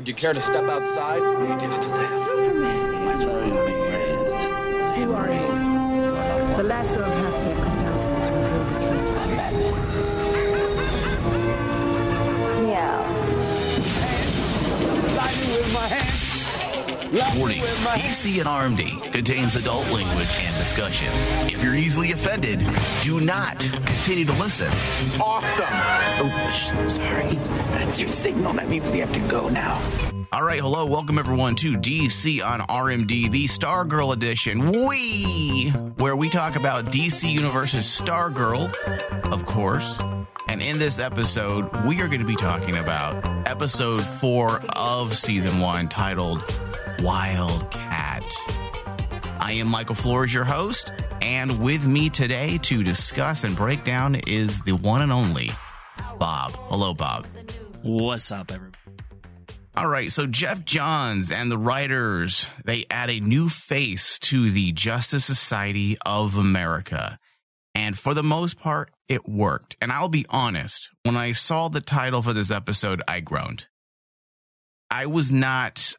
Would 0.00 0.08
you 0.08 0.14
care 0.14 0.32
to 0.32 0.40
step 0.40 0.64
outside? 0.64 1.18
Superman. 1.18 1.60
Who 4.94 5.12
are 5.12 5.30
you? 5.30 5.46
The 6.56 6.62
lasso 6.62 7.02
of 7.02 7.12
Hestia 7.12 7.54
compels 7.62 8.08
me 8.08 8.14
to 8.24 8.32
reveal 8.32 8.64
the 8.64 8.88
truth. 8.88 9.20
Warning 17.10 17.58
DC 17.58 18.38
and 18.38 18.78
RMD 18.78 19.12
contains 19.12 19.56
adult 19.56 19.84
language 19.90 20.28
and 20.42 20.56
discussions. 20.56 21.12
If 21.52 21.64
you're 21.64 21.74
easily 21.74 22.12
offended, 22.12 22.60
do 23.02 23.18
not 23.18 23.58
continue 23.58 24.24
to 24.26 24.32
listen. 24.34 24.68
Awesome. 25.20 25.66
Oh, 25.68 26.86
sorry. 26.88 27.34
That's 27.72 27.98
your 27.98 28.08
signal. 28.08 28.52
That 28.52 28.68
means 28.68 28.88
we 28.88 29.00
have 29.00 29.12
to 29.12 29.18
go 29.28 29.48
now. 29.48 29.82
All 30.30 30.44
right, 30.44 30.60
hello, 30.60 30.86
welcome 30.86 31.18
everyone 31.18 31.56
to 31.56 31.72
DC 31.72 32.44
on 32.44 32.60
RMD, 32.60 33.32
the 33.32 33.46
Stargirl 33.46 34.12
edition. 34.12 34.70
We, 34.70 35.70
where 35.98 36.14
we 36.14 36.28
talk 36.28 36.54
about 36.54 36.92
DC 36.92 37.28
Universe's 37.28 37.86
Stargirl, 37.86 38.72
of 39.32 39.46
course. 39.46 40.00
And 40.46 40.62
in 40.62 40.78
this 40.78 41.00
episode, 41.00 41.68
we 41.84 42.00
are 42.02 42.06
going 42.06 42.20
to 42.20 42.26
be 42.26 42.36
talking 42.36 42.76
about 42.76 43.24
episode 43.48 44.04
four 44.04 44.60
of 44.76 45.16
season 45.16 45.58
one, 45.58 45.88
titled 45.88 46.44
Wildcat. 47.02 48.26
I 49.40 49.52
am 49.52 49.68
Michael 49.68 49.94
Flores, 49.94 50.34
your 50.34 50.44
host, 50.44 50.92
and 51.22 51.62
with 51.62 51.86
me 51.86 52.10
today 52.10 52.58
to 52.58 52.82
discuss 52.82 53.44
and 53.44 53.56
break 53.56 53.84
down 53.84 54.16
is 54.26 54.60
the 54.62 54.72
one 54.72 55.00
and 55.00 55.10
only 55.10 55.50
Bob. 56.18 56.52
Hello, 56.68 56.92
Bob. 56.92 57.26
What's 57.82 58.30
up, 58.30 58.52
everybody? 58.52 58.78
All 59.76 59.88
right, 59.88 60.12
so 60.12 60.26
Geoff 60.26 60.64
Johns 60.66 61.32
and 61.32 61.50
the 61.50 61.56
writers, 61.56 62.46
they 62.66 62.84
add 62.90 63.08
a 63.08 63.18
new 63.18 63.48
face 63.48 64.18
to 64.18 64.50
the 64.50 64.72
Justice 64.72 65.24
Society 65.24 65.96
of 66.04 66.36
America. 66.36 67.18
And 67.74 67.98
for 67.98 68.12
the 68.12 68.22
most 68.22 68.58
part, 68.58 68.90
it 69.08 69.26
worked. 69.26 69.76
And 69.80 69.90
I'll 69.90 70.08
be 70.10 70.26
honest, 70.28 70.90
when 71.04 71.16
I 71.16 71.32
saw 71.32 71.68
the 71.68 71.80
title 71.80 72.20
for 72.20 72.34
this 72.34 72.50
episode, 72.50 73.00
I 73.08 73.20
groaned. 73.20 73.68
I 74.90 75.06
was 75.06 75.32
not 75.32 75.94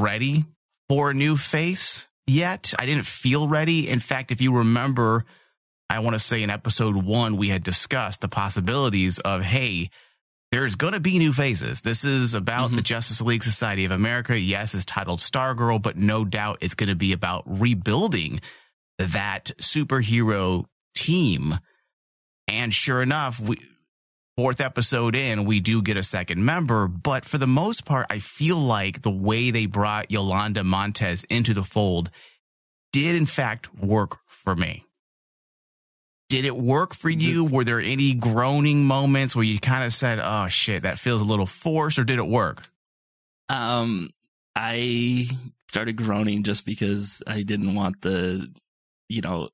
ready 0.00 0.44
for 0.88 1.10
a 1.10 1.14
new 1.14 1.36
face 1.36 2.06
yet. 2.26 2.72
I 2.78 2.86
didn't 2.86 3.06
feel 3.06 3.48
ready. 3.48 3.88
In 3.88 4.00
fact, 4.00 4.30
if 4.30 4.40
you 4.40 4.56
remember, 4.56 5.24
I 5.88 6.00
want 6.00 6.14
to 6.14 6.18
say 6.18 6.42
in 6.42 6.50
episode 6.50 6.96
one, 6.96 7.36
we 7.36 7.48
had 7.48 7.62
discussed 7.62 8.20
the 8.20 8.28
possibilities 8.28 9.18
of, 9.18 9.42
hey, 9.42 9.90
there's 10.50 10.74
going 10.74 10.92
to 10.92 11.00
be 11.00 11.18
new 11.18 11.32
faces. 11.32 11.80
This 11.80 12.04
is 12.04 12.34
about 12.34 12.70
the 12.70 12.76
mm-hmm. 12.76 12.84
Justice 12.84 13.22
League 13.22 13.42
Society 13.42 13.86
of 13.86 13.90
America. 13.90 14.38
Yes, 14.38 14.74
it's 14.74 14.84
titled 14.84 15.18
Stargirl, 15.18 15.80
but 15.80 15.96
no 15.96 16.24
doubt 16.24 16.58
it's 16.60 16.74
going 16.74 16.90
to 16.90 16.94
be 16.94 17.12
about 17.12 17.44
rebuilding 17.46 18.40
that 18.98 19.50
superhero 19.60 20.66
team. 20.94 21.58
And 22.48 22.74
sure 22.74 23.00
enough, 23.00 23.40
we 23.40 23.56
fourth 24.36 24.60
episode 24.60 25.14
in, 25.14 25.44
we 25.44 25.60
do 25.60 25.82
get 25.82 25.96
a 25.96 26.02
second 26.02 26.44
member, 26.44 26.88
but 26.88 27.24
for 27.24 27.38
the 27.38 27.46
most 27.46 27.84
part, 27.84 28.06
I 28.10 28.18
feel 28.18 28.56
like 28.56 29.02
the 29.02 29.10
way 29.10 29.50
they 29.50 29.66
brought 29.66 30.10
Yolanda 30.10 30.64
Montez 30.64 31.24
into 31.24 31.54
the 31.54 31.64
fold 31.64 32.10
did 32.92 33.14
in 33.14 33.26
fact 33.26 33.74
work 33.74 34.18
for 34.26 34.54
me. 34.54 34.84
Did 36.28 36.44
it 36.46 36.56
work 36.56 36.94
for 36.94 37.10
you? 37.10 37.44
Were 37.44 37.64
there 37.64 37.80
any 37.80 38.14
groaning 38.14 38.84
moments 38.84 39.36
where 39.36 39.44
you 39.44 39.60
kind 39.60 39.84
of 39.84 39.92
said, 39.92 40.18
"Oh 40.18 40.48
shit, 40.48 40.84
that 40.84 40.98
feels 40.98 41.20
a 41.20 41.24
little 41.24 41.44
forced," 41.44 41.98
or 41.98 42.04
did 42.04 42.18
it 42.18 42.26
work? 42.26 42.62
Um, 43.50 44.08
I 44.56 45.26
started 45.68 45.96
groaning 45.96 46.42
just 46.42 46.64
because 46.64 47.22
I 47.26 47.42
didn't 47.42 47.74
want 47.74 48.00
the, 48.00 48.50
you 49.10 49.20
know, 49.20 49.50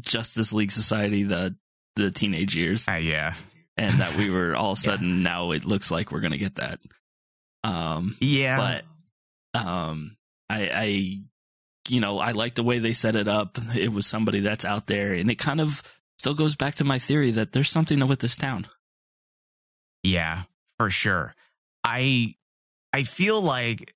Justice 0.00 0.52
League 0.52 0.70
Society 0.70 1.24
the 1.24 1.56
the 1.96 2.12
teenage 2.12 2.54
years, 2.54 2.86
Uh, 2.88 2.92
yeah, 2.92 3.34
and 3.78 4.00
that 4.00 4.16
we 4.16 4.30
were 4.30 4.54
all 4.54 4.72
of 4.72 4.78
a 4.78 4.80
sudden 4.80 5.22
now 5.22 5.52
it 5.52 5.64
looks 5.64 5.90
like 5.90 6.12
we're 6.12 6.20
gonna 6.20 6.38
get 6.38 6.56
that. 6.56 6.80
Um, 7.64 8.16
yeah, 8.20 8.82
but 9.54 9.64
um, 9.66 10.16
I, 10.48 10.70
I, 10.72 11.18
you 11.88 12.00
know, 12.00 12.18
I 12.18 12.32
like 12.32 12.54
the 12.54 12.62
way 12.62 12.78
they 12.78 12.92
set 12.92 13.16
it 13.16 13.28
up. 13.28 13.58
It 13.76 13.92
was 13.92 14.06
somebody 14.06 14.40
that's 14.40 14.64
out 14.64 14.86
there, 14.86 15.14
and 15.14 15.30
it 15.30 15.38
kind 15.38 15.60
of 15.60 15.82
still 16.18 16.34
goes 16.34 16.56
back 16.56 16.76
to 16.76 16.84
my 16.84 16.98
theory 16.98 17.30
that 17.32 17.52
there's 17.52 17.70
something 17.70 18.06
with 18.06 18.20
this 18.20 18.36
town. 18.36 18.66
Yeah, 20.02 20.42
for 20.78 20.90
sure. 20.90 21.34
I 21.84 22.34
I 22.92 23.02
feel 23.02 23.40
like 23.40 23.94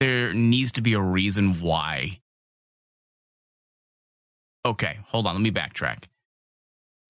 there 0.00 0.32
needs 0.32 0.72
to 0.72 0.82
be 0.82 0.94
a 0.94 1.00
reason 1.00 1.60
why. 1.60 2.20
Okay, 4.64 4.98
hold 5.06 5.26
on, 5.26 5.34
let 5.34 5.42
me 5.42 5.52
backtrack. 5.52 6.04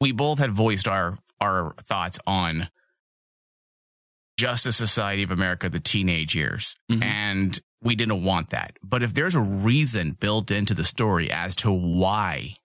We 0.00 0.12
both 0.12 0.38
had 0.38 0.52
voiced 0.52 0.88
our 0.88 1.18
our 1.40 1.74
thoughts 1.82 2.18
on 2.26 2.68
Justice 4.38 4.76
Society 4.76 5.22
of 5.22 5.30
America 5.30 5.68
the 5.70 5.80
teenage 5.80 6.34
years 6.34 6.76
Mhm. 6.90 7.02
and 7.02 7.60
we 7.82 7.94
didn't 7.94 8.22
want 8.22 8.50
that. 8.50 8.76
But 8.82 9.02
if 9.02 9.14
there's 9.14 9.34
a 9.34 9.40
reason 9.40 10.12
built 10.12 10.50
into 10.50 10.74
the 10.74 10.84
story 10.84 11.30
as 11.30 11.56
to 11.56 11.70
why 11.70 12.56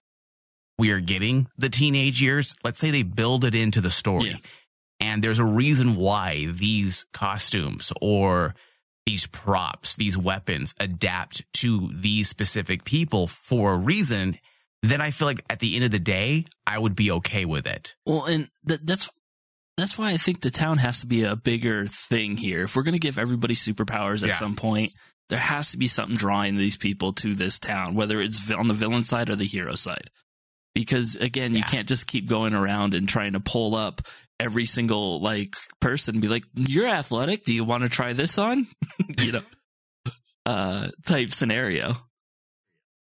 we 0.78 0.92
are 0.92 1.00
getting 1.00 1.48
the 1.58 1.70
teenage 1.70 2.22
years, 2.22 2.56
let's 2.64 2.80
say 2.80 2.92
they 2.92 3.04
build 3.04 3.46
it 3.46 3.56
into 3.56 3.80
the 3.82 3.92
story 3.92 4.32
Yeah. 4.32 4.38
and 5.00 5.24
there's 5.24 5.40
a 5.40 5.46
reason 5.46 5.96
why 5.96 6.48
these 6.48 7.06
costumes 7.14 7.94
or 8.02 8.56
these 9.06 9.28
props, 9.28 9.96
these 9.96 10.18
weapons 10.18 10.76
adapt 10.80 11.44
to 11.54 11.90
these 11.94 12.28
specific 12.30 12.84
people 12.84 13.28
for 13.28 13.74
a 13.74 13.78
reason, 13.78 14.38
then 14.84 15.02
I 15.02 15.12
feel 15.12 15.28
like 15.28 15.44
at 15.50 15.60
the 15.60 15.76
end 15.76 15.86
of 15.86 15.92
the 15.92 16.00
day, 16.00 16.46
I 16.66 16.78
would 16.80 16.96
be 16.96 17.12
okay 17.12 17.46
with 17.46 17.68
it. 17.68 17.96
Well, 18.06 18.26
and 18.26 18.50
th- 18.68 18.82
that's 18.84 19.10
that's 19.78 19.98
why 19.98 20.12
I 20.12 20.18
think 20.18 20.42
the 20.42 20.52
town 20.52 20.78
has 20.80 21.00
to 21.02 21.08
be 21.08 21.24
a 21.24 21.36
bigger 21.36 21.86
thing 21.88 22.38
here. 22.38 22.64
If 22.64 22.76
we're 22.76 22.84
going 22.84 22.94
to 22.94 23.00
give 23.00 23.18
everybody 23.18 23.56
superpowers 23.56 24.22
at 24.24 24.30
Yeah. 24.30 24.40
some 24.40 24.56
point, 24.56 24.94
there 25.30 25.40
has 25.40 25.72
to 25.72 25.78
be 25.78 25.88
something 25.88 26.18
drawing 26.18 26.58
these 26.58 26.76
people 26.76 27.14
to 27.14 27.34
this 27.36 27.58
town, 27.58 27.96
whether 27.96 28.22
it's 28.22 28.52
on 28.52 28.68
the 28.68 28.74
villain 28.74 29.04
side 29.04 29.30
or 29.30 29.36
the 29.36 29.46
hero 29.46 29.76
side. 29.76 30.10
Because 30.76 31.16
again, 31.16 31.54
you 31.56 31.64
can't 31.64 31.88
just 31.88 32.08
keep 32.08 32.28
going 32.28 32.54
around 32.54 32.94
and 32.94 33.08
trying 33.08 33.34
to 33.34 33.40
pull 33.40 33.76
up 33.76 34.02
every 34.40 34.66
single 34.66 35.20
like 35.22 35.56
person 35.80 36.16
and 36.16 36.22
be 36.22 36.28
like, 36.28 36.44
"You're 36.56 36.88
athletic. 36.88 37.44
Do 37.44 37.54
you 37.54 37.64
want 37.64 37.84
to 37.84 37.90
try 37.90 38.14
this 38.14 38.38
on?" 38.38 38.68
you 39.20 39.34
know, 39.34 39.42
uh, 40.46 40.88
type 41.06 41.32
scenario. 41.32 41.96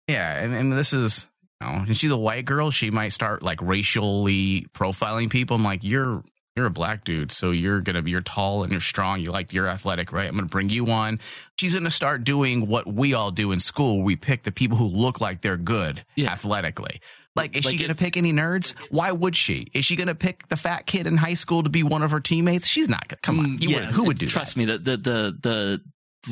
Yeah, 0.07 0.43
and, 0.43 0.53
and 0.53 0.71
this 0.71 0.93
is 0.93 1.25
you 1.25 1.32
know, 1.63 1.83
and 1.87 1.97
she's 1.97 2.11
a 2.11 2.17
white 2.17 2.45
girl, 2.45 2.69
she 2.71 2.91
might 2.91 3.09
start 3.13 3.41
like 3.43 3.61
racially 3.61 4.67
profiling 4.73 5.29
people. 5.29 5.55
I'm 5.55 5.63
like, 5.63 5.83
you're 5.83 6.23
you're 6.55 6.67
a 6.67 6.71
black 6.71 7.03
dude, 7.03 7.31
so 7.31 7.49
you're 7.49 7.81
gonna 7.81 8.01
be 8.03 8.11
you're 8.11 8.21
tall 8.21 8.61
and 8.63 8.71
you're 8.71 8.81
strong, 8.81 9.19
you 9.21 9.31
like 9.31 9.53
you're 9.53 9.67
athletic, 9.67 10.11
right? 10.11 10.27
I'm 10.29 10.35
gonna 10.35 10.47
bring 10.47 10.69
you 10.69 10.87
on. 10.91 11.19
She's 11.59 11.73
gonna 11.73 11.89
start 11.89 12.23
doing 12.23 12.67
what 12.67 12.85
we 12.91 13.13
all 13.15 13.31
do 13.31 13.51
in 13.51 13.59
school. 13.59 14.03
We 14.03 14.15
pick 14.15 14.43
the 14.43 14.51
people 14.51 14.77
who 14.77 14.85
look 14.85 15.19
like 15.19 15.41
they're 15.41 15.57
good 15.57 16.05
Yeah. 16.15 16.31
athletically. 16.31 17.01
Like, 17.35 17.57
is 17.57 17.65
Like 17.65 17.71
she 17.71 17.79
gonna 17.79 17.93
it- 17.93 17.97
pick 17.97 18.17
any 18.17 18.31
nerds? 18.31 18.75
Why 18.91 19.11
would 19.11 19.35
she? 19.35 19.67
Is 19.73 19.85
she 19.85 19.95
gonna 19.95 20.13
pick 20.13 20.47
the 20.49 20.57
fat 20.57 20.85
kid 20.85 21.07
in 21.07 21.17
high 21.17 21.33
school 21.33 21.63
to 21.63 21.69
be 21.71 21.81
one 21.81 22.03
of 22.03 22.11
her 22.11 22.19
teammates? 22.19 22.67
She's 22.67 22.87
not 22.87 23.07
gonna 23.07 23.19
come 23.23 23.39
on. 23.39 23.57
Mm, 23.57 23.61
You 23.63 23.75
would, 23.75 23.85
who 23.85 24.03
would 24.03 24.19
do 24.19 24.27
Trust 24.27 24.53
that? 24.53 24.59
me, 24.59 24.65
the 24.65 24.77
the 24.77 24.97
the 24.97 25.37
the 25.41 25.81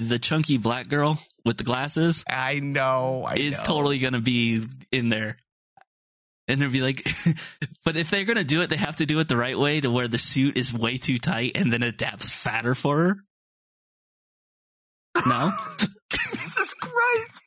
the 0.08 0.20
chunky 0.20 0.58
black 0.58 0.88
girl 0.88 1.20
with 1.46 1.58
the 1.58 1.64
glasses. 1.64 2.24
I 2.30 2.60
know. 2.60 3.24
I 3.28 3.36
is 3.36 3.58
know. 3.58 3.64
totally 3.64 4.00
going 4.00 4.14
to 4.14 4.22
be 4.22 4.64
in 4.92 5.10
there. 5.10 5.38
And 6.48 6.62
they'll 6.62 6.72
be 6.72 6.82
like, 6.82 7.08
but 7.86 7.96
if 7.96 8.10
they're 8.10 8.26
going 8.26 8.38
to 8.38 8.44
do 8.44 8.62
it, 8.62 8.70
they 8.70 8.76
have 8.78 8.98
to 8.98 9.06
do 9.06 9.20
it 9.20 9.30
the 9.30 9.38
right 9.38 9.58
way 9.58 9.80
to 9.80 9.90
where 9.92 10.08
the 10.08 10.18
suit 10.18 10.58
is 10.58 10.74
way 10.74 10.98
too 10.98 11.18
tight 11.18 11.54
and 11.56 11.72
then 11.72 11.82
adapts 11.84 12.30
fatter 12.30 12.76
for 12.76 12.98
her. 12.98 13.18
No? 15.26 15.52
Jesus 16.12 16.74
Christ. 16.74 17.44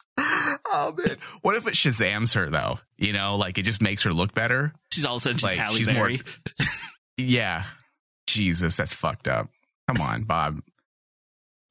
Oh 0.67 0.95
man. 0.97 1.17
What 1.43 1.57
if 1.57 1.67
it 1.67 1.75
Shazams 1.75 2.35
her 2.35 2.49
though? 2.49 2.79
You 2.97 3.13
know, 3.13 3.37
like 3.37 3.59
it 3.59 3.63
just 3.63 3.83
makes 3.83 4.05
her 4.05 4.13
look 4.13 4.33
better. 4.35 4.73
She's 4.93 5.05
all 5.05 5.17
of 5.17 5.21
a 5.21 5.23
sudden 5.23 5.39
she's 5.39 5.45
Like, 5.45 5.59
Halle 5.59 5.75
she's 5.77 5.87
more- 5.87 5.95
Berry. 6.09 6.21
Yeah. 7.19 7.65
Jesus, 8.27 8.77
that's 8.77 8.95
fucked 8.95 9.29
up. 9.29 9.49
Come 9.89 10.07
on, 10.07 10.23
Bob. 10.23 10.61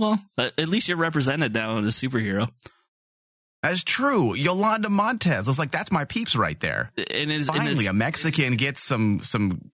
Well, 0.03 0.21
at 0.37 0.59
at 0.59 0.67
least 0.67 0.87
you're 0.87 0.97
represented 0.97 1.53
now 1.53 1.77
as 1.77 1.87
a 1.87 2.07
superhero. 2.07 2.51
That's 3.61 3.83
true. 3.83 4.35
Yolanda 4.35 4.89
Montez. 4.89 5.47
I 5.47 5.51
was 5.51 5.57
like, 5.57 5.71
that's 5.71 5.91
my 5.91 6.03
peeps 6.03 6.35
right 6.35 6.59
there. 6.59 6.91
And 6.97 7.31
it's, 7.31 7.47
and 7.47 7.57
Finally, 7.57 7.79
it's, 7.79 7.87
a 7.87 7.93
Mexican 7.93 8.57
gets 8.57 8.83
some 8.83 9.21
some 9.21 9.71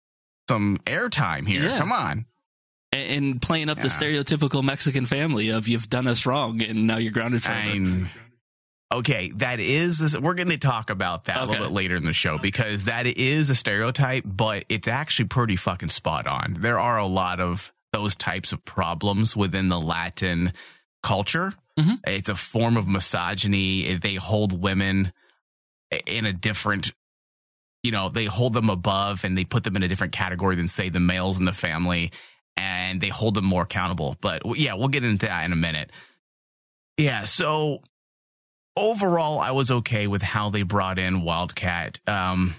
some 0.47 0.79
airtime 0.85 1.47
here. 1.47 1.63
Yeah. 1.63 1.79
Come 1.79 1.91
on. 1.91 2.25
and 2.91 3.41
playing 3.41 3.69
up 3.69 3.79
the 3.81 3.87
stereotypical 3.87 4.63
Mexican 4.63 5.05
family 5.05 5.49
of 5.49 5.67
you've 5.67 5.89
done 5.89 6.07
us 6.07 6.25
wrong 6.25 6.61
and 6.61 6.85
now 6.87 6.97
you're 6.97 7.11
grounded 7.11 7.43
forever. 7.43 8.07
Okay. 8.91 9.31
That 9.35 9.59
is 9.59 10.17
we're 10.19 10.33
going 10.35 10.49
to 10.49 10.57
talk 10.57 10.89
about 10.89 11.25
that 11.25 11.37
a 11.37 11.45
little 11.45 11.65
bit 11.65 11.71
later 11.73 11.95
in 11.95 12.03
the 12.03 12.13
show 12.13 12.37
because 12.37 12.85
that 12.85 13.05
is 13.07 13.49
a 13.49 13.55
stereotype, 13.55 14.23
but 14.25 14.65
it's 14.69 14.87
actually 14.87 15.29
pretty 15.29 15.55
fucking 15.55 15.89
spot 15.89 16.27
on. 16.27 16.55
There 16.59 16.79
are 16.79 16.97
a 16.97 17.07
lot 17.07 17.39
of 17.39 17.71
those 17.91 18.15
types 18.15 18.51
of 18.51 18.63
problems 18.65 19.35
within 19.35 19.69
the 19.69 19.79
Latin 19.79 20.53
culture. 21.03 21.53
Mhm. 21.77 21.99
It's 22.05 22.29
a 22.29 22.35
form 22.35 22.77
of 22.77 22.87
misogyny. 22.87 23.95
They 23.95 24.15
hold 24.15 24.59
women 24.59 25.13
in 26.05 26.25
a 26.25 26.33
different, 26.33 26.93
you 27.83 27.91
know, 27.91 28.09
they 28.09 28.25
hold 28.25 28.53
them 28.53 28.69
above 28.69 29.23
and 29.23 29.37
they 29.37 29.45
put 29.45 29.63
them 29.63 29.75
in 29.75 29.83
a 29.83 29.87
different 29.87 30.13
category 30.13 30.55
than, 30.55 30.67
say, 30.67 30.89
the 30.89 30.99
males 30.99 31.39
in 31.39 31.45
the 31.45 31.53
family, 31.53 32.11
and 32.57 32.99
they 32.99 33.09
hold 33.09 33.33
them 33.33 33.45
more 33.45 33.63
accountable. 33.63 34.17
But 34.21 34.41
yeah, 34.57 34.73
we'll 34.73 34.89
get 34.89 35.03
into 35.03 35.25
that 35.25 35.45
in 35.45 35.53
a 35.53 35.55
minute. 35.55 35.91
Yeah, 36.97 37.23
so 37.23 37.81
overall, 38.75 39.39
I 39.39 39.51
was 39.51 39.71
okay 39.71 40.07
with 40.07 40.21
how 40.21 40.49
they 40.49 40.63
brought 40.63 40.99
in 40.99 41.21
Wildcat 41.21 41.99
um, 42.07 42.55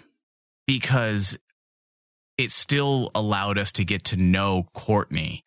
because 0.67 1.37
it 2.41 2.51
still 2.51 3.11
allowed 3.15 3.59
us 3.59 3.73
to 3.73 3.85
get 3.85 4.05
to 4.05 4.17
know 4.17 4.67
Courtney 4.73 5.45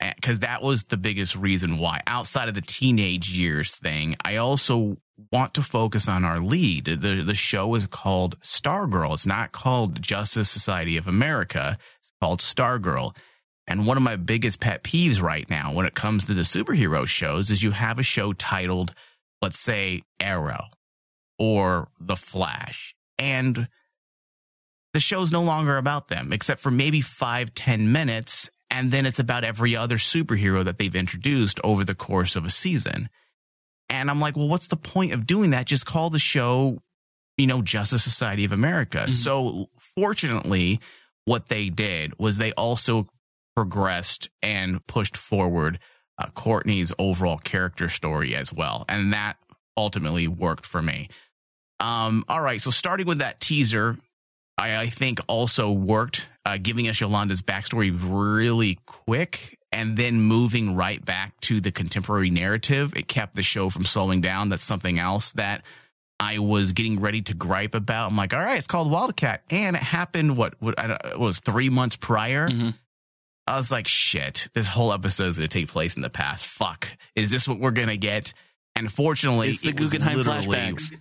eh, 0.00 0.12
because 0.14 0.40
that 0.40 0.62
was 0.62 0.84
the 0.84 0.96
biggest 0.96 1.34
reason 1.34 1.78
why. 1.78 2.00
Outside 2.06 2.48
of 2.48 2.54
the 2.54 2.62
teenage 2.62 3.30
years 3.30 3.74
thing, 3.74 4.16
I 4.24 4.36
also 4.36 4.98
want 5.32 5.54
to 5.54 5.62
focus 5.62 6.08
on 6.08 6.24
our 6.24 6.40
lead. 6.40 6.84
The 6.84 7.22
the 7.22 7.34
show 7.34 7.74
is 7.74 7.86
called 7.88 8.40
Stargirl. 8.40 9.14
It's 9.14 9.26
not 9.26 9.52
called 9.52 10.00
Justice 10.00 10.48
Society 10.48 10.96
of 10.96 11.08
America. 11.08 11.76
It's 12.00 12.12
called 12.20 12.40
Stargirl. 12.40 13.16
And 13.66 13.86
one 13.86 13.96
of 13.96 14.02
my 14.02 14.16
biggest 14.16 14.60
pet 14.60 14.82
peeves 14.82 15.20
right 15.20 15.48
now 15.50 15.74
when 15.74 15.86
it 15.86 15.94
comes 15.94 16.24
to 16.24 16.34
the 16.34 16.42
superhero 16.42 17.06
shows 17.06 17.50
is 17.50 17.62
you 17.62 17.72
have 17.72 17.98
a 17.98 18.02
show 18.04 18.32
titled, 18.32 18.94
let's 19.42 19.58
say, 19.58 20.04
Arrow 20.18 20.68
or 21.38 21.88
The 22.00 22.16
Flash. 22.16 22.94
And 23.18 23.68
the 24.98 25.02
show's 25.02 25.30
no 25.30 25.42
longer 25.42 25.76
about 25.76 26.08
them, 26.08 26.32
except 26.32 26.60
for 26.60 26.72
maybe 26.72 27.00
five, 27.00 27.54
ten 27.54 27.92
minutes. 27.92 28.50
And 28.68 28.90
then 28.90 29.06
it's 29.06 29.20
about 29.20 29.44
every 29.44 29.76
other 29.76 29.96
superhero 29.96 30.64
that 30.64 30.76
they've 30.76 30.96
introduced 30.96 31.60
over 31.62 31.84
the 31.84 31.94
course 31.94 32.34
of 32.34 32.44
a 32.44 32.50
season. 32.50 33.08
And 33.88 34.10
I'm 34.10 34.18
like, 34.18 34.36
well, 34.36 34.48
what's 34.48 34.66
the 34.66 34.76
point 34.76 35.12
of 35.12 35.24
doing 35.24 35.50
that? 35.50 35.66
Just 35.66 35.86
call 35.86 36.10
the 36.10 36.18
show, 36.18 36.82
you 37.36 37.46
know, 37.46 37.62
Justice 37.62 38.02
Society 38.02 38.44
of 38.44 38.50
America. 38.50 39.04
Mhm. 39.06 39.10
So 39.10 39.66
fortunately, 39.94 40.80
what 41.26 41.48
they 41.48 41.68
did 41.68 42.18
was 42.18 42.38
they 42.38 42.50
also 42.54 43.06
progressed 43.54 44.28
and 44.42 44.84
pushed 44.88 45.16
forward 45.16 45.78
uh, 46.18 46.26
Courtney's 46.34 46.92
overall 46.98 47.38
character 47.38 47.88
story 47.88 48.34
as 48.34 48.52
well. 48.52 48.84
And 48.88 49.12
that 49.12 49.36
ultimately 49.76 50.26
worked 50.26 50.66
for 50.66 50.82
me. 50.82 51.08
Um, 51.78 52.24
all 52.28 52.40
right. 52.42 52.60
So 52.60 52.72
starting 52.72 53.06
with 53.06 53.18
that 53.18 53.38
teaser, 53.38 53.96
I, 54.58 54.76
I 54.82 54.86
think 54.88 55.20
also 55.28 55.70
worked, 55.70 56.28
uh, 56.44 56.58
giving 56.60 56.88
us 56.88 57.00
Yolanda's 57.00 57.40
backstory 57.42 57.96
really 57.96 58.78
quick 58.86 59.56
and 59.70 59.96
then 59.96 60.20
moving 60.20 60.74
right 60.74 61.02
back 61.04 61.38
to 61.42 61.60
the 61.60 61.70
contemporary 61.70 62.30
narrative. 62.30 62.92
It 62.96 63.06
kept 63.06 63.36
the 63.36 63.42
show 63.42 63.70
from 63.70 63.84
slowing 63.84 64.20
down. 64.20 64.48
That's 64.48 64.62
something 64.64 64.98
else 64.98 65.32
that 65.34 65.62
I 66.18 66.40
was 66.40 66.72
getting 66.72 67.00
ready 67.00 67.22
to 67.22 67.34
gripe 67.34 67.74
about. 67.76 68.10
I'm 68.10 68.16
like, 68.16 68.34
all 68.34 68.40
right, 68.40 68.58
it's 68.58 68.66
called 68.66 68.90
Wildcat. 68.90 69.42
And 69.50 69.76
it 69.76 69.82
happened, 69.82 70.36
what, 70.36 70.54
what 70.60 70.78
I 70.78 70.88
don't- 70.88 71.04
it 71.04 71.18
was 71.18 71.38
three 71.38 71.68
months 71.68 71.94
prior. 71.96 72.48
Mhm. 72.48 72.74
I 73.46 73.56
was 73.56 73.70
like, 73.70 73.86
shit, 73.88 74.48
this 74.52 74.66
whole 74.66 74.92
episode 74.92 75.28
is 75.28 75.38
going 75.38 75.48
to 75.48 75.58
take 75.60 75.68
place 75.68 75.94
in 75.96 76.02
the 76.02 76.10
past. 76.10 76.46
Fuck. 76.46 76.88
Is 77.14 77.30
this 77.30 77.46
what 77.48 77.58
we're 77.60 77.70
going 77.70 77.88
to 77.88 77.96
get? 77.96 78.32
And 78.76 78.92
fortunately, 78.92 79.48
It's 79.50 79.60
the 79.62 79.72
Guggenheim 79.72 80.18
flashbacks. 80.18 80.92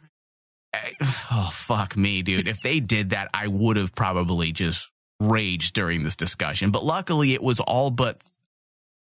I- 0.77 0.93
oh 1.31 1.49
fuck 1.51 1.95
me, 1.97 2.21
dude. 2.21 2.47
If 2.47 2.61
they 2.61 2.79
did 2.79 3.11
that, 3.11 3.29
I 3.33 3.47
would 3.47 3.77
have 3.77 3.93
probably 3.95 4.51
just 4.51 4.89
raged 5.19 5.73
during 5.73 6.03
this 6.03 6.15
discussion. 6.15 6.71
But 6.71 6.83
luckily, 6.83 7.33
it 7.33 7.41
was 7.41 7.59
all 7.59 7.89
but 7.91 8.21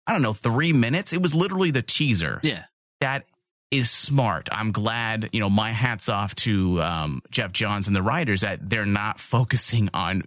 I 0.07 0.13
don't 0.13 0.23
know 0.23 0.33
three 0.33 0.73
minutes. 0.73 1.13
It 1.13 1.23
was 1.23 1.35
literally 1.35 1.71
the 1.71 1.83
teaser. 1.83 2.41
Yeah. 2.43 2.65
That 3.01 3.27
is 3.71 3.91
smart. 3.91 4.49
I'm 4.51 4.73
glad. 4.73 5.31
You 5.33 5.41
know, 5.41 5.51
my 5.51 5.71
hats 5.71 6.09
off 6.09 6.35
to 6.37 6.83
um, 6.83 7.23
Geoff 7.31 7.53
Johns 7.53 7.87
and 7.87 7.95
the 7.95 8.03
writers 8.03 8.41
that 8.41 8.69
they're 8.69 8.85
not 8.85 9.21
focusing 9.21 9.89
on 9.95 10.25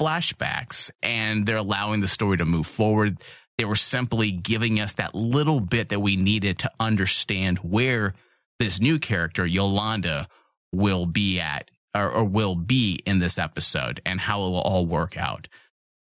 flashbacks 0.00 0.90
and 1.02 1.46
they're 1.46 1.56
allowing 1.56 2.00
the 2.00 2.08
story 2.08 2.38
to 2.38 2.44
move 2.44 2.66
forward. 2.66 3.18
They 3.58 3.64
were 3.64 3.76
simply 3.76 4.32
giving 4.32 4.80
us 4.80 4.94
that 4.94 5.14
little 5.14 5.60
bit 5.60 5.90
that 5.90 6.00
we 6.00 6.16
needed 6.16 6.58
to 6.60 6.70
understand 6.80 7.58
where 7.58 8.14
this 8.58 8.80
new 8.80 8.98
character, 8.98 9.46
Yolanda, 9.46 10.28
will 10.72 11.06
be 11.06 11.40
at 11.40 11.70
or, 11.94 12.10
or 12.10 12.24
will 12.24 12.54
be 12.54 13.00
in 13.06 13.18
this 13.18 13.38
episode 13.38 14.00
and 14.04 14.20
how 14.20 14.46
it 14.46 14.50
will 14.50 14.60
all 14.60 14.86
work 14.86 15.16
out. 15.16 15.48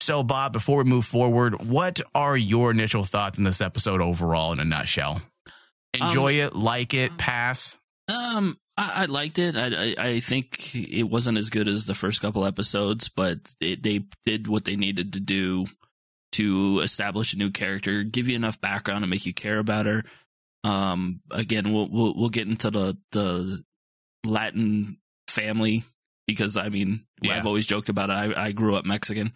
So, 0.00 0.22
Bob, 0.22 0.52
before 0.52 0.78
we 0.78 0.84
move 0.84 1.04
forward, 1.04 1.64
what 1.69 2.00
are 2.14 2.37
your 2.37 2.72
initial 2.72 3.04
thoughts 3.04 3.38
on 3.38 3.44
this 3.44 3.60
episode 3.60 4.02
overall 4.02 4.52
in 4.52 4.58
a 4.58 4.64
nutshell? 4.64 5.22
Enjoy 5.94 6.32
it, 6.32 6.56
like 6.56 6.94
it, 6.94 7.16
pass. 7.19 7.78
Um, 8.08 8.56
I, 8.76 9.02
I 9.02 9.04
liked 9.04 9.38
it. 9.38 9.56
I, 9.56 9.66
I 9.66 10.06
I 10.08 10.20
think 10.20 10.75
it 10.75 11.04
wasn't 11.04 11.38
as 11.38 11.50
good 11.50 11.69
as 11.69 11.87
the 11.87 11.94
first 11.94 12.20
couple 12.20 12.44
episodes, 12.44 13.08
but 13.08 13.38
it, 13.60 13.82
they 13.82 14.06
did 14.25 14.49
what 14.49 14.64
they 14.64 14.75
needed 14.75 15.12
to 15.12 15.20
do 15.20 15.66
to 16.32 16.81
establish 16.81 17.34
a 17.34 17.38
new 17.38 17.50
character, 17.50 18.02
give 18.02 18.26
you 18.26 18.34
enough 18.34 18.60
background 18.60 19.02
to 19.02 19.06
make 19.06 19.26
you 19.26 19.34
care 19.34 19.58
about 19.58 19.87
her. 19.87 20.02
Um, 20.64 21.20
again, 21.31 21.73
we'll 21.73 21.88
we'll, 21.91 22.14
we'll 22.17 22.29
get 22.29 22.47
into 22.49 22.70
the 22.70 22.97
the 23.12 23.62
Latin 24.25 24.99
family 25.29 25.85
because 26.26 26.56
I 26.56 26.69
mean 26.69 27.05
Yeah. 27.20 27.37
I've 27.37 27.47
always 27.47 27.67
joked 27.67 27.88
about 27.88 28.11
it. 28.11 28.12
I, 28.37 28.47
I 28.47 28.53
grew 28.53 28.76
up 28.76 28.85
Mexican. 28.85 29.32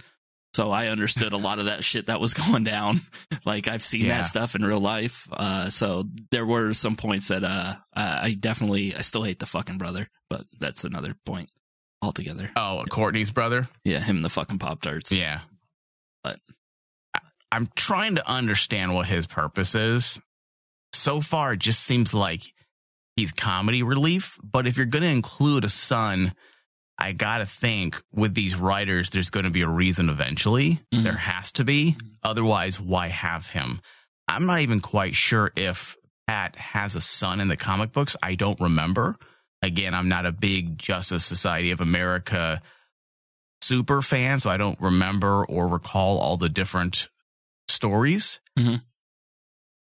So 0.54 0.70
I 0.70 0.86
understood 0.88 1.34
a 1.34 1.36
lot 1.36 1.58
of 1.58 1.66
that 1.66 1.84
shit 1.84 2.06
that 2.06 2.20
was 2.20 2.32
going 2.50 2.64
down. 2.64 3.00
Like 3.44 3.68
I've 3.68 3.82
seen 3.82 4.06
Yeah. 4.06 4.18
that 4.18 4.26
stuff 4.26 4.56
in 4.56 4.64
real 4.64 4.80
life. 4.80 5.28
Uh, 5.32 5.70
so 5.70 6.04
there 6.32 6.44
were 6.46 6.74
some 6.74 6.96
points 6.96 7.28
that, 7.28 7.44
uh, 7.44 7.74
I 7.94 8.26
I 8.26 8.34
definitely, 8.34 8.92
I 8.94 9.02
still 9.02 9.22
hate 9.22 9.38
the 9.38 9.46
fucking 9.46 9.78
brother, 9.78 10.08
but 10.28 10.44
that's 10.58 10.82
another 10.82 11.14
point 11.24 11.48
altogether. 12.02 12.50
Oh, 12.56 12.82
Courtney's 12.90 13.30
brother? 13.30 13.68
Yeah. 13.84 14.00
Him 14.00 14.16
and 14.16 14.24
the 14.24 14.28
fucking 14.30 14.58
Pop 14.58 14.80
Tarts. 14.82 15.12
Yeah. 15.12 15.40
But- 16.24 16.40
I- 17.14 17.20
I'm 17.52 17.68
trying 17.76 18.16
to 18.16 18.28
understand 18.28 18.94
what 18.94 19.06
his 19.06 19.28
purpose 19.28 19.76
is. 19.76 20.20
So 21.06 21.20
far, 21.20 21.52
it 21.52 21.60
just 21.60 21.84
seems 21.84 22.12
like 22.12 22.42
he's 23.14 23.30
comedy 23.30 23.84
relief. 23.84 24.40
But 24.42 24.66
if 24.66 24.76
you're 24.76 24.86
going 24.86 25.04
to 25.04 25.08
include 25.08 25.64
a 25.64 25.68
son, 25.68 26.34
I 26.98 27.12
got 27.12 27.38
to 27.38 27.46
think 27.46 28.02
with 28.12 28.34
these 28.34 28.56
writers, 28.56 29.10
there's 29.10 29.30
going 29.30 29.44
to 29.44 29.50
be 29.50 29.62
a 29.62 29.68
reason 29.68 30.08
eventually. 30.08 30.80
Mhm. 30.92 31.04
There 31.04 31.16
has 31.16 31.52
to 31.52 31.64
be. 31.64 31.96
Otherwise, 32.24 32.80
why 32.80 33.06
have 33.06 33.50
him? 33.50 33.80
I'm 34.26 34.46
not 34.46 34.62
even 34.62 34.80
quite 34.80 35.14
sure 35.14 35.52
if 35.54 35.96
Pat 36.26 36.56
has 36.56 36.96
a 36.96 37.00
son 37.00 37.40
in 37.40 37.46
the 37.46 37.56
comic 37.56 37.92
books. 37.92 38.16
I 38.20 38.34
don't 38.34 38.58
remember. 38.58 39.14
Again, 39.62 39.94
I'm 39.94 40.08
not 40.08 40.26
a 40.26 40.32
big 40.32 40.76
Justice 40.76 41.24
Society 41.24 41.70
of 41.70 41.80
America 41.80 42.60
super 43.62 44.02
fan, 44.02 44.40
so 44.40 44.50
I 44.50 44.56
don't 44.56 44.80
remember 44.80 45.44
or 45.46 45.68
recall 45.68 46.18
all 46.18 46.36
the 46.36 46.48
different 46.48 47.08
stories. 47.68 48.40
Mhm. 48.58 48.82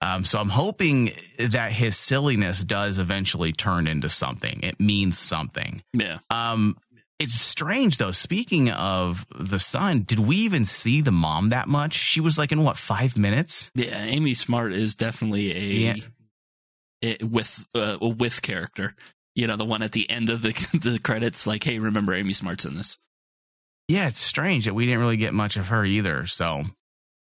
Um, 0.02 0.24
so 0.24 0.40
I'm 0.40 0.50
hoping 0.50 1.12
that 1.38 1.72
his 1.72 1.98
silliness 1.98 2.64
does 2.64 3.00
eventually 3.00 3.52
turn 3.52 3.88
into 3.88 4.10
something. 4.10 4.62
It 4.64 4.80
means 4.80 5.18
something. 5.18 5.84
Yeah. 5.94 6.20
Um, 6.30 6.78
it's 7.20 7.34
strange 7.34 7.98
though. 7.98 8.12
Speaking 8.12 8.70
of 8.72 9.26
the 9.38 9.60
son, 9.60 10.04
did 10.04 10.20
we 10.20 10.38
even 10.38 10.64
see 10.64 11.02
the 11.02 11.12
mom 11.12 11.50
that 11.50 11.68
much? 11.68 11.94
She 11.96 12.22
was 12.22 12.38
like 12.38 12.54
in 12.54 12.64
what 12.64 12.78
five 12.78 13.18
minutes? 13.18 13.72
Yeah. 13.76 14.02
Amy 14.04 14.34
Smart 14.34 14.72
is 14.72 14.96
definitely 14.96 15.90
a, 15.92 15.96
a 17.04 17.18
with, 17.26 17.66
uh, 17.76 17.98
a 18.02 18.08
with 18.08 18.42
character. 18.42 18.96
You 19.36 19.48
know, 19.48 19.58
the 19.58 19.66
one 19.66 19.82
at 19.82 19.92
the 19.92 20.10
end 20.10 20.30
of 20.30 20.42
the, 20.42 20.52
the 20.82 21.00
credits, 21.00 21.46
like, 21.46 21.64
hey, 21.64 21.80
remember 21.80 22.16
Amy 22.16 22.34
Smart's 22.34 22.66
in 22.66 22.76
this. 22.76 22.98
Yeah, 23.90 24.08
it's 24.08 24.22
strange 24.22 24.66
that 24.66 24.76
we 24.76 24.86
didn't 24.86 25.02
really 25.02 25.18
get 25.18 25.34
much 25.34 25.58
of 25.58 25.70
her 25.70 25.84
either. 25.84 26.26
So 26.26 26.64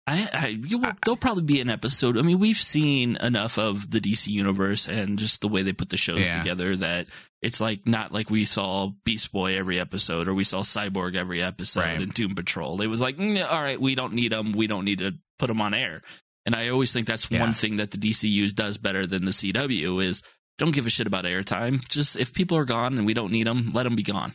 I, 0.09 0.29
I 0.33 0.47
you 0.47 0.79
there'll 1.05 1.17
probably 1.17 1.43
be 1.43 1.61
an 1.61 1.69
episode. 1.69 2.17
I 2.17 2.21
mean, 2.23 2.39
we've 2.39 2.57
seen 2.57 3.15
enough 3.17 3.57
of 3.59 3.91
the 3.91 3.99
DC 3.99 4.27
universe 4.27 4.87
and 4.87 5.19
just 5.19 5.41
the 5.41 5.47
way 5.47 5.61
they 5.61 5.73
put 5.73 5.89
the 5.89 5.97
shows 5.97 6.27
Yeah. 6.27 6.37
together 6.37 6.75
that 6.77 7.07
it's 7.41 7.61
like 7.61 7.85
not 7.85 8.11
like 8.11 8.29
we 8.29 8.45
saw 8.45 8.91
Beast 9.05 9.31
Boy 9.31 9.57
every 9.57 9.79
episode 9.79 10.27
or 10.27 10.33
we 10.33 10.43
saw 10.43 10.61
Cyborg 10.61 11.15
every 11.15 11.41
episode 11.41 11.81
Right. 11.81 12.01
and 12.01 12.13
Doom 12.13 12.33
Patrol. 12.35 12.81
It 12.81 12.87
was 12.87 13.01
like, 13.01 13.17
"Mm, 13.17 13.45
all 13.49 13.61
right, 13.61 13.79
we 13.79 13.95
don't 13.95 14.13
need 14.13 14.31
them. 14.31 14.51
We 14.53 14.67
don't 14.67 14.85
need 14.85 14.99
to 14.99 15.13
put 15.37 15.47
them 15.47 15.61
on 15.61 15.73
air. 15.73 16.01
And 16.45 16.55
I 16.55 16.69
always 16.69 16.91
think 16.91 17.05
that's 17.07 17.29
Yeah. 17.29 17.41
one 17.41 17.51
thing 17.53 17.75
that 17.77 17.91
the 17.91 17.97
DCU 17.97 18.49
does 18.53 18.77
better 18.77 19.05
than 19.05 19.25
the 19.25 19.31
CW 19.31 19.99
is 20.03 20.23
don't 20.57 20.71
give 20.71 20.85
a 20.87 20.89
shit 20.89 21.07
about 21.07 21.25
airtime. 21.25 21.87
Just 21.87 22.15
if 22.17 22.33
people 22.33 22.57
are 22.57 22.65
gone 22.65 22.97
and 22.97 23.05
we 23.05 23.13
don't 23.13 23.31
need 23.31 23.47
them, 23.47 23.71
let 23.73 23.83
them 23.83 23.95
be 23.95 24.03
gone. 24.03 24.33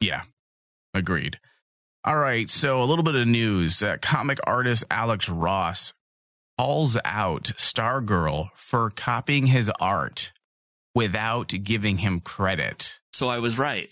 Yeah, 0.00 0.22
agreed. 0.92 1.38
All 2.06 2.18
right, 2.18 2.50
so 2.50 2.82
a 2.82 2.84
little 2.84 3.02
bit 3.02 3.14
of 3.14 3.26
news. 3.26 3.82
Uh, 3.82 3.96
comic 4.02 4.38
artist 4.46 4.84
Alex 4.90 5.30
Ross 5.30 5.94
calls 6.58 6.98
out 7.02 7.44
Stargirl 7.56 8.50
for 8.54 8.90
copying 8.90 9.46
his 9.46 9.70
art 9.80 10.30
without 10.94 11.48
giving 11.62 11.98
him 11.98 12.20
credit. 12.20 13.00
So 13.14 13.28
I 13.28 13.38
was 13.38 13.58
right. 13.58 13.90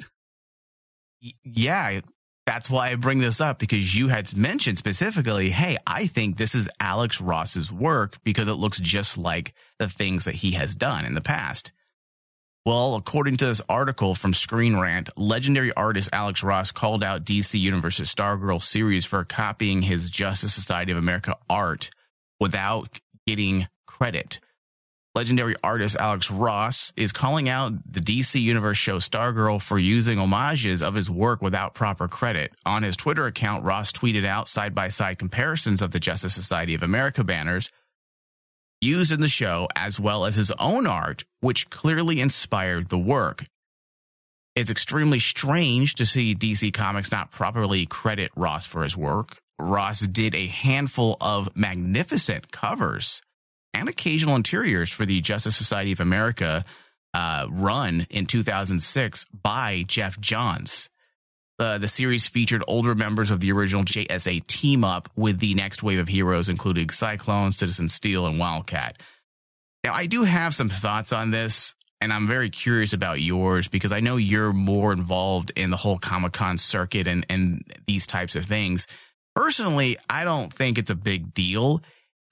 Y- 1.22 1.32
yeah, 1.42 2.00
that's 2.44 2.68
why 2.68 2.90
I 2.90 2.96
bring 2.96 3.20
this 3.20 3.40
up 3.40 3.58
because 3.58 3.96
you 3.96 4.08
had 4.08 4.36
mentioned 4.36 4.76
specifically, 4.76 5.50
hey, 5.50 5.78
I 5.86 6.06
think 6.06 6.36
this 6.36 6.54
is 6.54 6.68
Alex 6.80 7.18
Ross's 7.18 7.72
work 7.72 8.22
because 8.24 8.46
it 8.46 8.54
looks 8.54 8.78
just 8.78 9.16
like 9.16 9.54
the 9.78 9.88
things 9.88 10.26
that 10.26 10.34
he 10.34 10.50
has 10.52 10.74
done 10.74 11.06
in 11.06 11.14
the 11.14 11.22
past. 11.22 11.72
Well, 12.64 12.94
according 12.94 13.38
to 13.38 13.46
this 13.46 13.60
article 13.68 14.14
from 14.14 14.34
Screen 14.34 14.76
Rant, 14.76 15.10
legendary 15.16 15.72
artist 15.74 16.10
Alex 16.12 16.44
Ross 16.44 16.70
called 16.70 17.02
out 17.02 17.24
DC 17.24 17.58
Universe's 17.58 18.14
Stargirl 18.14 18.62
series 18.62 19.04
for 19.04 19.24
copying 19.24 19.82
his 19.82 20.08
Justice 20.08 20.54
Society 20.54 20.92
of 20.92 20.98
America 20.98 21.36
art 21.50 21.90
without 22.38 23.00
getting 23.26 23.66
credit. 23.88 24.38
Legendary 25.16 25.56
artist 25.64 25.96
Alex 25.96 26.30
Ross 26.30 26.92
is 26.96 27.10
calling 27.10 27.48
out 27.48 27.72
the 27.84 28.00
DC 28.00 28.40
Universe 28.40 28.78
show 28.78 28.98
Stargirl 28.98 29.60
for 29.60 29.76
using 29.76 30.18
homages 30.18 30.82
of 30.82 30.94
his 30.94 31.10
work 31.10 31.42
without 31.42 31.74
proper 31.74 32.06
credit. 32.06 32.52
On 32.64 32.84
his 32.84 32.96
Twitter 32.96 33.26
account, 33.26 33.64
Ross 33.64 33.90
tweeted 33.90 34.24
out 34.24 34.48
side 34.48 34.72
by 34.72 34.88
side 34.88 35.18
comparisons 35.18 35.82
of 35.82 35.90
the 35.90 35.98
Justice 35.98 36.32
Society 36.32 36.74
of 36.74 36.84
America 36.84 37.24
banners 37.24 37.72
used 38.82 39.12
in 39.12 39.20
the 39.20 39.28
show, 39.28 39.68
as 39.76 40.00
well 40.00 40.24
as 40.24 40.36
his 40.36 40.50
own 40.58 40.86
art, 40.86 41.24
which 41.40 41.70
clearly 41.70 42.20
inspired 42.20 42.88
the 42.88 42.98
work. 42.98 43.44
It's 44.54 44.70
extremely 44.70 45.18
strange 45.18 45.94
to 45.94 46.04
see 46.04 46.34
DC 46.34 46.74
Comics 46.74 47.10
not 47.10 47.30
properly 47.30 47.86
credit 47.86 48.30
Ross 48.36 48.66
for 48.66 48.82
his 48.82 48.96
work. 48.96 49.38
Ross 49.58 50.00
did 50.00 50.34
a 50.34 50.48
handful 50.48 51.16
of 51.20 51.54
magnificent 51.56 52.52
covers 52.52 53.22
and 53.72 53.88
occasional 53.88 54.36
interiors 54.36 54.90
for 54.90 55.06
the 55.06 55.20
Justice 55.20 55.56
Society 55.56 55.92
of 55.92 56.00
America 56.00 56.64
uh, 57.14 57.46
run 57.50 58.06
in 58.10 58.26
2006 58.26 59.24
by 59.42 59.84
Geoff 59.86 60.20
Johns. 60.20 60.90
Uh, 61.62 61.78
the 61.78 61.86
series 61.86 62.26
featured 62.26 62.64
older 62.66 62.92
members 62.92 63.30
of 63.30 63.38
the 63.38 63.52
original 63.52 63.84
JSA 63.84 64.44
team 64.48 64.82
up 64.82 65.08
with 65.14 65.38
the 65.38 65.54
next 65.54 65.80
wave 65.80 66.00
of 66.00 66.08
heroes, 66.08 66.48
including 66.48 66.90
Cyclone, 66.90 67.52
Citizen 67.52 67.88
Steel, 67.88 68.26
and 68.26 68.36
Wildcat. 68.36 69.00
Now, 69.84 69.94
I 69.94 70.06
do 70.06 70.24
have 70.24 70.56
some 70.56 70.68
thoughts 70.68 71.12
on 71.12 71.30
this, 71.30 71.76
and 72.00 72.12
I'm 72.12 72.26
very 72.26 72.50
curious 72.50 72.94
about 72.94 73.20
yours 73.20 73.68
because 73.68 73.92
I 73.92 74.00
know 74.00 74.16
you're 74.16 74.52
more 74.52 74.92
involved 74.92 75.52
in 75.54 75.70
the 75.70 75.76
whole 75.76 75.98
Comic 75.98 76.32
Con 76.32 76.58
circuit 76.58 77.06
and, 77.06 77.24
and 77.28 77.62
these 77.86 78.08
types 78.08 78.34
of 78.34 78.44
things. 78.44 78.88
Personally, 79.36 79.96
I 80.10 80.24
don't 80.24 80.52
think 80.52 80.78
it's 80.78 80.90
a 80.90 80.96
big 80.96 81.32
deal. 81.32 81.80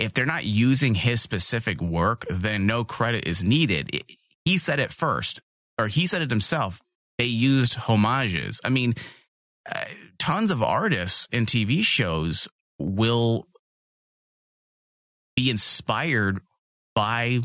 If 0.00 0.12
they're 0.12 0.26
not 0.26 0.44
using 0.44 0.96
his 0.96 1.22
specific 1.22 1.80
work, 1.80 2.26
then 2.28 2.66
no 2.66 2.82
credit 2.82 3.28
is 3.28 3.44
needed. 3.44 4.02
He 4.44 4.58
said 4.58 4.80
it 4.80 4.90
first, 4.90 5.40
or 5.78 5.86
he 5.86 6.08
said 6.08 6.20
it 6.20 6.30
himself. 6.30 6.82
They 7.16 7.26
used 7.26 7.74
homages. 7.74 8.60
I 8.64 8.70
mean, 8.70 8.96
uh, 9.70 9.84
tons 10.18 10.50
of 10.50 10.62
artists 10.62 11.28
and 11.32 11.46
TV 11.46 11.82
shows 11.82 12.48
will 12.78 13.46
be 15.36 15.50
inspired 15.50 16.40
by 16.94 17.40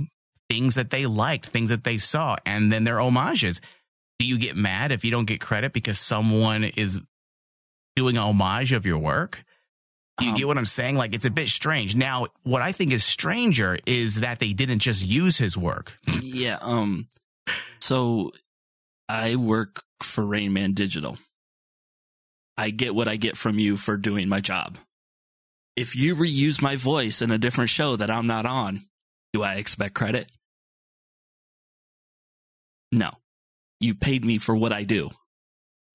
things 0.49 0.75
that 0.75 0.89
they 0.89 1.05
liked, 1.05 1.45
things 1.45 1.69
that 1.69 1.83
they 1.83 1.97
saw, 1.97 2.35
and 2.45 2.71
then 2.71 2.83
their 2.83 2.99
homages. 2.99 3.61
Do 4.19 4.25
you 4.25 4.37
get 4.37 4.55
mad 4.55 4.91
if 4.91 5.03
you 5.03 5.11
don't 5.11 5.25
get 5.25 5.41
credit 5.41 5.73
because 5.73 5.99
someone 5.99 6.63
is 6.63 7.01
doing 7.95 8.17
a 8.17 8.21
homage 8.21 8.73
of 8.73 8.85
your 8.85 8.97
work? 8.97 9.43
Do 10.17 10.25
you 10.25 10.31
um, 10.31 10.37
get 10.37 10.47
what 10.47 10.57
I'm 10.57 10.65
saying? 10.65 10.95
Like 10.95 11.13
it's 11.13 11.25
a 11.25 11.29
bit 11.29 11.49
strange. 11.49 11.95
Now, 11.95 12.27
what 12.43 12.61
I 12.61 12.71
think 12.71 12.91
is 12.91 13.03
stranger 13.03 13.77
is 13.85 14.21
that 14.21 14.39
they 14.39 14.53
didn't 14.53 14.79
just 14.79 15.05
use 15.05 15.37
his 15.37 15.57
work. 15.57 15.97
yeah. 16.21 16.57
Um. 16.61 17.07
So, 17.79 18.31
I 19.09 19.35
work 19.35 19.83
for 20.01 20.23
Rainman 20.23 20.73
Digital. 20.73 21.17
I 22.57 22.69
get 22.69 22.95
what 22.95 23.07
I 23.07 23.17
get 23.17 23.37
from 23.37 23.59
you 23.59 23.77
for 23.77 23.97
doing 23.97 24.29
my 24.29 24.39
job. 24.41 24.77
If 25.75 25.95
you 25.95 26.15
reuse 26.15 26.61
my 26.61 26.77
voice 26.77 27.21
in 27.21 27.31
a 27.31 27.37
different 27.37 27.69
show 27.69 27.95
that 27.97 28.09
I'm 28.09 28.27
not 28.27 28.45
on, 28.45 28.81
do 29.33 29.43
I 29.43 29.55
expect 29.55 29.93
credit? 29.93 30.31
No. 32.91 33.11
You 33.81 33.93
paid 33.93 34.23
me 34.23 34.37
for 34.37 34.55
what 34.55 34.71
I 34.71 34.83
do. 34.83 35.11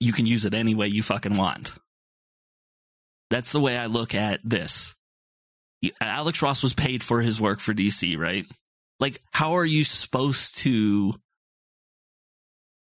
You 0.00 0.12
can 0.12 0.26
use 0.26 0.44
it 0.44 0.54
any 0.54 0.74
way 0.74 0.88
you 0.88 1.02
fucking 1.02 1.36
want. 1.36 1.74
That's 3.30 3.52
the 3.52 3.60
way 3.60 3.78
I 3.78 3.86
look 3.86 4.14
at 4.14 4.40
this. 4.44 4.94
Alex 6.00 6.42
Ross 6.42 6.62
was 6.62 6.74
paid 6.74 7.02
for 7.02 7.22
his 7.22 7.40
work 7.40 7.60
for 7.60 7.72
DC, 7.72 8.18
right? 8.18 8.44
Like, 8.98 9.20
how 9.32 9.56
are 9.56 9.64
you 9.64 9.84
supposed 9.84 10.58
to, 10.58 11.14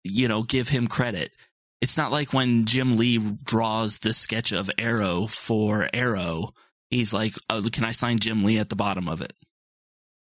you 0.04 0.28
know, 0.28 0.42
give 0.42 0.68
him 0.68 0.87
credit? 0.87 1.33
It's 1.80 1.97
not 1.97 2.12
like 2.12 2.33
when 2.33 2.64
Jim 2.64 2.97
Lee 2.97 3.18
draws 3.18 3.99
the 3.99 4.12
sketch 4.12 4.52
of 4.52 4.71
Arrow 4.78 5.26
for 5.26 5.88
Arrow, 5.92 6.52
he's 6.90 7.12
like, 7.12 7.35
oh, 7.50 7.62
can 7.71 7.85
I 7.85 7.92
sign 7.92 8.18
Jim 8.18 8.45
Lee 8.45 8.59
at 8.59 8.71
the 8.71 8.76
bottom 8.76 9.09
of 9.09 9.21
it? 9.21 9.35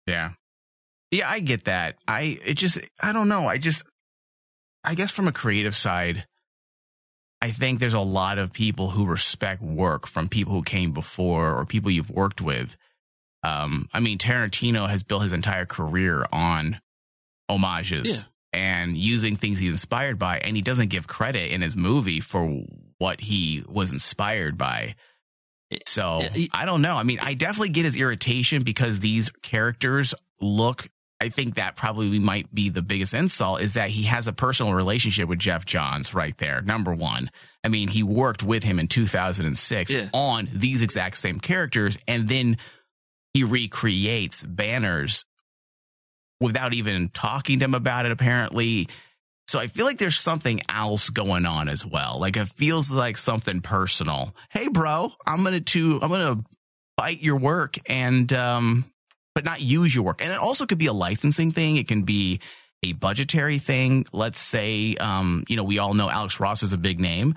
Yeah. 0.07 0.33
Yeah, 1.11 1.29
I 1.29 1.41
get 1.41 1.65
that. 1.65 1.97
I, 2.07 2.39
it 2.45 2.55
just, 2.55 2.79
I 3.03 3.13
don't 3.13 3.29
know. 3.29 3.47
I 3.47 3.59
just, 3.59 3.85
I 4.85 4.95
guess 4.95 5.11
from 5.11 5.29
a 5.29 5.33
creative 5.33 5.75
side, 5.75 6.27
I 7.41 7.51
think 7.51 7.81
there's 7.81 7.95
a 7.95 8.01
lot 8.01 8.39
of 8.39 8.53
people 8.53 8.91
who 8.91 9.07
respect 9.07 9.63
work 9.63 10.07
from 10.07 10.29
people 10.29 10.53
who 10.53 10.63
came 10.63 10.93
before 10.93 11.55
or 11.55 11.65
people 11.65 11.91
you've 11.91 12.11
worked 12.11 12.43
with. 12.43 12.77
Um, 13.43 13.89
I 13.95 14.01
mean, 14.01 14.19
Tarantino 14.19 14.89
has 14.89 15.03
built 15.03 15.23
his 15.23 15.33
entire 15.33 15.65
career 15.65 16.27
on 16.31 16.81
homages. 17.49 18.11
Yeah 18.11 18.23
and 18.53 18.97
using 18.97 19.37
things 19.37 19.59
he's 19.59 19.73
inspired 19.73 20.19
by, 20.19 20.39
and 20.39 20.57
he 20.57 20.63
doesn't 20.63 20.89
give 20.89 21.07
credit 21.07 21.53
in 21.53 21.63
his 21.63 21.77
movie 21.77 22.21
for 22.21 22.65
what 22.99 23.21
he 23.21 23.65
was 23.69 23.93
inspired 23.93 24.59
by. 24.59 24.97
So 25.87 26.21
I 26.53 26.65
don't 26.65 26.83
know. 26.83 26.97
I 26.97 27.05
mean, 27.05 27.21
I 27.21 27.35
definitely 27.35 27.69
get 27.69 27.85
his 27.85 27.97
irritation 27.97 28.63
because 28.63 29.01
these 29.01 29.31
characters 29.43 30.15
look. 30.41 30.89
I 31.23 31.29
think 31.29 31.57
that 31.57 31.77
probably 31.77 32.19
might 32.19 32.53
be 32.53 32.71
the 32.71 32.81
biggest 32.81 33.13
insult 33.13 33.61
is 33.61 33.75
that 33.75 33.91
he 33.91 34.05
has 34.05 34.27
a 34.27 34.33
personal 34.33 34.73
relationship 34.73 35.29
with 35.29 35.39
Geoff 35.39 35.67
Johns 35.67 36.15
right 36.15 36.37
there. 36.39 36.63
Number 36.63 36.95
one. 36.95 37.31
I 37.63 37.69
mean, 37.69 37.89
he 37.89 38.03
worked 38.03 38.43
with 38.43 38.65
him 38.65 38.79
in 38.79 38.89
2006 38.89 39.93
yeah. 39.93 40.09
on 40.15 40.49
these 40.51 40.81
exact 40.81 41.19
same 41.19 41.39
characters, 41.39 41.99
and 42.09 42.27
then 42.27 42.57
he 43.35 43.45
recreates 43.45 44.43
banners 44.43 45.27
without 46.41 46.73
even 46.75 47.09
talking 47.11 47.59
to 47.59 47.65
him 47.65 47.75
about 47.75 48.07
it, 48.07 48.13
apparently. 48.13 48.89
So 49.49 49.59
I 49.59 49.67
feel 49.67 49.85
like 49.85 49.99
there's 49.99 50.19
something 50.19 50.61
else 50.69 51.11
going 51.11 51.45
on 51.45 51.69
as 51.69 51.85
well. 51.85 52.19
Like 52.21 52.37
it 52.37 52.49
feels 52.49 52.91
like 52.91 53.19
something 53.19 53.61
personal. 53.61 54.35
Hey, 54.51 54.69
bro, 54.69 55.13
I'm 55.27 55.43
gonna 55.43 55.61
to 55.61 55.99
I'm 56.01 56.11
gonna 56.11 56.45
bite 56.97 57.21
your 57.21 57.37
work 57.37 57.77
and 57.87 58.33
um, 58.33 58.85
but 59.35 59.45
not 59.45 59.61
use 59.61 59.95
your 59.95 60.05
work. 60.05 60.23
And 60.23 60.33
it 60.33 60.39
also 60.39 60.67
could 60.67 60.79
be 60.79 60.87
a 60.87 60.93
licensing 60.93 61.51
thing. 61.51 61.77
It 61.77 61.89
can 61.89 62.03
be 62.03 62.41
a 62.83 62.93
budgetary 62.93 63.59
thing. 63.59 64.07
Let's 64.13 64.39
say, 64.41 64.95
um, 64.97 65.45
you 65.49 65.57
know, 65.57 65.65
we 65.65 65.79
all 65.79 65.95
know 65.95 66.09
Alex 66.09 66.39
Ross 66.41 66.63
is 66.63 66.73
a 66.73 66.79
big 66.79 67.01
name 67.01 67.35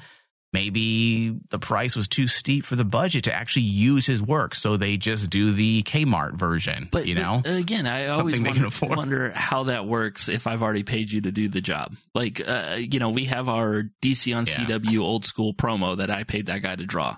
maybe 0.54 1.32
the 1.50 1.60
price 1.60 1.96
was 1.96 2.08
too 2.08 2.28
steep 2.28 2.64
for 2.64 2.76
the 2.76 2.86
budget 2.86 3.26
to 3.26 3.34
actually 3.34 3.64
use 3.64 4.06
his 4.06 4.22
work, 4.22 4.56
so 4.56 4.78
they 4.78 4.96
just 4.98 5.30
do 5.30 5.52
the 5.52 5.84
Kmart 5.84 6.36
version. 6.36 6.88
But 6.92 7.08
you 7.08 7.16
know, 7.16 7.42
again, 7.44 7.88
I 7.88 8.08
always 8.08 8.40
wonder, 8.40 8.70
wonder, 8.84 9.32
how 9.32 9.64
that 9.64 9.86
works 9.86 10.30
if 10.30 10.48
I've 10.48 10.62
already 10.62 10.84
paid 10.84 11.12
you 11.12 11.22
to 11.22 11.32
do 11.32 11.50
the 11.50 11.62
job. 11.62 11.96
Like, 12.14 12.42
uh, 12.48 12.78
you 12.80 13.00
know, 13.00 13.10
we 13.10 13.26
have 13.26 13.50
our 13.50 13.90
DC 14.02 14.36
on 14.36 14.46
yeah. 14.46 14.54
CW 14.54 15.02
old 15.02 15.26
school 15.26 15.54
promo 15.54 15.98
that 15.98 16.10
I 16.10 16.24
paid 16.24 16.46
that 16.46 16.62
guy 16.62 16.76
to 16.76 16.86
draw. 16.86 17.18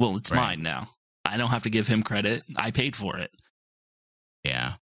Well, 0.00 0.16
it's 0.16 0.30
right. 0.30 0.38
mine 0.38 0.62
now. 0.62 0.88
I 1.24 1.36
don't 1.36 1.50
have 1.50 1.62
to 1.62 1.70
give 1.70 1.86
him 1.86 2.02
credit. 2.02 2.42
I 2.56 2.72
paid 2.72 2.96
for 2.96 3.16
it. 3.18 3.30
Yeah. 4.44 4.74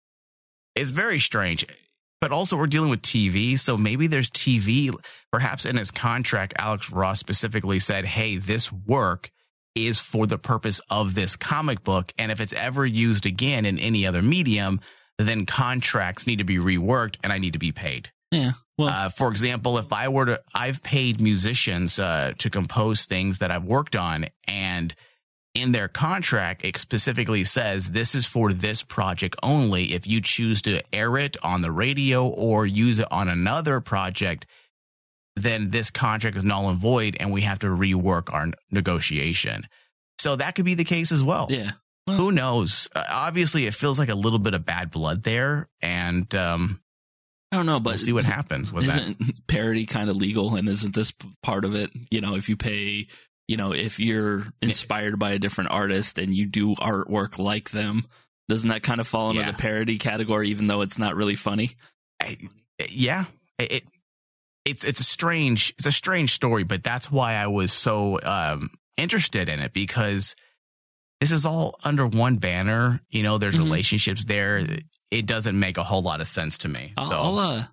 It's 0.77 0.93
very 0.93 1.19
strange 1.19 1.67
but 2.21 2.33
also 2.33 2.57
we're 2.57 2.67
dealing 2.67 2.91
with 2.91 3.03
TV. 3.03 3.59
So 3.59 3.77
maybe 3.77 4.07
there's 4.07 4.31
TV. 4.31 4.95
Perhaps 5.33 5.65
in 5.65 5.77
his 5.77 5.91
contract, 5.91 6.55
Alex 6.59 6.91
Ross 6.91 7.21
specifically 7.21 7.79
said, 7.79 8.05
Hey, 8.05 8.37
this 8.37 8.73
work 8.73 9.31
is 9.75 10.01
for 10.01 10.27
the 10.27 10.39
purpose 10.39 10.81
of 10.91 11.15
this 11.15 11.37
comic 11.37 11.85
book. 11.85 12.13
And 12.19 12.33
if 12.33 12.41
it's 12.41 12.53
ever 12.53 12.85
used 12.85 13.27
again 13.27 13.65
in 13.65 13.79
any 13.79 14.07
other 14.07 14.23
medium, 14.23 14.81
then 15.19 15.47
contracts 15.47 16.27
need 16.27 16.39
to 16.39 16.45
be 16.45 16.59
reworked 16.59 17.17
and 17.23 17.33
I 17.33 17.39
need 17.39 17.53
to 17.53 17.59
be 17.59 17.73
paid. 17.73 18.11
Yeah. 18.31 18.53
Well, 18.77 18.89
uh, 18.89 19.09
for 19.09 19.29
example, 19.29 19.79
if 19.79 19.93
I 19.93 20.09
were 20.09 20.27
to, 20.27 20.41
I've 20.55 20.83
paid 20.83 21.21
musicians 21.21 21.99
uh, 21.99 22.33
to 22.39 22.51
compose 22.51 23.07
things 23.07 23.39
that 23.39 23.51
I've 23.51 23.65
worked 23.65 23.97
on 23.97 24.27
and 24.47 24.95
in 25.55 25.73
their 25.73 25.89
contract, 25.89 26.65
it 26.65 26.77
specifically 26.77 27.45
says 27.45 27.91
this 27.91 28.15
is 28.15 28.27
for 28.27 28.53
this 28.53 28.83
project 28.83 29.37
only. 29.43 29.93
If 29.93 30.07
you 30.07 30.21
choose 30.21 30.63
to 30.63 30.83
air 30.95 31.17
it 31.19 31.37
on 31.43 31.63
the 31.63 31.73
radio 31.73 32.27
or 32.29 32.67
use 32.67 32.99
it 32.99 33.09
on 33.11 33.29
another 33.29 33.81
project, 33.81 34.47
then 35.37 35.71
this 35.71 35.91
contract 35.91 36.37
is 36.37 36.45
null 36.45 36.69
and 36.69 36.79
void 36.79 37.17
and 37.19 37.33
we 37.33 37.43
have 37.43 37.59
to 37.61 37.67
rework 37.69 38.33
our 38.33 38.49
negotiation. 38.71 39.67
So 40.19 40.37
that 40.37 40.55
could 40.55 40.65
be 40.65 40.75
the 40.75 40.85
case 40.85 41.13
as 41.13 41.23
well. 41.23 41.47
Yeah. 41.49 41.73
Well, 42.07 42.17
Who 42.17 42.33
knows? 42.33 42.89
Uh, 42.95 43.05
obviously, 43.09 43.67
it 43.67 43.75
feels 43.75 43.99
like 43.99 44.09
a 44.09 44.15
little 44.15 44.39
bit 44.39 44.55
of 44.55 44.65
bad 44.65 44.91
blood 44.91 45.23
there. 45.23 45.69
And 45.81 46.33
um, 46.35 46.81
I 47.53 47.57
don't 47.57 47.67
know, 47.67 47.81
but 47.81 47.91
we'll 47.91 47.99
see 47.99 48.13
what 48.13 48.25
happens 48.25 48.73
with 48.73 48.87
that. 48.87 48.99
isn't 49.01 49.47
parody 49.47 49.87
kind 49.87 50.11
of 50.11 50.17
legal 50.17 50.55
and 50.57 50.69
isn't 50.69 50.95
this 50.95 51.13
part 51.43 51.65
of 51.65 51.75
it 51.75 51.91
you 52.11 52.21
know 52.21 52.35
if 52.35 52.49
you 52.49 52.57
pay 52.57 53.07
you 53.49 53.57
know 53.57 53.73
if 53.73 53.99
you're 53.99 54.47
inspired 54.63 55.19
by 55.19 55.33
a 55.33 55.39
different 55.39 55.71
artist 55.71 56.19
and 56.19 56.35
you 56.35 56.47
do 56.47 56.75
artwork 56.77 57.39
like 57.39 57.71
them 57.71 58.05
doesn't 58.49 58.69
that 58.71 58.83
kind 58.83 59.01
of 59.01 59.09
fall 59.09 59.31
into 59.31 59.43
Yeah. 59.43 59.51
the 59.51 59.57
parody 59.59 59.99
category 59.99 60.49
even 60.51 60.67
though 60.69 60.83
it's 60.83 60.99
not 60.99 61.17
really 61.17 61.35
funny 61.35 61.71
I, 62.23 62.37
yeah, 62.91 63.25
it, 63.59 63.73
it 63.73 63.85
it's 64.65 64.85
it's 64.85 65.01
a 65.01 65.05
strange 65.05 65.73
it's 65.79 65.87
a 65.87 65.93
strange 65.93 66.33
story, 66.33 66.63
but 66.65 66.83
that's 66.85 67.11
why 67.11 67.35
I 67.35 67.47
was 67.47 67.73
so 67.73 68.21
um, 68.23 68.71
interested 68.97 69.49
in 69.49 69.61
it 69.61 69.73
because 69.73 70.35
this 71.21 71.31
is 71.33 71.45
all 71.47 71.77
under 71.85 72.07
one 72.07 72.37
banner. 72.37 73.01
You 73.09 73.23
know, 73.23 73.39
there's 73.39 73.55
Mhm. 73.57 73.65
relationships 73.65 74.25
there. 74.25 74.67
It 75.11 75.27
doesn't 75.27 75.59
make 75.59 75.79
a 75.79 75.85
whole 75.85 76.03
lot 76.03 76.21
of 76.21 76.29
sense 76.29 76.59
to 76.59 76.69
me. 76.69 76.93
I'll, 76.97 77.11
so 77.11 77.17
I'll, 77.17 77.39
uh, 77.39 77.65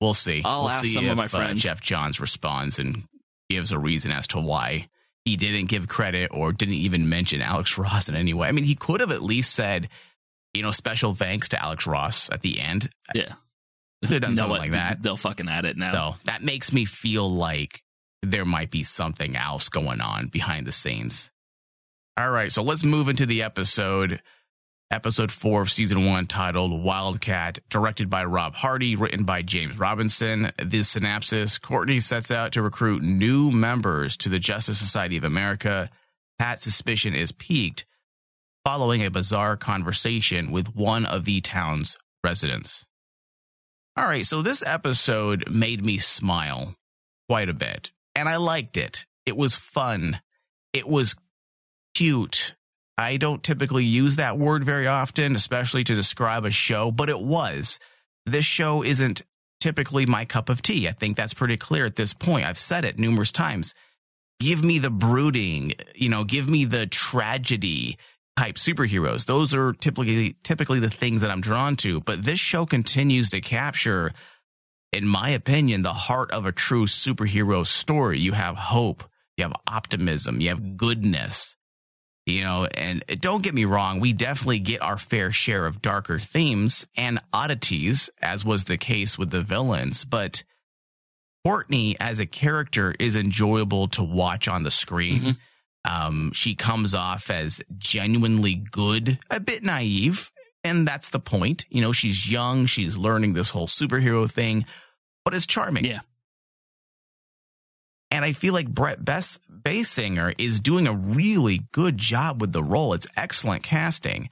we'll 0.00 0.14
see. 0.14 0.42
I'll 0.44 0.62
we'll 0.62 0.70
ask 0.70 0.84
see 0.84 0.94
some 0.94 1.04
of 1.06 1.10
if, 1.12 1.16
my 1.16 1.24
uh, 1.24 1.28
friends. 1.28 1.62
Geoff 1.62 1.80
Johns 1.80 2.20
responds 2.20 2.78
and 2.78 3.04
gives 3.50 3.70
a 3.72 3.78
reason 3.78 4.10
as 4.12 4.26
to 4.28 4.40
why 4.40 4.88
he 5.24 5.36
didn't 5.36 5.66
give 5.66 5.88
credit 5.88 6.30
or 6.32 6.52
didn't 6.52 6.74
even 6.74 7.08
mention 7.08 7.40
Alex 7.40 7.78
Ross 7.78 8.08
in 8.08 8.14
any 8.16 8.34
way. 8.34 8.48
I 8.48 8.52
mean, 8.52 8.64
he 8.64 8.74
could 8.74 9.00
have 9.00 9.10
at 9.10 9.22
least 9.22 9.54
said, 9.54 9.88
you 10.52 10.62
know, 10.62 10.70
special 10.70 11.14
thanks 11.14 11.48
to 11.50 11.62
Alex 11.62 11.86
Ross 11.86 12.28
at 12.30 12.42
the 12.42 12.60
end. 12.60 12.90
yeah 13.14 13.34
Could 14.02 14.10
have 14.12 14.22
done 14.22 14.30
No, 14.34 14.36
something 14.42 14.50
what- 14.50 14.60
like 14.60 14.70
that. 14.72 15.02
they'll 15.02 15.16
fucking 15.16 15.48
add 15.48 15.64
it 15.64 15.76
now 15.76 15.92
So 15.92 16.14
that 16.24 16.42
makes 16.42 16.72
me 16.72 16.84
feel 16.84 17.28
like 17.30 17.82
there 18.22 18.44
might 18.44 18.70
be 18.70 18.82
something 18.82 19.36
else 19.36 19.68
going 19.68 20.00
on 20.00 20.28
behind 20.28 20.66
the 20.66 20.72
scenes. 20.72 21.30
All 22.16 22.30
right, 22.30 22.52
so 22.52 22.62
let's 22.62 22.84
move 22.84 23.08
into 23.08 23.26
the 23.26 23.42
episode. 23.42 24.22
Episode 24.90 25.32
four 25.32 25.62
of 25.62 25.70
season 25.70 26.04
one, 26.04 26.26
titled 26.26 26.82
Wildcat, 26.82 27.58
directed 27.68 28.10
by 28.10 28.24
Rob 28.24 28.54
Hardy, 28.54 28.94
written 28.94 29.24
by 29.24 29.42
James 29.42 29.78
Robinson. 29.78 30.50
The 30.62 30.82
synopsis 30.82 31.58
Courtney 31.58 32.00
sets 32.00 32.30
out 32.30 32.52
to 32.52 32.62
recruit 32.62 33.02
new 33.02 33.50
members 33.50 34.16
to 34.18 34.28
the 34.28 34.38
Justice 34.38 34.78
Society 34.78 35.16
of 35.16 35.24
America. 35.24 35.90
Pat's 36.38 36.64
suspicion 36.64 37.14
is 37.14 37.32
piqued 37.32 37.86
following 38.64 39.04
a 39.04 39.10
bizarre 39.10 39.56
conversation 39.56 40.50
with 40.50 40.74
one 40.74 41.04
of 41.06 41.24
the 41.24 41.40
town's 41.40 41.96
residents. 42.22 42.86
All 43.96 44.04
right, 44.04 44.26
so 44.26 44.42
this 44.42 44.62
episode 44.66 45.50
made 45.50 45.84
me 45.84 45.98
smile 45.98 46.74
quite 47.28 47.48
a 47.48 47.54
bit, 47.54 47.92
and 48.14 48.28
I 48.28 48.36
liked 48.36 48.76
it. 48.76 49.06
It 49.26 49.36
was 49.36 49.54
fun. 49.54 50.20
It 50.72 50.88
was 50.88 51.14
cute. 51.94 52.54
I 52.96 53.16
don't 53.16 53.42
typically 53.42 53.84
use 53.84 54.16
that 54.16 54.38
word 54.38 54.64
very 54.64 54.86
often, 54.86 55.34
especially 55.34 55.84
to 55.84 55.94
describe 55.94 56.44
a 56.44 56.50
show, 56.50 56.90
but 56.90 57.08
it 57.08 57.20
was. 57.20 57.80
This 58.26 58.44
show 58.44 58.82
isn't 58.82 59.22
typically 59.60 60.06
my 60.06 60.24
cup 60.24 60.48
of 60.48 60.62
tea. 60.62 60.88
I 60.88 60.92
think 60.92 61.16
that's 61.16 61.34
pretty 61.34 61.56
clear 61.56 61.86
at 61.86 61.96
this 61.96 62.14
point. 62.14 62.46
I've 62.46 62.58
said 62.58 62.84
it 62.84 62.98
numerous 62.98 63.32
times. 63.32 63.74
Give 64.40 64.62
me 64.62 64.78
the 64.78 64.90
brooding, 64.90 65.74
you 65.94 66.08
know, 66.08 66.24
give 66.24 66.48
me 66.48 66.64
the 66.64 66.86
tragedy 66.86 67.98
type 68.36 68.56
superheroes. 68.56 69.26
Those 69.26 69.54
are 69.54 69.72
typically 69.72 70.36
typically 70.42 70.80
the 70.80 70.90
things 70.90 71.22
that 71.22 71.30
I'm 71.30 71.40
drawn 71.40 71.76
to. 71.76 72.00
But 72.00 72.22
this 72.22 72.40
show 72.40 72.66
continues 72.66 73.30
to 73.30 73.40
capture, 73.40 74.12
in 74.92 75.06
my 75.06 75.30
opinion, 75.30 75.82
the 75.82 75.92
heart 75.92 76.30
of 76.30 76.46
a 76.46 76.52
true 76.52 76.86
superhero 76.86 77.66
story. 77.66 78.20
You 78.20 78.32
have 78.32 78.56
hope, 78.56 79.04
you 79.36 79.44
have 79.44 79.54
optimism, 79.66 80.40
you 80.40 80.50
have 80.50 80.76
goodness. 80.76 81.56
You 82.26 82.42
know, 82.42 82.64
and 82.64 83.04
don't 83.20 83.42
get 83.42 83.54
me 83.54 83.66
wrong, 83.66 84.00
we 84.00 84.14
definitely 84.14 84.58
get 84.58 84.80
our 84.80 84.96
fair 84.96 85.30
share 85.30 85.66
of 85.66 85.82
darker 85.82 86.18
themes 86.18 86.86
and 86.96 87.18
oddities, 87.34 88.08
as 88.22 88.46
was 88.46 88.64
the 88.64 88.78
case 88.78 89.18
with 89.18 89.30
the 89.30 89.42
villains. 89.42 90.06
But 90.06 90.42
Courtney 91.44 91.96
as 92.00 92.20
a 92.20 92.26
character 92.26 92.94
is 92.98 93.16
enjoyable 93.16 93.88
to 93.88 94.02
watch 94.02 94.48
on 94.48 94.62
the 94.62 94.70
screen. 94.70 95.20
Mhm. 95.22 95.36
Um, 95.84 96.32
she 96.32 96.54
comes 96.54 96.94
off 96.94 97.28
as 97.28 97.60
genuinely 97.76 98.54
good, 98.54 99.18
a 99.30 99.38
bit 99.38 99.62
naive, 99.62 100.32
and 100.62 100.88
that's 100.88 101.10
the 101.10 101.20
point. 101.20 101.66
You 101.68 101.82
know, 101.82 101.92
she's 101.92 102.30
young, 102.30 102.64
she's 102.64 102.96
learning 102.96 103.34
this 103.34 103.50
whole 103.50 103.66
superhero 103.68 104.30
thing, 104.30 104.64
but 105.26 105.34
it's 105.34 105.44
charming. 105.46 105.84
Yeah. 105.84 106.00
And 108.14 108.24
I 108.24 108.30
feel 108.30 108.54
like 108.54 108.72
Brec 108.72 109.04
Bess 109.04 109.40
Bassinger 109.50 110.36
is 110.38 110.60
doing 110.60 110.86
a 110.86 110.94
really 110.94 111.62
good 111.72 111.98
job 111.98 112.40
with 112.40 112.52
the 112.52 112.62
role. 112.62 112.94
It's 112.94 113.08
excellent 113.16 113.64
casting. 113.64 114.30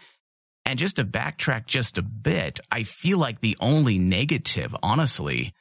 And 0.64 0.78
just 0.78 0.96
to 0.96 1.04
backtrack 1.04 1.66
just 1.66 1.98
a 1.98 2.02
bit, 2.02 2.60
I 2.70 2.84
feel 2.84 3.18
like 3.18 3.40
the 3.40 3.56
only 3.60 3.98
negative, 3.98 4.72
honestly, 4.84 5.52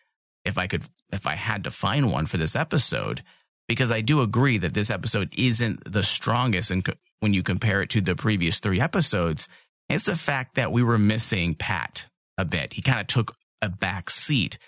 if 0.46 0.60
I 0.60 0.68
could, 0.68 0.84
if 1.12 1.26
I 1.26 1.34
had 1.34 1.64
to 1.64 1.72
find 1.72 2.12
one 2.12 2.28
for 2.28 2.38
this 2.38 2.56
episode, 2.56 3.24
because 3.68 3.92
I 3.92 4.02
do 4.02 4.22
agree 4.22 4.60
that 4.60 4.76
this 4.76 4.92
episode 4.92 5.34
isn't 5.36 5.92
the 5.92 6.04
strongest 6.04 6.70
and 6.70 6.88
when 7.22 7.34
you 7.34 7.42
compare 7.42 7.82
it 7.82 7.90
to 7.90 8.02
the 8.02 8.16
previous 8.16 8.60
three 8.60 8.80
episodes, 8.80 9.48
it's 9.90 10.04
the 10.04 10.16
fact 10.16 10.58
that 10.58 10.72
we 10.72 10.84
were 10.84 11.00
missing 11.00 11.56
Pat 11.56 12.06
a 12.38 12.46
bit. 12.46 12.74
He 12.74 12.84
kind 12.84 13.02
of 13.02 13.08
took 13.08 13.36
a 13.64 13.70
back 13.70 14.12
seat. 14.12 14.60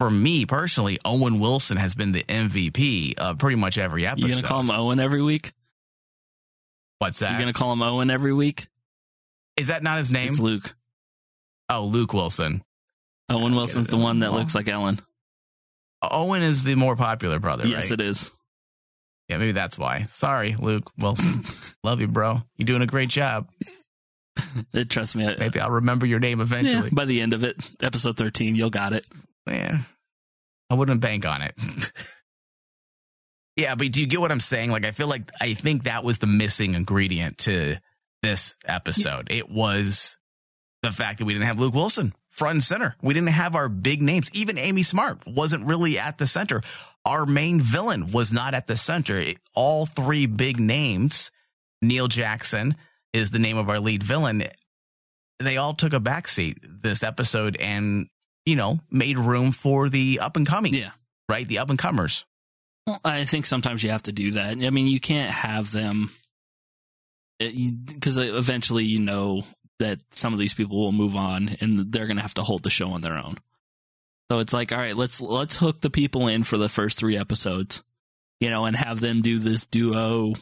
For 0.00 0.10
me 0.10 0.46
personally, 0.46 0.98
Owen 1.04 1.38
Wilson 1.40 1.76
has 1.76 1.94
been 1.94 2.12
the 2.12 2.24
MVP 2.24 3.14
of 3.18 3.38
pretty 3.38 3.56
much 3.56 3.76
every 3.78 4.06
episode. 4.06 4.26
you 4.28 4.34
gonna 4.34 4.46
call 4.46 4.60
him 4.60 4.70
owen 4.70 4.98
every 4.98 5.22
week 5.22 5.52
What's 6.98 7.18
that? 7.20 7.32
you 7.32 7.38
gonna 7.38 7.52
call 7.52 7.72
him 7.72 7.82
owen 7.82 8.10
every 8.10 8.32
week 8.32 8.66
Is 9.56 9.68
that 9.68 9.82
not 9.82 9.98
his 9.98 10.10
name? 10.10 10.28
it's 10.30 10.40
luke 10.40 10.74
Oh, 11.68 11.84
Luke 11.84 12.12
Wilson. 12.14 12.62
owen 13.28 13.54
wilson's 13.54 13.86
the 13.88 13.96
one 13.98 14.20
that 14.20 14.32
looks 14.32 14.54
like 14.54 14.68
ellen 14.68 14.98
Owen 16.02 16.42
is 16.42 16.62
the 16.62 16.74
more 16.76 16.96
popular 16.96 17.38
brother, 17.38 17.66
yes 17.68 17.90
right? 17.90 18.00
it 18.00 18.04
is 18.06 18.30
Yeah, 19.28 19.36
maybe 19.36 19.52
that's 19.52 19.76
why. 19.78 20.06
Sorry, 20.08 20.56
Luke 20.58 20.90
Wilson. 20.98 21.44
Love 21.84 22.00
you, 22.00 22.08
bro. 22.08 22.40
You're 22.56 22.64
doing 22.66 22.80
a 22.82 22.86
great 22.86 23.10
job. 23.10 23.48
Trust 24.88 25.14
me 25.14 25.26
I- 25.28 25.36
Maybe 25.36 25.60
I'll 25.60 25.70
remember 25.70 26.06
your 26.06 26.18
name 26.18 26.38
yeah, 26.38 26.44
eventually. 26.44 26.88
by 26.90 27.04
the 27.04 27.20
end 27.20 27.34
of 27.34 27.44
it 27.44 27.56
episode 27.82 28.16
13 28.16 28.54
you'll 28.56 28.70
got 28.70 28.94
it 28.94 29.04
Yeah. 29.46 29.78
I 30.68 30.74
wouldn't 30.74 31.00
bank 31.00 31.26
on 31.26 31.42
it. 31.42 31.54
yeah, 33.56 33.74
but 33.74 33.90
do 33.92 34.00
you 34.00 34.06
get 34.06 34.20
what 34.20 34.32
I'm 34.32 34.40
saying? 34.40 34.70
Like, 34.70 34.84
I 34.84 34.92
feel 34.92 35.08
like 35.08 35.30
I 35.40 35.54
think 35.54 35.84
that 35.84 36.04
was 36.04 36.18
the 36.18 36.26
missing 36.26 36.74
ingredient 36.74 37.38
to 37.38 37.76
this 38.22 38.54
episode. 38.64 39.28
It 39.30 39.50
was 39.50 40.16
the 40.82 40.90
fact 40.90 41.18
that 41.18 41.24
we 41.24 41.32
didn't 41.32 41.46
have 41.46 41.58
Luke 41.60 41.74
Wilson 41.74 42.14
front 42.30 42.54
and 42.54 42.64
center. 42.64 42.96
We 43.02 43.12
didn't 43.14 43.30
have 43.30 43.54
our 43.56 43.68
big 43.68 44.00
names. 44.00 44.30
Even 44.32 44.56
Amy 44.56 44.82
Smart 44.82 45.26
wasn't 45.26 45.66
really 45.66 45.98
at 45.98 46.18
the 46.18 46.26
center. 46.26 46.62
Our 47.04 47.26
main 47.26 47.60
villain 47.60 48.12
was 48.12 48.32
not 48.32 48.54
at 48.54 48.66
the 48.66 48.76
center. 48.76 49.16
It- 49.18 49.38
all 49.54 49.84
three 49.86 50.26
big 50.26 50.60
names, 50.60 51.30
Neil 51.82 52.06
Jackson 52.08 52.76
is 53.12 53.30
the 53.30 53.38
name 53.40 53.56
of 53.56 53.68
our 53.68 53.80
lead 53.80 54.02
villain. 54.02 54.44
They 55.40 55.56
all 55.56 55.74
took 55.74 55.92
a 55.92 56.00
backseat 56.00 56.58
this 56.62 57.02
episode 57.02 57.56
and, 57.56 58.06
you 58.50 58.56
know, 58.56 58.80
made 58.90 59.18
room 59.18 59.52
for 59.52 59.88
the 59.88 60.20
up 60.20 60.36
and 60.36 60.46
coming, 60.46 60.74
yeah 60.74 60.90
right? 61.30 61.48
The 61.48 61.58
up 61.58 61.70
and 61.70 61.78
comers. 61.78 62.26
Well, 62.86 63.00
I 63.04 63.24
think 63.24 63.46
sometimes 63.46 63.82
you 63.82 63.90
have 63.90 64.02
to 64.02 64.12
do 64.12 64.32
that. 64.32 64.58
I 64.58 64.70
mean, 64.70 64.86
you 64.86 65.00
can't 65.00 65.30
have 65.30 65.70
them 65.70 66.10
eh, 67.40 67.70
because 67.86 68.18
uh, 68.18 68.22
eventually 68.22 68.84
you 68.84 69.00
know 69.00 69.44
that 69.78 70.00
some 70.10 70.34
of 70.34 70.38
these 70.38 70.52
people 70.52 70.78
will 70.78 70.92
move 70.92 71.16
on 71.16 71.56
and 71.60 71.90
they're 71.90 72.06
going 72.06 72.16
to 72.16 72.22
have 72.22 72.34
to 72.34 72.42
hold 72.42 72.62
the 72.64 72.70
show 72.70 72.90
on 72.90 73.00
their 73.00 73.16
own. 73.16 73.36
So 74.30 74.40
it's 74.40 74.52
like, 74.52 74.72
all 74.72 74.78
right, 74.78 74.96
let's 74.96 75.20
let's 75.20 75.56
hook 75.56 75.80
the 75.80 75.90
people 75.90 76.28
in 76.28 76.42
for 76.42 76.56
the 76.56 76.68
first 76.68 76.98
three 76.98 77.16
episodes, 77.16 77.82
you 78.40 78.50
know, 78.50 78.64
and 78.64 78.76
have 78.76 79.00
them 79.00 79.22
do 79.22 79.38
this 79.38 79.66
duo, 79.66 80.34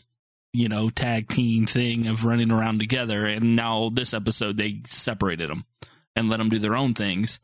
you 0.53 0.69
know, 0.69 0.91
tag 0.91 1.29
team 1.29 1.67
thing 1.67 2.07
of 2.07 2.25
running 2.25 2.51
around 2.51 2.81
together. 2.81 3.25
And 3.25 3.57
now 3.57 3.91
this 3.91 4.13
episode 4.13 4.57
they 4.57 4.83
separated 4.87 5.49
them 5.49 5.65
and 6.17 6.29
let 6.29 6.37
them 6.37 6.51
do 6.51 6.59
their 6.59 6.77
own 6.77 6.95
things, 6.95 7.41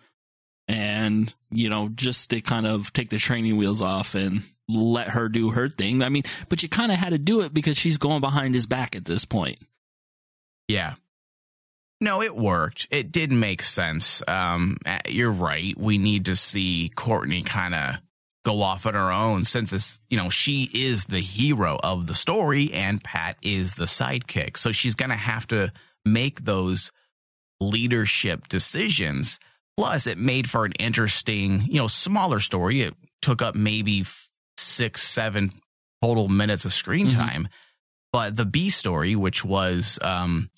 and 0.68 1.33
you 1.50 1.68
know, 1.68 1.88
just 1.88 2.31
to 2.31 2.40
kind 2.40 2.66
of 2.66 2.92
take 2.92 3.11
the 3.11 3.18
training 3.18 3.57
wheels 3.57 3.81
off 3.81 4.14
and 4.14 4.42
let 4.68 5.11
her 5.11 5.29
do 5.29 5.50
her 5.50 5.68
thing. 5.68 6.03
I 6.03 6.09
mean, 6.09 6.24
but 6.48 6.62
you 6.62 6.68
kind 6.68 6.90
of 6.90 6.98
had 6.98 7.11
to 7.11 7.18
do 7.18 7.42
it 7.42 7.55
because 7.55 7.77
she's 7.77 7.98
going 7.98 8.20
behind 8.20 8.55
his 8.55 8.66
back 8.66 8.96
at 8.96 9.05
this 9.05 9.24
point. 9.24 9.59
Yeah. 10.68 10.94
No, 12.00 12.22
it 12.22 12.35
worked. 12.35 12.88
It 12.90 13.12
did 13.12 13.31
make 13.31 13.62
sense. 13.62 14.22
Um, 14.27 14.79
you're 15.09 15.31
right. 15.31 15.79
We 15.79 15.98
need 15.98 16.27
to 16.27 16.37
see 16.37 16.90
Courtney 16.94 17.42
kind 17.42 17.74
of 17.74 17.96
go 18.44 18.62
off 18.62 18.85
on 18.85 18.94
her 18.94 19.12
own 19.12 19.44
since 19.44 19.70
this, 19.70 20.00
you 20.11 20.18
know, 20.18 20.29
she 20.29 20.68
is 20.74 21.05
the 21.05 21.20
hero 21.20 21.79
of 21.83 22.07
the 22.07 22.14
story 22.14 22.72
and 22.72 23.03
Pat 23.03 23.37
is 23.42 23.74
the 23.77 23.85
sidekick. 23.85 24.57
So 24.57 24.70
she's 24.70 24.94
going 24.94 25.11
to 25.11 25.16
have 25.16 25.46
to 25.48 25.72
make 26.05 26.44
those 26.44 26.92
leadership 27.61 28.48
decisions. 28.48 29.38
Plus, 29.76 30.06
it 30.06 30.18
made 30.18 30.48
for 30.48 30.64
an 30.64 30.72
interesting, 30.72 31.62
you 31.68 31.78
know, 31.80 31.88
smaller 31.88 32.40
story. 32.40 32.82
It 32.82 32.94
took 33.22 33.42
up 33.42 33.54
maybe 33.54 34.04
six, 34.56 35.02
seven 35.02 35.50
total 36.00 36.28
minutes 36.28 36.64
of 36.64 36.72
screen 36.72 37.08
Mhm. 37.08 37.14
time. 37.16 37.48
But 38.12 38.37
the 38.37 38.44
B 38.46 38.70
story, 38.70 39.16
which 39.16 39.44
was 39.44 39.98
um, 40.02 40.48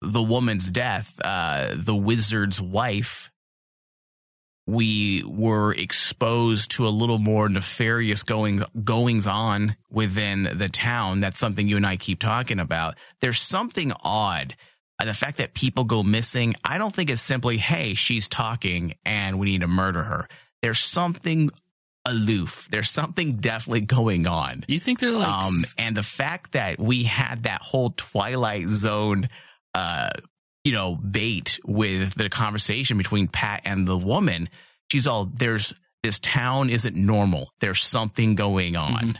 the 0.00 0.22
woman's 0.22 0.70
death, 0.70 1.20
uh, 1.24 1.74
the 1.76 1.94
wizard's 1.94 2.60
wife 2.60 3.30
we 4.66 5.22
were 5.24 5.74
exposed 5.74 6.70
to 6.70 6.86
a 6.86 6.88
little 6.88 7.18
more 7.18 7.50
nefarious 7.50 8.22
going 8.22 8.62
goings 8.82 9.26
on 9.26 9.76
within 9.90 10.48
the 10.54 10.70
town. 10.70 11.20
That's 11.20 11.38
something 11.38 11.68
you 11.68 11.76
and 11.76 11.86
I 11.86 11.98
keep 11.98 12.18
talking 12.18 12.58
about. 12.58 12.96
There's 13.20 13.40
something 13.40 13.92
odd. 14.02 14.56
Uh, 14.98 15.04
The 15.06 15.14
fact 15.14 15.38
that 15.38 15.54
people 15.54 15.84
go 15.84 16.02
missing, 16.02 16.54
I 16.64 16.78
don't 16.78 16.94
think 16.94 17.10
it's 17.10 17.20
simply, 17.22 17.56
hey, 17.58 17.94
she's 17.94 18.28
talking 18.28 18.94
and 19.04 19.38
we 19.38 19.46
need 19.46 19.60
to 19.62 19.68
murder 19.68 20.02
her. 20.02 20.28
There's 20.62 20.78
something 20.78 21.50
aloof. 22.06 22.68
There's 22.70 22.90
something 22.90 23.36
definitely 23.36 23.80
going 23.82 24.26
on. 24.26 24.64
You 24.68 24.78
think 24.78 24.98
they're 25.00 25.10
like? 25.10 25.28
Um, 25.28 25.64
and 25.78 25.96
the 25.96 26.02
fact 26.02 26.52
that 26.52 26.78
we 26.78 27.04
had 27.04 27.44
that 27.44 27.62
whole 27.62 27.90
Twilight 27.96 28.68
Zone, 28.68 29.28
uh, 29.74 30.10
you 30.64 30.72
know, 30.72 30.94
bait 30.96 31.58
with 31.64 32.14
the 32.14 32.28
conversation 32.28 32.96
between 32.98 33.26
Pat 33.28 33.62
and 33.64 33.86
the 33.88 33.96
woman, 33.98 34.48
she's 34.92 35.06
all, 35.06 35.26
there's, 35.26 35.72
this 36.02 36.18
town 36.18 36.68
isn't 36.70 36.94
normal. 36.96 37.50
There's 37.60 37.82
something 37.82 38.34
going 38.34 38.76
on. 38.76 38.92
Mhm. 39.14 39.16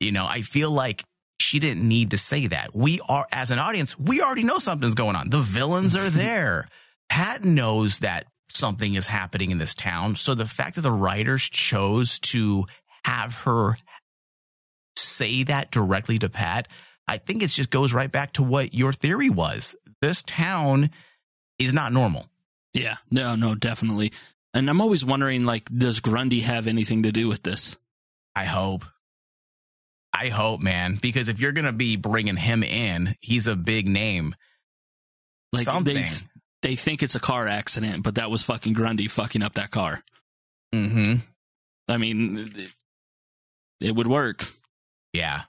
You 0.00 0.12
know, 0.12 0.26
I 0.26 0.42
feel 0.42 0.70
like 0.70 1.04
she 1.42 1.58
didn't 1.58 1.86
need 1.86 2.12
to 2.12 2.18
say 2.18 2.46
that. 2.48 2.74
We 2.74 3.00
are, 3.08 3.26
as 3.32 3.50
an 3.50 3.58
audience, 3.58 3.98
we 3.98 4.22
already 4.22 4.44
know 4.44 4.58
something's 4.58 4.94
going 4.94 5.16
on. 5.16 5.28
The 5.30 5.40
villains 5.40 5.94
are 5.96 6.08
there. 6.10 6.66
Pat 7.08 7.44
knows 7.44 7.98
that 8.00 8.26
something 8.48 8.94
is 8.94 9.06
happening 9.06 9.50
in 9.50 9.58
this 9.58 9.74
town. 9.74 10.16
So 10.16 10.34
the 10.34 10.46
fact 10.46 10.76
that 10.76 10.82
the 10.82 10.92
writers 10.92 11.42
chose 11.42 12.18
to 12.20 12.64
have 13.04 13.34
her 13.42 13.76
say 14.96 15.42
that 15.44 15.70
directly 15.70 16.18
to 16.20 16.28
Pat, 16.28 16.68
I 17.08 17.18
think 17.18 17.42
it 17.42 17.48
just 17.50 17.70
goes 17.70 17.92
right 17.92 18.10
back 18.10 18.34
to 18.34 18.42
what 18.42 18.72
your 18.74 18.92
theory 18.92 19.30
was. 19.30 19.74
This 20.00 20.22
town 20.22 20.90
is 21.58 21.72
not 21.72 21.92
normal. 21.92 22.26
yeah, 22.72 22.96
no, 23.10 23.34
no, 23.34 23.54
definitely. 23.54 24.12
And 24.54 24.68
I'm 24.68 24.80
always 24.80 25.04
wondering, 25.04 25.44
like, 25.44 25.68
does 25.70 26.00
Grundy 26.00 26.40
have 26.40 26.66
anything 26.66 27.04
to 27.04 27.12
do 27.12 27.26
with 27.28 27.42
this? 27.42 27.76
I 28.34 28.44
hope. 28.44 28.84
I 30.12 30.28
hope, 30.28 30.60
man, 30.60 30.98
because 31.00 31.28
if 31.28 31.40
you're 31.40 31.52
going 31.52 31.64
to 31.64 31.72
be 31.72 31.96
bringing 31.96 32.36
him 32.36 32.62
in, 32.62 33.16
he's 33.20 33.46
a 33.46 33.56
big 33.56 33.86
name. 33.86 34.34
Like, 35.52 35.64
Something. 35.64 35.94
they 35.94 36.06
they 36.62 36.76
think 36.76 37.02
it's 37.02 37.14
a 37.14 37.20
car 37.20 37.48
accident, 37.48 38.02
but 38.04 38.14
that 38.16 38.30
was 38.30 38.42
fucking 38.42 38.72
Grundy 38.72 39.08
fucking 39.08 39.42
up 39.42 39.54
that 39.54 39.70
car. 39.70 40.02
Mm-hmm. 40.74 41.14
I 41.88 41.96
mean, 41.96 42.38
it, 42.56 42.72
it 43.80 43.94
would 43.94 44.06
work. 44.06 44.46
Yeah, 45.12 45.42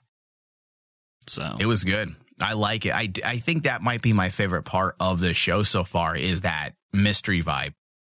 So 1.26 1.56
it 1.58 1.66
was 1.66 1.84
good. 1.84 2.14
I 2.40 2.52
like 2.54 2.84
it. 2.84 2.92
I, 2.92 3.10
I 3.24 3.38
think 3.38 3.62
that 3.62 3.80
might 3.80 4.02
be 4.02 4.12
my 4.12 4.28
favorite 4.28 4.64
part 4.64 4.96
of 5.00 5.20
the 5.20 5.32
show 5.32 5.62
so 5.62 5.84
far 5.84 6.16
is 6.16 6.42
that 6.42 6.74
mystery 6.92 7.42
vibe. 7.42 7.72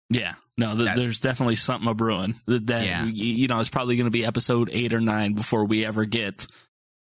Yeah, 0.10 0.36
no, 0.58 0.76
th- 0.76 0.96
there's 0.96 1.20
definitely 1.20 1.56
something 1.58 1.90
a 1.90 1.94
brewing. 1.94 2.36
That, 2.46 2.68
that 2.68 2.86
Yeah. 2.86 3.06
you 3.06 3.48
know, 3.48 3.60
it's 3.60 3.70
probably 3.70 3.98
going 3.98 4.06
to 4.06 4.12
be 4.12 4.26
episode 4.26 4.70
eight 4.72 4.94
or 4.94 5.02
nine 5.02 5.34
before 5.34 5.66
we 5.66 5.86
ever 5.86 6.06
get 6.06 6.48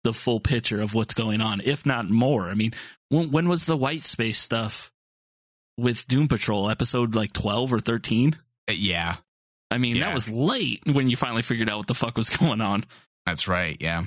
the 0.04 0.14
full 0.14 0.40
picture 0.40 0.82
of 0.82 0.94
what's 0.94 1.14
going 1.14 1.42
on, 1.42 1.62
if 1.64 1.86
not 1.86 2.10
more. 2.10 2.48
I 2.50 2.54
mean, 2.54 2.72
when, 3.10 3.32
when 3.32 3.50
was 3.50 3.66
the 3.66 3.76
white 3.78 4.04
space 4.04 4.38
stuff 4.38 4.92
with 5.78 6.08
Doom 6.08 6.28
Patrol? 6.28 6.70
Episode 6.70 7.16
like 7.16 7.34
twelve 7.34 7.74
or 7.74 7.80
thirteen? 7.80 8.36
Uh, 8.70 8.74
Yeah, 8.74 9.18
I 9.72 9.78
mean, 9.78 9.96
Yeah. 9.98 10.06
that 10.06 10.14
was 10.14 10.30
late 10.30 10.82
when 10.86 11.10
you 11.10 11.16
finally 11.18 11.42
figured 11.42 11.70
out 11.70 11.78
what 11.80 11.88
the 11.88 11.94
fuck 11.96 12.18
was 12.18 12.30
going 12.38 12.62
on. 12.62 12.86
that's 13.26 13.48
right. 13.48 13.78
Yeah. 13.80 14.06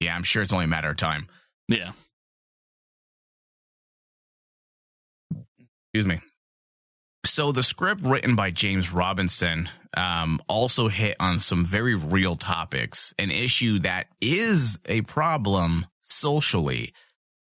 Yeah, 0.00 0.14
I'm 0.16 0.22
sure 0.22 0.42
it's 0.42 0.52
only 0.52 0.64
a 0.64 0.68
matter 0.68 0.90
of 0.90 0.96
time. 0.96 1.28
Yeah, 1.68 1.92
Excuse 5.92 6.06
me. 6.06 6.20
So 7.24 7.52
the 7.52 7.62
script 7.62 8.02
written 8.02 8.36
by 8.36 8.50
James 8.50 8.92
Robinson 8.92 9.68
um, 9.96 10.40
also 10.48 10.88
hit 10.88 11.16
on 11.18 11.40
some 11.40 11.64
very 11.64 11.94
real 11.94 12.36
topics, 12.36 13.12
an 13.18 13.30
issue 13.30 13.80
that 13.80 14.06
is 14.20 14.78
a 14.86 15.02
problem 15.02 15.86
socially. 16.02 16.94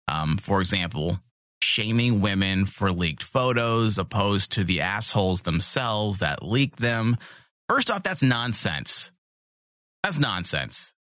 Um, 0.08 0.38
for 0.38 0.62
example, 0.62 1.20
shaming 1.62 2.22
women 2.22 2.66
for 2.66 2.92
leaked 2.92 3.24
photos 3.24 3.98
opposed 3.98 4.54
to 4.54 4.64
the 4.64 4.82
assholes 4.82 5.44
themselves 5.44 6.20
that 6.20 6.44
leaked 6.44 6.80
them. 6.80 7.18
First 7.68 7.92
off, 7.92 8.02
that's 8.02 8.24
nonsense. 8.24 9.12
That's 10.02 10.18
nonsense. 10.18 10.94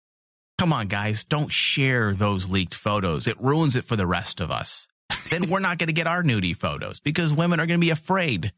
Come 0.57 0.73
on, 0.73 0.87
guys, 0.87 1.23
don't 1.23 1.51
share 1.51 2.13
those 2.13 2.49
leaked 2.49 2.73
photos. 2.73 3.27
It 3.27 3.39
ruins 3.39 3.75
it 3.75 3.85
for 3.85 3.95
the 3.95 4.07
rest 4.07 4.41
of 4.41 4.49
us 4.49 4.87
then 5.29 5.49
we're 5.49 5.59
not 5.59 5.77
going 5.77 5.87
to 5.87 5.93
get 5.93 6.07
our 6.07 6.23
nudie 6.23 6.55
photos 6.55 6.99
because 6.99 7.33
women 7.33 7.59
are 7.59 7.65
going 7.65 7.79
to 7.79 7.85
be 7.85 7.91
afraid. 7.91 8.51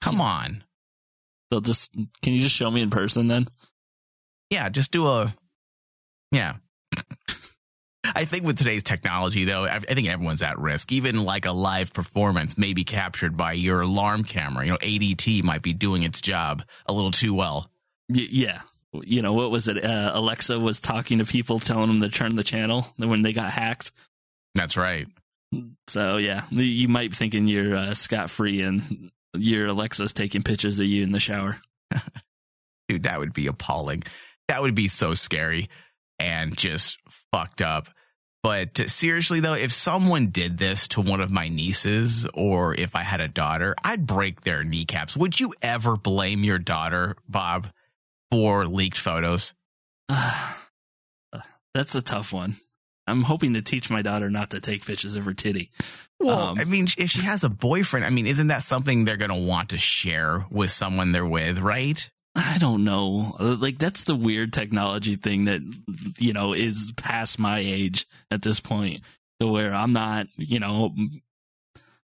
Come 0.00 0.20
on. 0.20 0.64
they'll 1.50 1.60
just. 1.60 1.92
Can 2.22 2.32
you 2.34 2.40
just 2.40 2.54
show 2.54 2.70
me 2.70 2.80
in 2.82 2.90
person 2.90 3.26
then? 3.28 3.46
Yeah, 4.50 4.68
just 4.68 4.92
do 4.92 5.06
a. 5.06 5.34
Yeah. 6.30 6.56
I 8.14 8.26
think 8.26 8.44
with 8.44 8.58
today's 8.58 8.82
technology, 8.82 9.44
though, 9.44 9.64
I 9.64 9.78
think 9.80 10.08
everyone's 10.08 10.42
at 10.42 10.58
risk. 10.58 10.92
Even 10.92 11.24
like 11.24 11.46
a 11.46 11.52
live 11.52 11.92
performance 11.92 12.58
may 12.58 12.74
be 12.74 12.84
captured 12.84 13.36
by 13.36 13.54
your 13.54 13.80
alarm 13.80 14.24
camera. 14.24 14.64
You 14.64 14.72
know, 14.72 14.78
ADT 14.78 15.42
might 15.42 15.62
be 15.62 15.72
doing 15.72 16.02
its 16.02 16.20
job 16.20 16.62
a 16.86 16.92
little 16.92 17.10
too 17.10 17.34
well. 17.34 17.70
Y- 18.10 18.28
yeah. 18.30 18.60
You 18.92 19.22
know 19.22 19.32
what 19.32 19.50
was 19.50 19.66
it? 19.68 19.82
Uh, 19.82 20.12
Alexa 20.14 20.60
was 20.60 20.80
talking 20.80 21.18
to 21.18 21.24
people, 21.24 21.58
telling 21.58 21.88
them 21.88 22.00
to 22.02 22.08
turn 22.08 22.36
the 22.36 22.44
channel 22.44 22.86
when 22.96 23.22
they 23.22 23.32
got 23.32 23.50
hacked. 23.50 23.90
That's 24.54 24.76
right. 24.76 25.08
So 25.86 26.16
yeah, 26.16 26.44
you 26.50 26.88
might 26.88 27.10
be 27.10 27.16
thinking 27.16 27.46
you're 27.46 27.76
uh, 27.76 27.94
scot 27.94 28.30
free, 28.30 28.62
and 28.62 29.10
your 29.36 29.66
Alexa's 29.66 30.12
taking 30.12 30.42
pictures 30.42 30.78
of 30.78 30.86
you 30.86 31.02
in 31.02 31.12
the 31.12 31.20
shower. 31.20 31.58
Dude, 32.88 33.04
that 33.04 33.18
would 33.18 33.32
be 33.32 33.46
appalling. 33.46 34.02
That 34.48 34.62
would 34.62 34.74
be 34.74 34.88
so 34.88 35.14
scary 35.14 35.68
and 36.18 36.56
just 36.56 36.98
fucked 37.32 37.62
up. 37.62 37.88
But 38.42 38.90
seriously, 38.90 39.40
though, 39.40 39.54
if 39.54 39.72
someone 39.72 40.26
did 40.26 40.58
this 40.58 40.86
to 40.88 41.00
one 41.00 41.22
of 41.22 41.30
my 41.30 41.48
nieces 41.48 42.26
or 42.34 42.74
if 42.74 42.94
I 42.94 43.02
had 43.02 43.22
a 43.22 43.28
daughter, 43.28 43.74
I'd 43.82 44.06
break 44.06 44.42
their 44.42 44.62
kneecaps. 44.62 45.16
Would 45.16 45.40
you 45.40 45.54
ever 45.62 45.96
blame 45.96 46.44
your 46.44 46.58
daughter, 46.58 47.16
Bob, 47.26 47.68
for 48.30 48.66
leaked 48.66 48.98
photos? 48.98 49.54
That's 51.74 51.94
a 51.94 52.02
tough 52.02 52.34
one. 52.34 52.56
I'm 53.06 53.22
hoping 53.22 53.54
to 53.54 53.62
teach 53.62 53.90
my 53.90 54.02
daughter 54.02 54.30
not 54.30 54.50
to 54.50 54.60
take 54.60 54.86
pictures 54.86 55.14
of 55.14 55.24
her 55.26 55.34
titty. 55.34 55.70
Well, 56.20 56.48
Um, 56.48 56.58
I 56.58 56.64
mean, 56.64 56.88
if 56.96 57.10
she 57.10 57.20
has 57.22 57.44
a 57.44 57.48
boyfriend, 57.50 58.06
I 58.06 58.10
mean, 58.10 58.26
isn't 58.26 58.46
that 58.46 58.62
something 58.62 59.04
they're 59.04 59.16
going 59.18 59.30
to 59.30 59.40
want 59.40 59.70
to 59.70 59.78
share 59.78 60.46
with 60.50 60.70
someone 60.70 61.12
they're 61.12 61.26
with, 61.26 61.58
right? 61.58 62.10
I 62.34 62.58
don't 62.58 62.82
know. 62.82 63.36
Like 63.38 63.78
that's 63.78 64.04
the 64.04 64.16
weird 64.16 64.52
technology 64.52 65.14
thing 65.16 65.44
that 65.44 65.60
you 66.18 66.32
know 66.32 66.52
is 66.52 66.92
past 66.96 67.38
my 67.38 67.60
age 67.60 68.08
at 68.30 68.42
this 68.42 68.58
point, 68.58 69.02
to 69.38 69.46
where 69.46 69.72
I'm 69.72 69.92
not. 69.92 70.26
You 70.36 70.58
know, 70.58 70.94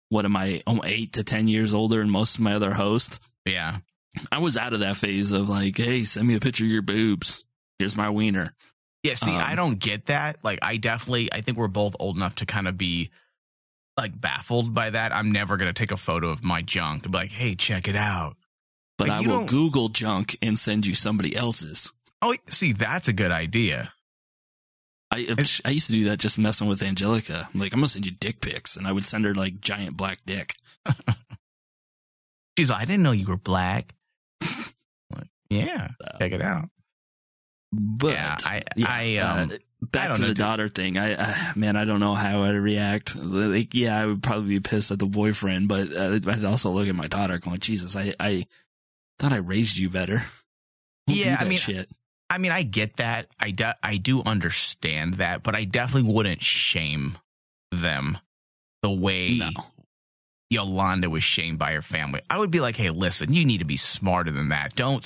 what 0.10 0.26
am 0.26 0.36
I? 0.38 0.62
I'm 0.66 0.80
eight 0.86 1.14
to 1.14 1.24
ten 1.24 1.48
years 1.48 1.74
older 1.74 1.98
than 2.00 2.10
most 2.10 2.36
of 2.36 2.42
my 2.42 2.54
other 2.54 2.74
hosts. 2.74 3.20
Yeah. 3.46 3.78
I 4.32 4.38
was 4.38 4.58
out 4.58 4.74
of 4.74 4.80
that 4.82 4.96
phase 4.96 5.32
of 5.32 5.50
like, 5.50 5.78
hey, 5.78 6.06
send 6.06 6.28
me 6.28 6.36
a 6.36 6.40
picture 6.40 6.64
of 6.64 6.70
your 6.70 6.84
boobs. 6.84 7.44
Here's 7.80 7.98
my 7.98 8.10
wiener. 8.10 8.54
Yeah, 9.04 9.16
see, 9.16 9.32
Um, 9.32 9.38
I 9.38 9.56
don't 9.56 9.80
get 9.80 10.06
that. 10.06 10.38
Like, 10.44 10.60
I 10.62 10.78
definitely, 10.78 11.32
I 11.32 11.42
think 11.42 11.58
we're 11.58 11.68
both 11.68 11.96
old 12.00 12.16
enough 12.16 12.36
to 12.36 12.46
kind 12.46 12.68
of 12.68 12.78
be 12.78 13.10
like 13.98 14.20
baffled 14.20 14.74
by 14.74 14.90
that. 14.90 15.14
I'm 15.14 15.32
never 15.32 15.58
gonna 15.58 15.74
take 15.74 15.92
a 15.92 15.98
photo 15.98 16.30
of 16.30 16.44
my 16.44 16.62
junk 16.62 17.04
and 17.04 17.12
be 17.12 17.18
like, 17.18 17.32
"Hey, 17.32 17.54
check 17.56 17.88
it 17.88 17.96
out." 17.96 18.38
But 18.98 19.10
Like, 19.10 19.26
I 19.26 19.28
will 19.28 19.38
don't- 19.40 19.46
Google 19.50 19.90
junk 19.90 20.38
and 20.42 20.58
send 20.58 20.86
you 20.86 20.96
somebody 20.96 21.36
else's. 21.36 21.92
Oh, 22.22 22.36
see, 22.48 22.72
that's 22.72 23.08
a 23.08 23.14
good 23.14 23.32
idea. 23.32 23.94
I 25.12 25.28
I 25.66 25.70
used 25.70 25.88
to 25.88 25.94
do 25.94 26.06
that 26.06 26.18
just 26.18 26.40
messing 26.40 26.68
with 26.68 26.82
Angelica. 26.82 27.50
Like, 27.54 27.74
I'm 27.74 27.82
gonna 27.82 27.90
send 27.90 28.06
you 28.08 28.14
dick 28.14 28.40
pics, 28.42 28.76
and 28.78 28.88
I 28.88 28.92
would 28.94 29.06
send 29.06 29.26
her 29.26 29.36
like 29.36 29.62
giant 29.62 29.96
black 29.98 30.20
dick. 30.26 30.56
She's 32.58 32.70
like, 32.70 32.82
"I 32.82 32.86
didn't 32.86 33.04
know 33.04 33.12
you 33.12 33.28
were 33.28 33.38
black." 33.38 33.94
Like, 35.16 35.28
yeah, 35.52 35.90
So, 36.02 36.18
check 36.20 36.32
it 36.32 36.42
out. 36.42 36.70
But 37.76 38.14
yeah, 38.14 38.38
I, 38.46 38.64
yeah, 38.76 38.86
I, 38.88 39.18
um, 39.18 39.52
uh, 39.52 39.58
back 39.82 40.16
to 40.16 40.28
the 40.28 40.34
daughter 40.36 40.70
thing. 40.70 40.96
I, 40.96 41.14
uh, 41.16 41.36
man, 41.56 41.76
I 41.76 41.86
don't 41.86 42.00
know 42.00 42.14
how 42.14 42.44
I'd 42.44 42.52
react. 42.52 43.16
Like, 43.16 43.74
yeah, 43.74 44.00
I 44.00 44.06
would 44.06 44.22
probably 44.22 44.50
be 44.50 44.60
pissed 44.60 44.92
at 44.92 45.00
the 45.00 45.08
boyfriend, 45.08 45.68
but 45.68 45.92
uh, 45.92 46.20
I'd 46.28 46.44
also 46.44 46.70
look 46.70 46.88
at 46.88 46.94
my 46.94 47.08
daughter, 47.08 47.40
going, 47.40 47.60
"Jesus, 47.60 47.96
I, 47.96 48.14
I 48.20 48.46
thought 49.18 49.34
I 49.34 49.38
raised 49.38 49.78
you 49.78 49.90
better." 49.90 50.24
Don't 51.08 51.18
Yeah, 51.18 51.38
I 51.40 51.46
mean, 51.46 51.58
shit. 51.58 51.90
I 52.30 52.38
mean, 52.38 52.52
I 52.52 52.62
get 52.62 52.98
that. 52.98 53.28
I, 53.40 53.52
de- 53.52 53.78
I 53.82 53.98
do 53.98 54.22
understand 54.24 55.16
that, 55.16 55.42
but 55.42 55.56
I 55.56 55.66
definitely 55.66 56.12
wouldn't 56.12 56.44
shame 56.44 57.18
them 57.72 58.20
the 58.84 58.92
way 58.92 59.38
No, 59.38 59.50
Yolanda 60.50 61.10
was 61.10 61.24
shamed 61.24 61.58
by 61.58 61.74
her 61.74 61.82
family. 61.82 62.22
I 62.30 62.38
would 62.38 62.52
be 62.52 62.60
like, 62.60 62.76
hey, 62.76 62.92
listen, 62.92 63.34
you 63.34 63.46
need 63.46 63.60
to 63.60 63.66
be 63.66 63.78
smarter 63.78 64.32
than 64.32 64.50
that. 64.50 64.76
Don't. 64.76 65.04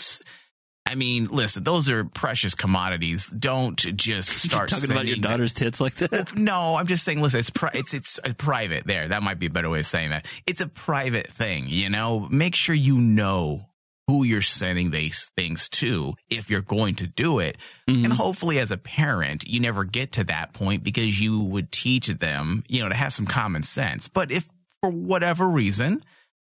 I 0.89 0.95
mean, 0.95 1.27
listen, 1.27 1.63
those 1.63 1.89
are 1.89 2.05
precious 2.05 2.55
commodities. 2.55 3.29
Don't 3.29 3.77
just 3.77 4.29
start 4.45 4.69
talking 4.69 4.91
about 4.91 5.05
your 5.05 5.17
daughter's 5.17 5.53
tits 5.53 5.81
like 5.81 5.95
that. 5.95 6.33
No, 6.35 6.75
I'm 6.75 6.87
just 6.87 7.03
saying. 7.03 7.21
Listen, 7.21 7.39
it's 7.39 7.49
pri- 7.49 7.71
it's 7.73 7.93
it's 7.93 8.19
a 8.23 8.33
private. 8.33 8.87
There, 8.87 9.07
that 9.09 9.21
might 9.23 9.39
be 9.39 9.47
a 9.47 9.49
better 9.49 9.69
way 9.69 9.79
of 9.79 9.85
saying 9.85 10.11
that. 10.11 10.25
It's 10.45 10.61
a 10.61 10.67
private 10.67 11.27
thing. 11.27 11.65
You 11.67 11.89
know, 11.89 12.27
make 12.31 12.55
sure 12.55 12.75
you 12.75 12.95
know 12.99 13.65
who 14.07 14.23
you're 14.23 14.41
sending 14.41 14.91
these 14.91 15.29
things 15.35 15.67
to 15.67 16.13
if 16.29 16.49
you're 16.49 16.61
going 16.61 16.95
to 16.95 17.07
do 17.07 17.39
it. 17.39 17.57
Mhm. 17.89 18.05
And 18.05 18.13
hopefully, 18.13 18.57
as 18.59 18.71
a 18.71 18.77
parent, 18.77 19.45
you 19.45 19.59
never 19.59 19.83
get 19.83 20.13
to 20.13 20.23
that 20.25 20.53
point 20.53 20.83
because 20.83 21.19
you 21.19 21.39
would 21.41 21.71
teach 21.71 22.07
them, 22.07 22.63
you 22.69 22.81
know, 22.81 22.87
to 22.89 22.95
have 22.95 23.13
some 23.13 23.25
common 23.25 23.63
sense. 23.63 24.07
But 24.07 24.31
if 24.31 24.47
for 24.81 24.89
whatever 24.89 25.47
reason, 25.47 26.01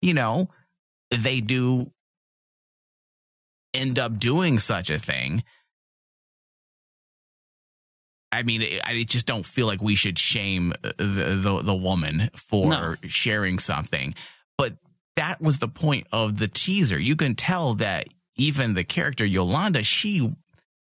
you 0.02 0.14
know, 0.14 0.50
they 1.10 1.42
do 1.42 1.92
end 3.74 3.98
up 4.00 4.18
doing 4.20 4.60
such 4.60 4.90
a 4.90 5.00
thing, 5.00 5.44
I 8.32 8.44
mean, 8.44 8.80
I 8.86 9.04
just 9.04 9.26
don't 9.26 9.46
feel 9.46 9.68
like 9.68 9.82
we 9.82 9.96
should 9.96 10.18
shame 10.18 10.74
uh, 10.84 10.92
the 10.98 11.40
the, 11.42 11.62
the 11.64 11.76
woman 11.76 12.30
for 12.36 12.70
No. 12.70 12.96
sharing 13.08 13.60
something. 13.60 14.16
But 14.58 14.78
that 15.18 15.42
was 15.42 15.60
the 15.60 15.68
point 15.68 16.08
of 16.12 16.38
the 16.38 16.48
teaser. 16.48 16.98
You 17.00 17.16
can 17.18 17.36
tell 17.36 17.74
that 17.76 18.08
even 18.38 18.74
the 18.74 18.86
character 18.86 19.26
Yolanda, 19.26 19.84
she 19.84 20.32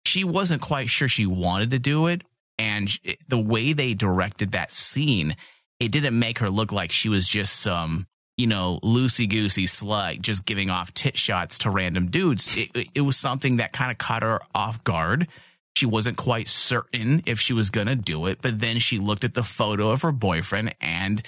she 0.04 0.24
wasn't 0.24 0.62
quite 0.62 0.88
sure 0.88 1.06
she 1.08 1.26
wanted 1.26 1.70
to 1.70 1.78
do 1.78 2.08
it, 2.08 2.22
and 2.58 2.90
the 3.28 3.38
way 3.38 3.72
they 3.72 3.94
directed 3.94 4.52
that 4.52 4.72
scene, 4.72 5.36
it 5.78 5.92
didn't 5.92 6.18
make 6.18 6.38
her 6.40 6.50
look 6.50 6.72
like 6.72 6.90
she 6.90 7.08
was 7.08 7.28
just 7.28 7.54
some 7.60 8.06
you 8.38 8.46
know 8.46 8.80
loosey 8.82 9.28
goosey 9.28 9.66
slut 9.66 10.20
just 10.20 10.46
giving 10.46 10.70
off 10.70 10.94
tit 10.94 11.18
shots 11.18 11.58
to 11.58 11.70
random 11.70 12.10
dudes. 12.10 12.56
It, 12.56 12.70
it- 12.74 12.88
it 12.94 13.00
was 13.02 13.16
something 13.16 13.58
that 13.58 13.72
kind 13.72 13.90
of 13.90 13.98
caught 13.98 14.22
her 14.22 14.40
off 14.54 14.82
guard. 14.84 15.28
She 15.76 15.86
wasn't 15.86 16.16
quite 16.16 16.48
certain 16.48 17.22
if 17.26 17.38
she 17.38 17.52
was 17.52 17.70
going 17.70 17.86
to 17.86 17.94
do 17.94 18.26
it, 18.26 18.38
but 18.40 18.58
then 18.58 18.78
she 18.78 18.98
looked 18.98 19.24
at 19.24 19.34
the 19.34 19.44
photo 19.44 19.90
of 19.90 20.02
her 20.02 20.10
boyfriend 20.10 20.74
and 20.80 21.22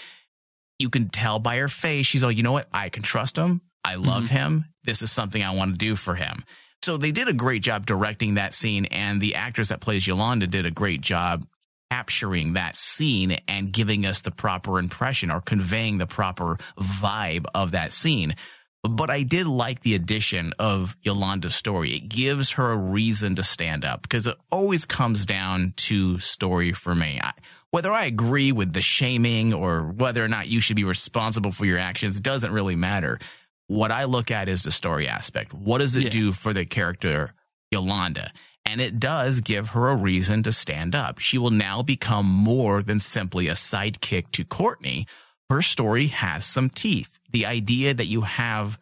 you 0.80 0.88
can 0.88 1.08
tell 1.08 1.38
by 1.38 1.58
her 1.58 1.68
face, 1.68 2.06
she's 2.06 2.24
all, 2.24 2.32
you 2.32 2.42
know 2.42 2.52
what? 2.52 2.68
I 2.72 2.88
can 2.88 3.02
trust 3.02 3.36
him. 3.36 3.60
I 3.84 3.96
love 3.96 4.24
mm-hmm. 4.24 4.36
him. 4.36 4.64
This 4.84 5.02
is 5.02 5.12
something 5.12 5.42
I 5.42 5.54
want 5.54 5.72
to 5.74 5.78
do 5.78 5.94
for 5.94 6.14
him. 6.14 6.44
So 6.82 6.96
they 6.96 7.12
did 7.12 7.28
a 7.28 7.34
great 7.34 7.62
job 7.62 7.84
directing 7.84 8.34
that 8.34 8.54
scene, 8.54 8.86
and 8.86 9.20
the 9.20 9.34
actress 9.34 9.68
that 9.68 9.80
plays 9.80 10.06
Yolanda 10.06 10.46
did 10.46 10.64
a 10.64 10.70
great 10.70 11.02
job 11.02 11.46
capturing 11.90 12.52
that 12.54 12.76
scene 12.76 13.38
and 13.48 13.72
giving 13.72 14.06
us 14.06 14.22
the 14.22 14.30
proper 14.30 14.78
impression 14.78 15.30
or 15.30 15.40
conveying 15.40 15.98
the 15.98 16.06
proper 16.06 16.56
vibe 16.78 17.46
of 17.54 17.72
that 17.72 17.92
scene. 17.92 18.34
But 18.82 19.10
I 19.10 19.24
did 19.24 19.46
like 19.46 19.80
the 19.80 19.94
addition 19.94 20.54
of 20.58 20.96
Yolanda's 21.02 21.54
story. 21.54 21.94
It 21.96 22.08
gives 22.08 22.52
her 22.52 22.70
a 22.72 22.76
reason 22.78 23.34
to 23.34 23.42
stand 23.42 23.84
up 23.84 24.02
because 24.02 24.26
it 24.26 24.36
always 24.50 24.86
comes 24.86 25.26
down 25.26 25.74
to 25.78 26.18
story 26.18 26.72
for 26.72 26.94
me. 26.94 27.20
I, 27.22 27.32
whether 27.72 27.92
I 27.92 28.04
agree 28.06 28.52
with 28.52 28.72
the 28.72 28.80
shaming 28.80 29.52
or 29.52 29.82
whether 29.82 30.24
or 30.24 30.28
not 30.28 30.48
you 30.48 30.60
should 30.60 30.76
be 30.76 30.84
responsible 30.84 31.50
for 31.52 31.66
your 31.66 31.78
actions 31.78 32.20
doesn't 32.20 32.52
really 32.52 32.74
matter. 32.76 33.18
What 33.66 33.92
I 33.92 34.04
look 34.04 34.30
at 34.30 34.48
is 34.48 34.62
the 34.62 34.72
story 34.72 35.06
aspect. 35.08 35.52
What 35.52 35.78
does 35.78 35.94
it 35.96 36.04
Yeah. 36.04 36.10
do 36.10 36.32
for 36.32 36.52
the 36.54 36.64
character 36.64 37.34
Yolanda? 37.70 38.32
And 38.70 38.80
it 38.80 39.00
does 39.00 39.40
give 39.40 39.70
her 39.70 39.88
a 39.88 39.96
reason 39.96 40.44
to 40.44 40.52
stand 40.52 40.94
up. 40.94 41.18
She 41.18 41.38
will 41.38 41.50
now 41.50 41.82
become 41.82 42.26
more 42.26 42.84
than 42.84 43.00
simply 43.00 43.48
a 43.48 43.54
sidekick 43.54 44.30
to 44.30 44.44
Courtney. 44.44 45.08
Her 45.48 45.60
story 45.60 46.06
has 46.06 46.44
some 46.44 46.70
teeth. 46.70 47.18
The 47.32 47.46
idea 47.46 47.94
that 47.94 48.06
you 48.06 48.20
have 48.20 48.78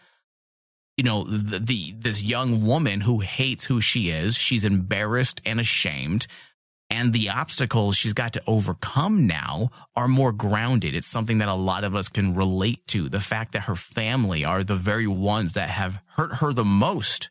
you 0.98 1.04
know 1.04 1.24
the, 1.24 1.58
the 1.58 1.94
this 1.96 2.22
young 2.22 2.66
woman 2.66 3.00
who 3.00 3.20
hates 3.20 3.64
who 3.64 3.80
she 3.80 4.10
is 4.10 4.36
she's 4.36 4.64
embarrassed 4.64 5.40
and 5.46 5.60
ashamed 5.60 6.26
and 6.90 7.12
the 7.12 7.28
obstacles 7.28 7.96
she's 7.96 8.14
got 8.14 8.32
to 8.32 8.42
overcome 8.48 9.24
now 9.24 9.70
are 9.94 10.08
more 10.08 10.32
grounded 10.32 10.96
it's 10.96 11.06
something 11.06 11.38
that 11.38 11.48
a 11.48 11.54
lot 11.54 11.84
of 11.84 11.94
us 11.94 12.08
can 12.08 12.34
relate 12.34 12.84
to 12.88 13.08
the 13.08 13.20
fact 13.20 13.52
that 13.52 13.62
her 13.62 13.76
family 13.76 14.44
are 14.44 14.64
the 14.64 14.74
very 14.74 15.06
ones 15.06 15.54
that 15.54 15.70
have 15.70 16.00
hurt 16.16 16.32
her 16.38 16.52
the 16.52 16.64
most 16.64 17.30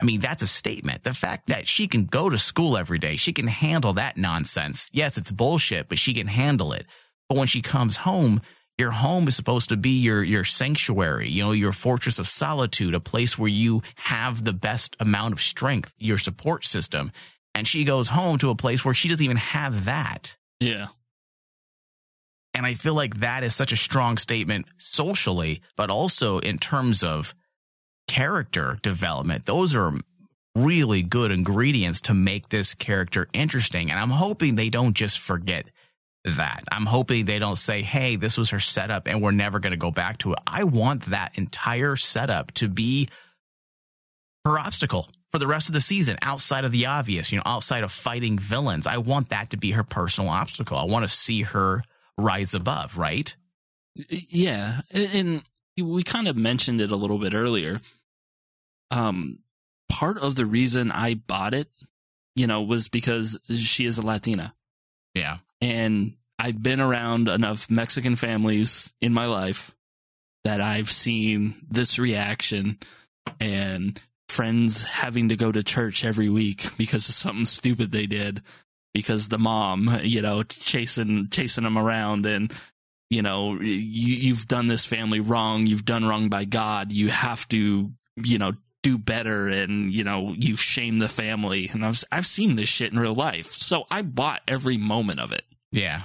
I 0.00 0.04
mean, 0.04 0.20
that's 0.20 0.42
a 0.42 0.46
statement. 0.46 1.02
The 1.02 1.14
fact 1.14 1.48
that 1.48 1.68
she 1.68 1.86
can 1.86 2.04
go 2.04 2.30
to 2.30 2.38
school 2.38 2.76
every 2.76 2.98
day, 2.98 3.16
she 3.16 3.32
can 3.32 3.46
handle 3.46 3.94
that 3.94 4.16
nonsense. 4.16 4.88
Yes, 4.92 5.18
it's 5.18 5.30
bullshit, 5.30 5.88
but 5.88 5.98
she 5.98 6.14
can 6.14 6.26
handle 6.26 6.72
it. 6.72 6.86
But 7.28 7.38
when 7.38 7.46
she 7.46 7.60
comes 7.60 7.96
home, 7.96 8.40
your 8.78 8.90
home 8.90 9.28
is 9.28 9.36
supposed 9.36 9.68
to 9.68 9.76
be 9.76 10.00
your 10.00 10.24
your 10.24 10.42
sanctuary, 10.42 11.28
you 11.28 11.42
know, 11.42 11.52
your 11.52 11.72
fortress 11.72 12.18
of 12.18 12.26
solitude, 12.26 12.94
a 12.94 13.00
place 13.00 13.38
where 13.38 13.50
you 13.50 13.82
have 13.96 14.42
the 14.42 14.54
best 14.54 14.96
amount 14.98 15.34
of 15.34 15.42
strength, 15.42 15.92
your 15.98 16.16
support 16.16 16.64
system. 16.64 17.12
And 17.54 17.68
she 17.68 17.84
goes 17.84 18.08
home 18.08 18.38
to 18.38 18.48
a 18.48 18.54
place 18.54 18.82
where 18.84 18.94
she 18.94 19.08
doesn't 19.08 19.24
even 19.24 19.36
have 19.36 19.84
that. 19.84 20.36
Yeah. 20.60 20.86
And 22.54 22.64
I 22.64 22.74
feel 22.74 22.94
like 22.94 23.20
that 23.20 23.44
is 23.44 23.54
such 23.54 23.72
a 23.72 23.76
strong 23.76 24.16
statement 24.16 24.66
socially, 24.78 25.60
but 25.76 25.90
also 25.90 26.38
in 26.38 26.58
terms 26.58 27.04
of 27.04 27.34
character 28.10 28.76
development. 28.82 29.46
Those 29.46 29.76
are 29.76 29.92
really 30.56 31.00
good 31.00 31.30
ingredients 31.30 32.00
to 32.00 32.12
make 32.12 32.48
this 32.48 32.74
character 32.74 33.28
interesting. 33.32 33.88
And 33.88 34.00
I'm 34.00 34.10
hoping 34.10 34.56
they 34.56 34.68
don't 34.68 34.94
just 34.94 35.20
forget 35.20 35.66
that. 36.24 36.64
I'm 36.72 36.86
hoping 36.86 37.24
they 37.24 37.38
don't 37.38 37.56
say, 37.56 37.82
hey, 37.82 38.16
this 38.16 38.36
was 38.36 38.50
her 38.50 38.58
setup 38.58 39.06
and 39.06 39.22
we're 39.22 39.30
never 39.30 39.60
going 39.60 39.70
to 39.70 39.76
go 39.76 39.92
back 39.92 40.18
to 40.18 40.32
it. 40.32 40.40
I 40.44 40.64
want 40.64 41.06
that 41.06 41.38
entire 41.38 41.94
setup 41.94 42.50
to 42.54 42.68
be 42.68 43.06
her 44.44 44.58
obstacle 44.58 45.08
for 45.30 45.38
the 45.38 45.46
rest 45.46 45.68
of 45.68 45.74
the 45.74 45.80
season 45.80 46.18
outside 46.20 46.64
of 46.64 46.72
the 46.72 46.86
obvious, 46.86 47.30
you 47.30 47.38
know, 47.38 47.44
outside 47.46 47.84
of 47.84 47.92
fighting 47.92 48.36
villains. 48.36 48.88
I 48.88 48.96
want 48.96 49.28
that 49.28 49.50
to 49.50 49.56
be 49.56 49.70
her 49.70 49.84
personal 49.84 50.30
obstacle. 50.30 50.76
I 50.76 50.84
want 50.84 51.04
to 51.04 51.08
see 51.08 51.42
her 51.42 51.84
rise 52.18 52.54
above, 52.54 52.98
right? 52.98 53.36
Yeah, 53.94 54.80
and 54.92 55.44
we 55.80 56.02
kind 56.02 56.26
of 56.26 56.36
mentioned 56.36 56.80
it 56.80 56.90
a 56.90 56.96
little 56.96 57.18
bit 57.18 57.34
earlier. 57.34 57.78
Um, 58.90 59.38
part 59.88 60.18
of 60.18 60.34
the 60.34 60.46
reason 60.46 60.90
I 60.90 61.14
bought 61.14 61.54
it, 61.54 61.68
you 62.36 62.46
know, 62.46 62.62
was 62.62 62.88
because 62.88 63.38
she 63.56 63.84
is 63.86 63.98
a 63.98 64.02
Latina, 64.06 64.54
Yeah. 65.14 65.38
and 65.60 66.14
I've 66.38 66.62
been 66.62 66.80
around 66.80 67.28
enough 67.28 67.70
Mexican 67.70 68.16
families 68.16 68.94
in 69.00 69.12
my 69.12 69.26
life 69.26 69.74
that 70.44 70.60
I've 70.60 70.90
seen 70.90 71.54
this 71.70 71.98
reaction 71.98 72.78
and 73.38 74.00
friends 74.28 74.82
having 74.82 75.28
to 75.28 75.36
go 75.36 75.52
to 75.52 75.62
church 75.62 76.04
every 76.04 76.28
week 76.30 76.68
because 76.78 77.08
of 77.08 77.14
something 77.14 77.46
stupid 77.46 77.90
they 77.90 78.06
did 78.06 78.40
because 78.94 79.28
the 79.28 79.38
mom, 79.38 80.00
you 80.02 80.22
know, 80.22 80.42
chasing 80.44 81.28
chasing 81.30 81.64
them 81.64 81.76
around 81.76 82.24
and 82.26 82.52
you 83.10 83.22
know, 83.22 83.60
you, 83.60 84.14
you've 84.14 84.46
done 84.46 84.68
this 84.68 84.86
family 84.86 85.18
wrong. 85.18 85.66
You've 85.66 85.84
done 85.84 86.04
wrong 86.06 86.28
by 86.28 86.44
God. 86.44 86.92
You 86.92 87.08
have 87.08 87.46
to, 87.48 87.90
you 88.16 88.38
know, 88.38 88.52
do 88.82 88.98
better. 88.98 89.48
And, 89.48 89.92
you 89.92 90.04
know, 90.04 90.34
you've 90.36 90.60
shamed 90.60 91.02
the 91.02 91.08
family. 91.08 91.68
And 91.72 91.84
I've, 91.84 92.02
I've 92.10 92.26
seen 92.26 92.56
this 92.56 92.68
shit 92.68 92.92
in 92.92 92.98
real 92.98 93.14
life. 93.14 93.52
So 93.52 93.84
I 93.90 94.02
bought 94.02 94.42
every 94.48 94.76
moment 94.76 95.20
of 95.20 95.32
it. 95.32 95.44
Yeah. 95.72 96.04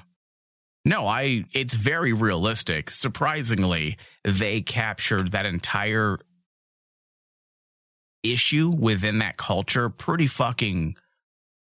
No, 0.85 1.07
I 1.07 1.45
it's 1.51 1.73
very 1.73 2.13
realistic. 2.13 2.91
Surprisingly, 2.91 3.97
they 4.23 4.61
captured 4.61 5.31
that 5.31 5.47
entire 5.47 6.19
issue 8.21 8.69
within 8.77 9.19
that 9.19 9.37
culture 9.37 9.89
pretty 9.89 10.27
fucking 10.27 10.95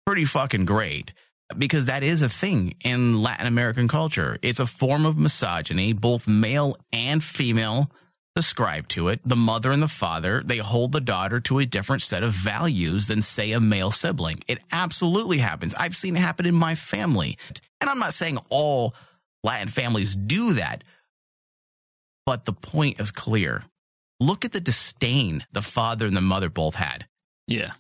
pretty 0.07 0.25
fucking 0.25 0.65
great 0.65 1.13
because 1.57 1.87
that 1.87 2.03
is 2.03 2.23
a 2.23 2.29
thing 2.29 2.75
in 2.81 3.21
Latin 3.21 3.47
American 3.47 3.89
culture. 3.89 4.39
It's 4.43 4.61
a 4.61 4.67
form 4.67 5.05
of 5.05 5.19
misogyny, 5.19 5.93
both 5.93 6.29
male 6.29 6.77
and 6.93 7.23
female 7.23 7.91
ascribe 8.37 8.89
to 8.89 9.09
it. 9.09 9.21
The 9.25 9.37
mother 9.37 9.71
and 9.73 9.83
the 9.83 9.89
father, 9.89 10.43
they 10.45 10.59
hold 10.59 10.93
the 10.93 11.01
daughter 11.01 11.41
to 11.41 11.59
a 11.59 11.67
different 11.67 12.03
set 12.03 12.23
of 12.23 12.33
values 12.33 13.07
than 13.09 13.23
say 13.23 13.53
a 13.53 13.61
male 13.61 13.91
sibling. 13.91 14.43
It 14.47 14.59
absolutely 14.71 15.39
happens. 15.39 15.75
I've 15.75 15.97
seen 15.97 16.17
it 16.17 16.21
happen 16.21 16.47
in 16.47 16.55
my 16.55 16.75
family. 16.75 17.37
And 17.81 17.91
I'm 17.91 17.99
not 17.99 18.15
saying 18.15 18.39
all 18.49 18.95
Latin 19.43 19.69
families 19.69 20.15
do 20.15 20.55
that, 20.55 20.85
but 22.27 22.45
the 22.45 22.53
point 22.53 23.01
is 23.01 23.11
clear. 23.11 23.65
Look 24.21 24.45
at 24.45 24.53
the 24.53 24.61
disdain 24.61 25.45
the 25.53 25.63
father 25.63 26.07
and 26.07 26.17
the 26.17 26.21
mother 26.21 26.49
both 26.51 26.75
had 26.75 27.07
Yeah. 27.47 27.73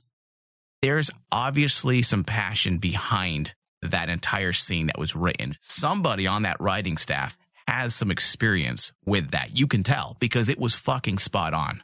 there's 0.82 1.10
obviously 1.32 2.02
some 2.02 2.22
passion 2.24 2.78
behind 2.78 3.54
that 3.82 4.08
entire 4.08 4.52
scene 4.52 4.86
that 4.86 4.98
was 4.98 5.14
written. 5.16 5.56
Somebody 5.60 6.26
on 6.26 6.42
that 6.42 6.60
writing 6.60 6.96
staff 6.96 7.36
has 7.68 7.94
some 7.94 8.10
experience 8.10 8.92
with 9.04 9.32
that. 9.32 9.58
You 9.58 9.66
can 9.66 9.82
tell 9.82 10.16
because 10.20 10.48
it 10.48 10.58
was 10.58 10.74
fucking 10.74 11.18
spot 11.18 11.52
on. 11.52 11.82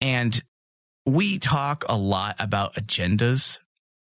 And 0.00 0.40
we 1.04 1.40
talk 1.40 1.84
a 1.88 1.96
lot 1.96 2.36
about 2.38 2.76
agendas, 2.76 3.58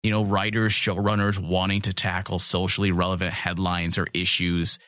you 0.03 0.11
know, 0.11 0.25
writers, 0.25 0.73
showrunners 0.73 1.39
wanting 1.39 1.83
to 1.83 1.93
tackle 1.93 2.41
socially 2.41 2.91
relevant 2.91 3.33
headlines 3.33 3.97
or 3.97 4.09
issues. 4.13 4.81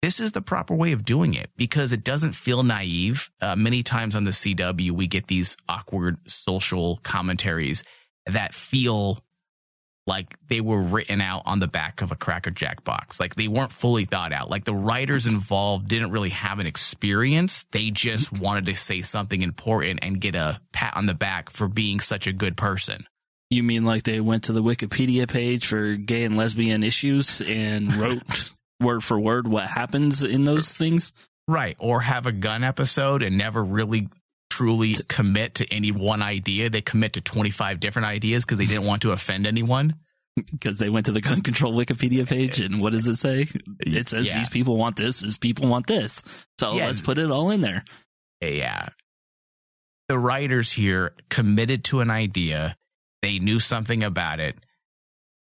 this 0.00 0.18
is 0.18 0.32
the 0.32 0.42
proper 0.42 0.74
way 0.74 0.92
of 0.92 1.04
doing 1.04 1.34
it 1.34 1.50
because 1.56 1.92
it 1.92 2.02
doesn't 2.02 2.32
feel 2.32 2.62
naive. 2.62 3.30
Uh, 3.40 3.54
many 3.54 3.82
times 3.82 4.16
on 4.16 4.24
the 4.24 4.30
CW, 4.30 4.92
we 4.92 5.06
get 5.06 5.26
these 5.26 5.58
awkward 5.68 6.16
social 6.26 6.98
commentaries 7.02 7.84
that 8.26 8.54
feel 8.54 9.22
like 10.06 10.36
they 10.48 10.60
were 10.60 10.80
written 10.80 11.20
out 11.20 11.42
on 11.46 11.60
the 11.60 11.68
back 11.68 12.02
of 12.02 12.10
a 12.10 12.16
Cracker 12.16 12.50
Jack 12.50 12.82
box. 12.84 13.20
Like 13.20 13.34
they 13.34 13.48
weren't 13.48 13.72
fully 13.72 14.04
thought 14.04 14.32
out. 14.32 14.50
Like 14.50 14.64
the 14.64 14.74
writers 14.74 15.26
involved 15.26 15.88
didn't 15.88 16.10
really 16.10 16.30
have 16.30 16.58
an 16.58 16.66
experience. 16.66 17.64
They 17.70 17.90
just 17.90 18.32
wanted 18.32 18.66
to 18.66 18.74
say 18.74 19.02
something 19.02 19.42
important 19.42 20.00
and 20.02 20.20
get 20.20 20.34
a 20.34 20.60
pat 20.72 20.96
on 20.96 21.06
the 21.06 21.14
back 21.14 21.50
for 21.50 21.68
being 21.68 22.00
such 22.00 22.26
a 22.26 22.32
good 22.32 22.56
person. 22.56 23.06
You 23.50 23.62
mean 23.62 23.84
like 23.84 24.02
they 24.04 24.20
went 24.20 24.44
to 24.44 24.52
the 24.52 24.62
Wikipedia 24.62 25.30
page 25.30 25.66
for 25.66 25.94
gay 25.94 26.24
and 26.24 26.36
lesbian 26.36 26.82
issues 26.82 27.40
and 27.42 27.94
wrote 27.96 28.52
word 28.80 29.04
for 29.04 29.20
word 29.20 29.46
what 29.46 29.68
happens 29.68 30.24
in 30.24 30.44
those 30.44 30.74
things? 30.74 31.12
Right. 31.46 31.76
Or 31.78 32.00
have 32.00 32.26
a 32.26 32.32
gun 32.32 32.64
episode 32.64 33.22
and 33.22 33.36
never 33.36 33.62
really 33.62 34.08
truly 34.62 34.94
commit 35.08 35.56
to 35.56 35.66
any 35.72 35.90
one 35.90 36.22
idea. 36.22 36.70
They 36.70 36.82
commit 36.82 37.14
to 37.14 37.20
25 37.20 37.80
different 37.80 38.06
ideas 38.06 38.44
because 38.44 38.58
they 38.58 38.66
didn't 38.66 38.84
want 38.86 39.02
to 39.02 39.10
offend 39.10 39.44
anyone. 39.46 39.96
Because 40.36 40.78
they 40.78 40.88
went 40.88 41.06
to 41.06 41.12
the 41.12 41.20
gun 41.20 41.42
control 41.42 41.74
Wikipedia 41.74 42.26
page 42.28 42.60
and 42.60 42.80
what 42.80 42.92
does 42.92 43.06
it 43.08 43.16
say? 43.16 43.46
It 43.80 44.08
says 44.08 44.28
Yeah. 44.28 44.38
these 44.38 44.48
people 44.48 44.76
want 44.76 44.96
this, 44.96 45.20
these 45.20 45.36
people 45.36 45.68
want 45.68 45.86
this. 45.88 46.22
So 46.60 46.74
Yeah. 46.76 46.86
let's 46.86 47.00
put 47.00 47.18
it 47.18 47.30
all 47.30 47.50
in 47.50 47.60
there. 47.60 47.84
Yeah. 48.40 48.88
The 50.08 50.18
writers 50.18 50.70
here 50.72 51.12
committed 51.28 51.84
to 51.84 52.00
an 52.00 52.10
idea. 52.10 52.76
They 53.20 53.38
knew 53.40 53.58
something 53.60 54.02
about 54.02 54.40
it. 54.40 54.56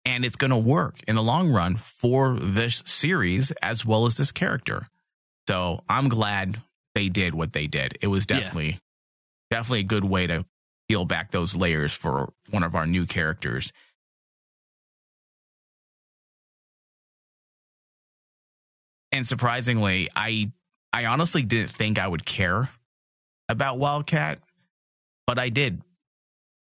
And 0.05 0.25
it's 0.25 0.35
going 0.35 0.51
to 0.51 0.57
work 0.57 0.99
in 1.07 1.15
the 1.15 1.21
long 1.23 1.51
run 1.51 1.75
for 1.75 2.39
this 2.39 2.81
series 2.85 3.51
as 3.61 3.85
well 3.85 4.05
as 4.05 4.17
this 4.17 4.31
character. 4.31 4.87
So 5.47 5.83
I'm 5.89 6.09
glad 6.09 6.61
they 6.95 7.07
did 7.09 7.35
what 7.35 7.53
they 7.53 7.67
did. 7.67 7.97
It 8.01 8.07
was 8.07 8.25
Yeah. 8.29 8.37
Definitely, 9.51 9.81
a 9.81 9.83
good 9.83 10.03
way 10.03 10.25
to 10.27 10.45
peel 10.89 11.05
back 11.05 11.31
those 11.31 11.55
layers 11.55 11.93
for 11.93 12.33
one 12.49 12.63
of 12.63 12.73
our 12.73 12.87
new 12.87 13.05
characters. 13.05 13.71
And 19.11 19.27
surprisingly, 19.27 20.07
I 20.15 20.51
I 20.93 21.05
honestly 21.05 21.43
didn't 21.43 21.71
think 21.71 21.99
I 21.99 22.07
would 22.07 22.25
care 22.25 22.69
about 23.49 23.77
Wildcat, 23.77 24.39
but 25.27 25.37
I 25.37 25.49
did. 25.49 25.81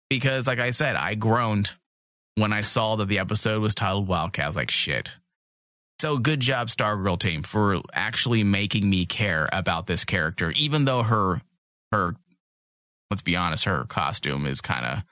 Because 0.09 0.47
like 0.47 0.59
I 0.59 0.71
said, 0.71 0.97
I 0.97 1.15
groaned 1.15 1.71
when 2.35 2.53
I 2.53 2.63
saw 2.63 2.97
that 2.97 3.09
the 3.09 3.19
episode 3.19 3.63
was 3.63 3.75
titled 3.75 4.09
Wildcat. 4.09 4.45
I 4.45 4.49
was 4.49 4.57
like, 4.57 4.71
shit. 4.71 5.11
So 6.01 6.17
good 6.17 6.41
job, 6.41 6.69
Stargirl 6.69 7.19
team, 7.19 7.43
for 7.43 7.83
actually 7.93 8.43
making 8.43 8.89
me 8.89 9.05
care 9.05 9.49
about 9.53 9.87
this 9.87 10.07
character, 10.07 10.51
even 10.53 10.87
though 10.87 11.03
her 11.03 11.43
her 11.93 12.17
let's 13.11 13.23
be 13.23 13.37
honest, 13.37 13.65
her 13.65 13.85
costume 13.85 14.47
is 14.47 14.61
kind 14.61 14.87
of 14.87 15.03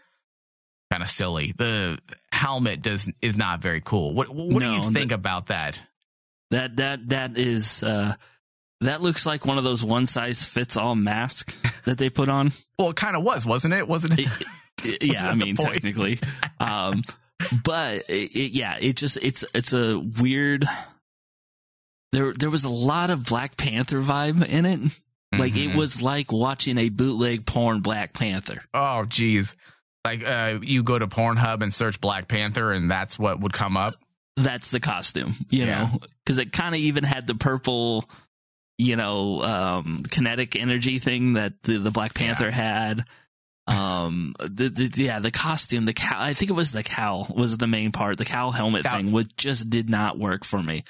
kind 0.91 1.03
of 1.03 1.11
silly. 1.11 1.53
The 1.57 1.99
helmet 2.33 2.83
does 2.83 3.11
is 3.21 3.37
not 3.37 3.61
very 3.61 3.81
cool. 3.81 4.15
What 4.15 4.29
what 4.35 4.61
do 4.61 4.71
you 4.71 4.91
think 4.91 5.13
about 5.13 5.47
that? 5.49 5.83
That 6.51 6.77
that 6.77 7.09
that 7.11 7.37
is 7.37 7.83
uh 7.83 8.15
that 8.81 9.03
looks 9.03 9.27
like 9.27 9.45
one 9.45 9.59
of 9.59 9.65
those 9.65 9.85
one 9.85 10.07
size 10.07 10.45
fits 10.45 10.77
all 10.77 10.95
masks 10.95 11.61
that 11.85 11.99
they 11.99 12.09
put 12.09 12.29
on. 12.29 12.53
Well, 12.79 12.91
it 12.91 12.97
kind 12.97 13.17
of 13.17 13.23
was, 13.23 13.45
wasn't 13.45 13.75
it? 13.75 13.87
Wasn't 13.89 14.19
it? 14.19 14.29
It- 14.85 15.03
yeah, 15.03 15.29
I 15.29 15.35
mean 15.35 15.57
technically. 15.57 16.19
Um 16.61 17.03
but 17.65 18.03
it, 18.09 18.33
it, 18.35 18.53
yeah, 18.53 18.77
it 18.81 18.97
just 18.97 19.17
it's 19.21 19.45
it's 19.55 19.73
a 19.73 19.99
weird 19.99 20.65
there 22.13 22.33
there 22.33 22.51
was 22.51 22.65
a 22.65 22.69
lot 22.69 23.11
of 23.11 23.25
Black 23.27 23.57
Panther 23.57 24.01
vibe 24.01 24.45
in 24.47 24.67
it. 24.67 24.81
Like 25.39 25.57
it 25.57 25.71
Mhm. 25.71 25.77
was 25.77 26.03
like 26.03 26.33
watching 26.33 26.79
a 26.79 26.89
bootleg 26.89 27.47
porn 27.47 27.81
Black 27.81 28.13
Panther. 28.13 28.63
Oh, 28.75 29.05
geez. 29.05 29.55
Like 30.05 30.25
uh, 30.25 30.59
you 30.63 30.83
go 30.83 30.99
to 30.99 31.07
Pornhub 31.07 31.63
and 31.63 31.73
search 31.73 32.01
Black 32.01 32.29
Panther, 32.29 32.73
and 32.73 32.89
that's 32.89 33.19
what 33.19 33.41
would 33.41 33.53
come 33.53 33.77
up. 33.77 33.95
That's 34.37 34.71
the 34.71 34.81
costume, 34.81 35.35
you 35.51 35.65
Yeah. 35.65 35.83
know, 35.85 35.99
because 36.25 36.39
it 36.39 36.53
kind 36.53 36.75
of 36.75 36.81
even 36.81 37.03
had 37.05 37.27
the 37.27 37.35
purple, 37.35 38.09
you 38.79 38.95
know, 38.97 39.43
um, 39.43 40.03
kinetic 40.09 40.55
energy 40.57 40.99
thing 41.01 41.33
that 41.35 41.61
the, 41.65 41.79
the 41.79 41.91
Black 41.91 42.15
Panther 42.15 42.51
had. 42.51 43.05
Um, 43.67 44.35
the, 44.41 44.71
the, 44.71 44.91
yeah, 45.03 45.19
the 45.19 45.31
costume, 45.31 45.85
the 45.85 45.93
cow, 45.93 46.17
I 46.23 46.33
think 46.33 46.51
it 46.51 46.55
was 46.55 46.73
the 46.73 46.83
cowl 46.83 47.27
was 47.37 47.59
the 47.59 47.67
main 47.67 47.93
part. 47.93 48.17
The 48.17 48.25
cowl 48.25 48.51
helmet 48.53 48.85
Cowl. 48.85 48.97
thing 48.97 49.13
would 49.13 49.37
just 49.37 49.69
did 49.69 49.91
not 49.91 50.19
work 50.19 50.45
for 50.45 50.63
me. 50.63 50.85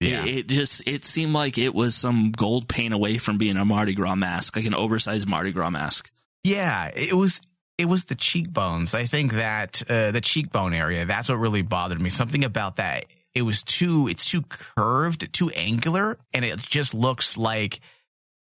It, 0.00 0.38
it 0.38 0.46
just, 0.48 0.82
it 0.86 1.04
seemed 1.04 1.34
like 1.34 1.58
it 1.58 1.74
was 1.74 1.94
some 1.94 2.32
gold 2.32 2.68
paint 2.68 2.94
away 2.94 3.18
from 3.18 3.36
being 3.36 3.56
a 3.56 3.64
Mardi 3.64 3.94
Gras 3.94 4.16
mask, 4.16 4.56
like 4.56 4.64
an 4.64 4.74
oversized 4.74 5.28
Mardi 5.28 5.52
Gras 5.52 5.70
mask. 5.70 6.10
Yeah, 6.42 6.90
it 6.94 7.12
was 7.12 7.40
it 7.76 7.84
was 7.86 8.04
the 8.06 8.14
cheekbones. 8.14 8.94
I 8.94 9.06
think 9.06 9.34
that 9.34 9.82
uh, 9.88 10.10
the 10.10 10.20
cheekbone 10.20 10.74
area, 10.74 11.04
that's 11.06 11.28
what 11.28 11.36
really 11.36 11.62
bothered 11.62 12.00
me. 12.00 12.10
Something 12.10 12.44
about 12.44 12.76
that. 12.76 13.06
It 13.34 13.42
was 13.42 13.62
too 13.62 14.08
it's 14.08 14.24
too 14.24 14.42
curved, 14.42 15.32
too 15.32 15.50
angular, 15.50 16.18
and 16.32 16.44
it 16.44 16.58
just 16.58 16.94
looks 16.94 17.36
like 17.36 17.80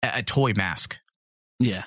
a, 0.02 0.18
a 0.18 0.22
toy 0.22 0.52
mask. 0.54 0.98
Yeah. 1.58 1.84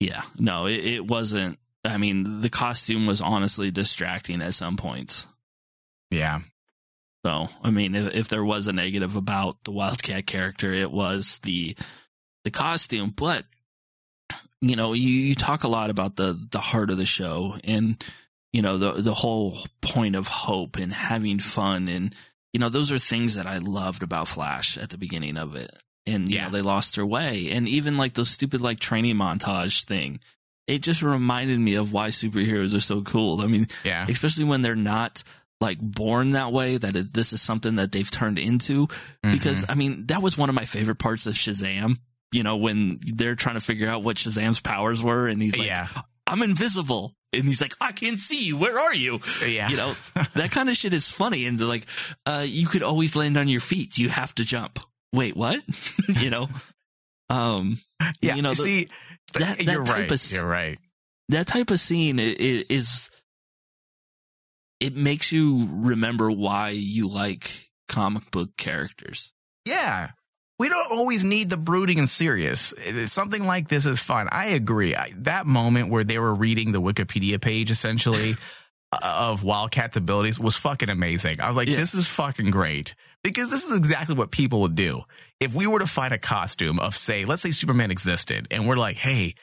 Yeah. 0.00 0.22
No, 0.38 0.66
it, 0.66 0.84
it 0.84 1.06
wasn't. 1.06 1.58
I 1.84 1.98
mean, 1.98 2.40
the 2.40 2.50
costume 2.50 3.06
was 3.06 3.20
honestly 3.20 3.70
distracting 3.70 4.42
at 4.42 4.54
some 4.54 4.76
points. 4.76 5.26
Yeah. 6.10 6.40
So, 7.26 7.48
I 7.60 7.70
mean, 7.72 7.96
if, 7.96 8.14
if 8.14 8.28
there 8.28 8.44
was 8.44 8.68
a 8.68 8.72
negative 8.72 9.16
about 9.16 9.64
the 9.64 9.72
Wildcat 9.72 10.28
character, 10.28 10.72
it 10.72 10.92
was 10.92 11.38
the 11.42 11.74
the 12.44 12.52
costume. 12.52 13.10
But 13.10 13.46
you 14.60 14.76
know, 14.76 14.92
you, 14.92 15.08
you 15.08 15.34
talk 15.34 15.64
a 15.64 15.68
lot 15.68 15.90
about 15.90 16.14
the 16.14 16.38
the 16.52 16.60
heart 16.60 16.88
of 16.90 16.98
the 16.98 17.04
show, 17.06 17.56
and 17.64 18.02
you 18.52 18.62
know 18.62 18.78
the 18.78 18.92
the 19.02 19.14
whole 19.14 19.58
point 19.80 20.14
of 20.14 20.28
hope 20.28 20.76
and 20.76 20.92
having 20.92 21.40
fun, 21.40 21.88
and 21.88 22.14
you 22.52 22.60
know 22.60 22.68
those 22.68 22.92
are 22.92 22.98
things 22.98 23.34
that 23.34 23.48
I 23.48 23.58
loved 23.58 24.04
about 24.04 24.28
Flash 24.28 24.78
at 24.78 24.90
the 24.90 24.98
beginning 24.98 25.36
of 25.36 25.56
it. 25.56 25.76
And 26.06 26.28
you 26.28 26.36
Yeah. 26.36 26.44
know 26.44 26.50
they 26.52 26.62
lost 26.62 26.94
their 26.94 27.04
way, 27.06 27.50
and 27.50 27.68
even 27.68 27.96
like 27.96 28.14
those 28.14 28.30
stupid 28.30 28.60
like 28.60 28.78
training 28.78 29.16
montage 29.16 29.82
thing. 29.84 30.20
It 30.68 30.82
just 30.82 31.02
reminded 31.02 31.58
me 31.58 31.74
of 31.74 31.92
why 31.92 32.10
superheroes 32.10 32.72
are 32.76 32.80
so 32.80 33.02
cool. 33.02 33.40
I 33.40 33.46
mean, 33.48 33.66
Yeah. 33.84 34.06
especially 34.08 34.44
when 34.44 34.62
they're 34.62 34.76
not 34.76 35.24
like 35.60 35.78
born 35.80 36.30
that 36.30 36.52
way 36.52 36.76
that 36.76 36.96
it, 36.96 37.14
this 37.14 37.32
is 37.32 37.40
something 37.40 37.76
that 37.76 37.90
they've 37.92 38.10
turned 38.10 38.38
into 38.38 38.86
because 39.22 39.64
Mhm. 39.64 39.70
i 39.70 39.74
mean 39.74 40.06
that 40.06 40.20
was 40.22 40.36
one 40.36 40.48
of 40.48 40.54
my 40.54 40.64
favorite 40.66 40.98
parts 40.98 41.26
of 41.26 41.34
shazam 41.34 41.96
you 42.32 42.42
know 42.42 42.56
when 42.56 42.98
they're 43.14 43.34
trying 43.36 43.54
to 43.54 43.60
figure 43.60 43.88
out 43.88 44.02
what 44.02 44.16
shazam's 44.16 44.60
powers 44.60 45.02
were 45.02 45.28
and 45.28 45.40
he's 45.40 45.56
like 45.56 45.68
yeah. 45.68 45.88
i'm 46.26 46.42
invisible 46.42 47.14
and 47.32 47.44
he's 47.44 47.60
like 47.62 47.72
i 47.80 47.92
can't 47.92 48.18
see 48.18 48.44
you 48.44 48.56
where 48.58 48.78
are 48.78 48.94
you 48.94 49.20
Yeah. 49.46 49.68
you 49.70 49.76
know 49.76 49.94
that 50.34 50.50
kind 50.50 50.68
of 50.68 50.76
shit 50.76 50.92
is 50.92 51.10
funny 51.10 51.46
and 51.46 51.58
they're 51.58 51.66
like 51.66 51.86
uh 52.26 52.44
you 52.46 52.66
could 52.66 52.82
always 52.82 53.16
land 53.16 53.36
on 53.38 53.48
your 53.48 53.60
feet 53.60 53.96
you 53.96 54.08
have 54.10 54.34
to 54.34 54.44
jump 54.44 54.78
wait 55.14 55.36
what 55.36 55.62
you 56.20 56.28
know 56.30 56.48
um 57.30 57.78
yeah. 58.20 58.34
you 58.36 58.42
know, 58.42 58.50
the- 58.50 58.56
see, 58.56 58.88
that- 59.34 59.58
that 59.58 59.64
you're 59.64 59.84
type 59.84 60.10
right. 60.10 60.12
of- 60.12 60.32
you're 60.32 60.46
right. 60.46 60.78
that 61.30 61.46
type 61.46 61.70
of 61.70 61.80
scene 61.80 62.18
is 62.20 63.10
it 64.80 64.94
makes 64.96 65.32
you 65.32 65.68
remember 65.70 66.30
why 66.30 66.70
you 66.70 67.08
like 67.08 67.70
comic 67.88 68.30
book 68.30 68.56
characters. 68.56 69.32
Yeah. 69.64 70.10
We 70.58 70.68
don't 70.70 70.90
always 70.90 71.24
need 71.24 71.50
the 71.50 71.56
brooding 71.58 71.98
and 71.98 72.08
serious. 72.08 72.72
Something 73.06 73.44
like 73.44 73.68
this 73.68 73.84
is 73.84 74.00
fun. 74.00 74.28
I 74.32 74.48
agree. 74.48 74.94
I, 74.94 75.12
that 75.18 75.44
moment 75.46 75.90
where 75.90 76.04
they 76.04 76.18
were 76.18 76.34
reading 76.34 76.72
the 76.72 76.80
Wikipedia 76.80 77.40
page 77.40 77.70
essentially 77.70 78.32
uh, 78.92 78.98
of 79.02 79.42
Wildcat's 79.42 79.96
abilities 79.96 80.38
was 80.40 80.56
fucking 80.56 80.88
amazing. 80.88 81.40
I 81.40 81.48
was 81.48 81.56
like, 81.56 81.68
Yeah. 81.68 81.76
this 81.76 81.92
is 81.94 82.08
fucking 82.08 82.50
great 82.50 82.94
because 83.22 83.50
this 83.50 83.68
is 83.70 83.76
exactly 83.76 84.14
what 84.14 84.30
people 84.30 84.62
would 84.62 84.74
do. 84.76 85.02
If 85.40 85.54
we 85.54 85.66
were 85.66 85.80
to 85.80 85.86
find 85.86 86.14
a 86.14 86.18
costume 86.18 86.78
of, 86.80 86.96
say, 86.96 87.26
let's 87.26 87.42
say 87.42 87.50
Superman 87.50 87.90
existed 87.90 88.48
and 88.50 88.66
we're 88.66 88.76
like, 88.76 88.96
hey, 88.96 89.34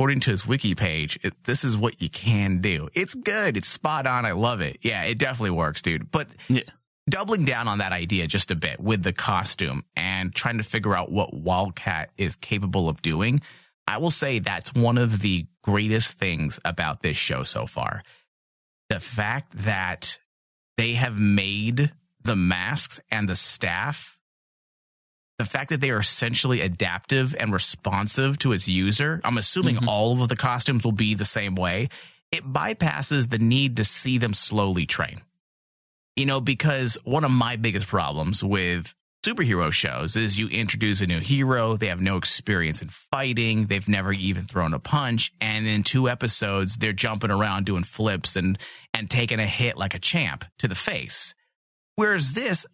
according 0.00 0.20
to 0.20 0.30
his 0.30 0.46
wiki 0.46 0.74
page, 0.74 1.18
it, 1.22 1.34
this 1.44 1.62
is 1.62 1.76
what 1.76 2.00
you 2.00 2.08
can 2.08 2.62
do. 2.62 2.88
It's 2.94 3.12
good. 3.12 3.58
It's 3.58 3.68
spot 3.68 4.06
on. 4.06 4.24
I 4.24 4.32
love 4.32 4.62
it. 4.62 4.78
Yeah, 4.80 5.02
it 5.02 5.18
definitely 5.18 5.50
works, 5.50 5.82
dude. 5.82 6.10
But 6.10 6.26
Yeah. 6.48 6.62
doubling 7.06 7.44
down 7.44 7.68
on 7.68 7.78
that 7.78 7.92
idea 7.92 8.26
just 8.26 8.50
a 8.50 8.54
bit 8.54 8.80
with 8.80 9.02
the 9.02 9.12
costume 9.12 9.84
and 9.94 10.34
trying 10.34 10.56
to 10.56 10.62
figure 10.62 10.96
out 10.96 11.12
what 11.12 11.34
Wildcat 11.34 12.12
is 12.16 12.34
capable 12.34 12.88
of 12.88 13.02
doing, 13.02 13.42
I 13.86 13.98
will 13.98 14.10
say 14.10 14.38
that's 14.38 14.72
one 14.72 14.96
of 14.96 15.20
the 15.20 15.44
greatest 15.62 16.18
things 16.18 16.58
about 16.64 17.02
this 17.02 17.18
show 17.18 17.42
so 17.44 17.66
far. 17.66 18.02
The 18.88 19.00
fact 19.00 19.52
that 19.64 20.18
they 20.78 20.94
have 20.94 21.18
made 21.18 21.92
the 22.22 22.36
masks 22.36 23.00
and 23.10 23.28
the 23.28 23.36
staff 23.36 24.16
the 25.40 25.46
fact 25.46 25.70
that 25.70 25.80
they 25.80 25.90
are 25.90 25.98
essentially 26.00 26.60
adaptive 26.60 27.34
and 27.40 27.52
responsive 27.52 28.38
to 28.38 28.52
its 28.52 28.68
user, 28.68 29.20
I'm 29.24 29.38
assuming 29.38 29.76
Mhm. 29.76 29.86
all 29.88 30.22
of 30.22 30.28
the 30.28 30.36
costumes 30.36 30.84
will 30.84 30.92
be 30.92 31.14
the 31.14 31.24
same 31.24 31.54
way. 31.54 31.88
It 32.30 32.44
bypasses 32.44 33.30
the 33.30 33.38
need 33.38 33.76
to 33.78 33.84
see 33.84 34.18
them 34.18 34.34
slowly 34.34 34.86
train. 34.86 35.22
You 36.16 36.26
know, 36.26 36.40
because 36.40 36.98
one 37.04 37.24
of 37.24 37.30
my 37.30 37.56
biggest 37.56 37.86
problems 37.86 38.44
with 38.44 38.94
superhero 39.24 39.72
shows 39.72 40.16
is 40.16 40.38
you 40.38 40.48
introduce 40.48 41.00
a 41.00 41.06
new 41.06 41.20
hero, 41.20 41.76
they 41.76 41.86
have 41.88 42.00
no 42.00 42.16
experience 42.16 42.82
in 42.82 42.88
fighting, 42.88 43.66
they've 43.66 43.88
never 43.88 44.12
even 44.12 44.44
thrown 44.44 44.74
a 44.74 44.78
punch, 44.78 45.32
and 45.40 45.66
in 45.66 45.82
two 45.82 46.08
episodes 46.08 46.76
they're 46.76 46.92
jumping 46.92 47.30
around 47.30 47.64
doing 47.66 47.84
flips 47.84 48.36
and 48.36 48.58
and 48.92 49.10
taking 49.10 49.40
a 49.40 49.46
hit 49.46 49.76
like 49.76 49.94
a 49.94 49.98
champ 49.98 50.44
to 50.58 50.68
the 50.68 50.74
face. 50.74 51.34
Whereas 51.96 52.32
this 52.32 52.66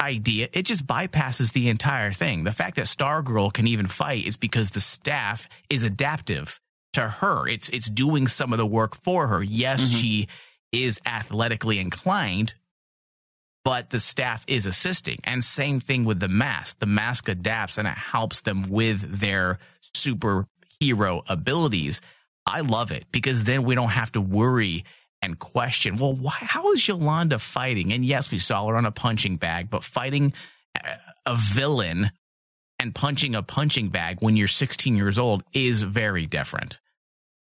idea, 0.00 0.48
it 0.52 0.64
just 0.64 0.86
bypasses 0.86 1.52
the 1.52 1.68
entire 1.68 2.12
thing. 2.12 2.44
The 2.44 2.52
fact 2.52 2.76
that 2.76 2.86
Stargirl 2.86 3.52
can 3.52 3.66
even 3.66 3.86
fight 3.86 4.26
is 4.26 4.36
because 4.36 4.70
the 4.70 4.80
staff 4.80 5.48
is 5.70 5.82
adaptive 5.82 6.60
to 6.94 7.08
her. 7.08 7.48
It's 7.48 7.68
it's 7.70 7.88
doing 7.90 8.26
some 8.28 8.52
of 8.52 8.58
the 8.58 8.66
work 8.66 8.96
for 8.96 9.26
her. 9.28 9.42
Yes, 9.42 9.82
Mhm. 9.82 10.00
she 10.00 10.28
is 10.72 11.00
athletically 11.06 11.78
inclined, 11.78 12.54
but 13.64 13.90
the 13.90 14.00
staff 14.00 14.44
is 14.46 14.66
assisting. 14.66 15.18
And 15.24 15.42
same 15.42 15.80
thing 15.80 16.04
with 16.04 16.20
the 16.20 16.28
mask. 16.28 16.78
The 16.78 16.86
mask 16.86 17.28
adapts 17.28 17.78
and 17.78 17.88
it 17.88 17.96
helps 17.96 18.42
them 18.42 18.68
with 18.68 19.20
their 19.20 19.58
superhero 19.94 21.22
abilities. 21.26 22.00
I 22.46 22.60
love 22.60 22.92
it 22.92 23.06
because 23.10 23.44
then 23.44 23.64
we 23.64 23.74
don't 23.74 23.88
have 23.90 24.12
to 24.12 24.20
worry 24.20 24.84
and 25.22 25.38
question, 25.38 25.96
well, 25.96 26.14
why, 26.14 26.34
how 26.38 26.72
is 26.72 26.86
Yolanda 26.86 27.38
fighting? 27.38 27.92
And 27.92 28.04
yes, 28.04 28.30
we 28.30 28.38
saw 28.38 28.66
her 28.66 28.76
on 28.76 28.86
a 28.86 28.92
punching 28.92 29.36
bag, 29.38 29.70
but 29.70 29.82
fighting 29.82 30.32
a- 31.26 31.36
villain 31.36 32.10
and 32.78 32.94
punching 32.94 33.34
a 33.34 33.42
punching 33.42 33.88
bag 33.88 34.18
when 34.20 34.36
you're 34.36 34.46
16 34.48 34.96
years 34.96 35.18
old 35.18 35.42
is 35.52 35.82
very 35.82 36.26
different. 36.26 36.78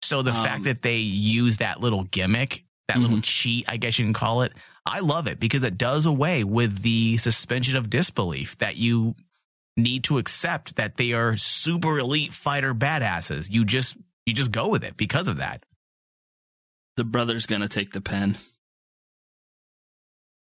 So 0.04 0.22
the 0.22 0.34
Um, 0.34 0.44
fact 0.44 0.64
that 0.66 0.82
they 0.82 0.98
use 0.98 1.58
that 1.58 1.80
little 1.80 2.04
gimmick, 2.04 2.66
that 2.88 3.00
little 3.00 3.22
cheat, 3.22 3.66
I 3.70 3.78
guess 3.78 3.98
you 3.98 4.06
can 4.06 4.14
call 4.14 4.42
it, 4.42 4.52
I 4.86 5.00
love 5.00 5.28
it 5.28 5.40
because 5.40 5.64
it 5.64 5.78
does 5.78 6.06
away 6.06 6.44
with 6.44 6.82
the 6.82 7.18
suspension 7.18 7.78
of 7.78 7.90
disbelief 7.90 8.58
that 8.58 8.76
you 8.76 9.16
need 9.78 10.04
to 10.06 10.18
accept 10.18 10.76
that 10.76 10.98
they 10.98 11.14
are 11.14 11.38
super 11.38 11.98
elite 12.00 12.34
fighter 12.34 12.74
badasses. 12.76 13.50
You 13.50 13.64
just 13.64 13.96
you 14.26 14.34
just 14.34 14.52
go 14.52 14.68
with 14.68 14.84
it 14.84 14.98
because 14.98 15.28
of 15.30 15.38
that. 15.38 15.64
The 17.02 17.06
brother's 17.06 17.48
gonna 17.48 17.68
take 17.68 17.94
the 17.94 18.00
pen. 18.00 18.38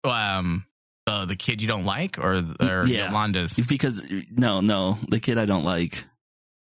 Um, 0.04 0.66
uh, 1.08 1.26
the 1.26 1.36
kid 1.36 1.64
you 1.64 1.68
don't 1.68 1.84
like, 1.84 2.20
or 2.20 2.44
or 2.60 2.86
Yeah. 2.86 3.08
Yolanda's. 3.10 3.56
because 3.68 4.04
no, 4.30 4.62
no, 4.62 5.00
the 5.10 5.20
kid 5.20 5.40
I 5.40 5.46
don't 5.48 5.64
like. 5.64 6.06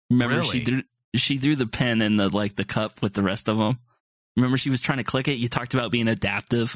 Remember 0.10 0.44
she 0.44 0.66
threw 0.66 0.84
she 1.16 1.38
threw 1.38 1.56
the 1.56 1.66
pen 1.66 2.02
in 2.02 2.18
the 2.18 2.28
like 2.28 2.58
the 2.58 2.66
cup 2.66 3.02
with 3.02 3.14
the 3.14 3.24
rest 3.24 3.48
of 3.48 3.58
them. 3.58 3.78
Remember 4.36 4.58
she 4.58 4.70
was 4.70 4.82
trying 4.82 4.98
to 4.98 5.06
click 5.06 5.30
it. 5.30 5.38
You 5.38 5.48
talked 5.48 5.74
about 5.74 5.92
being 5.92 6.10
adaptive 6.10 6.76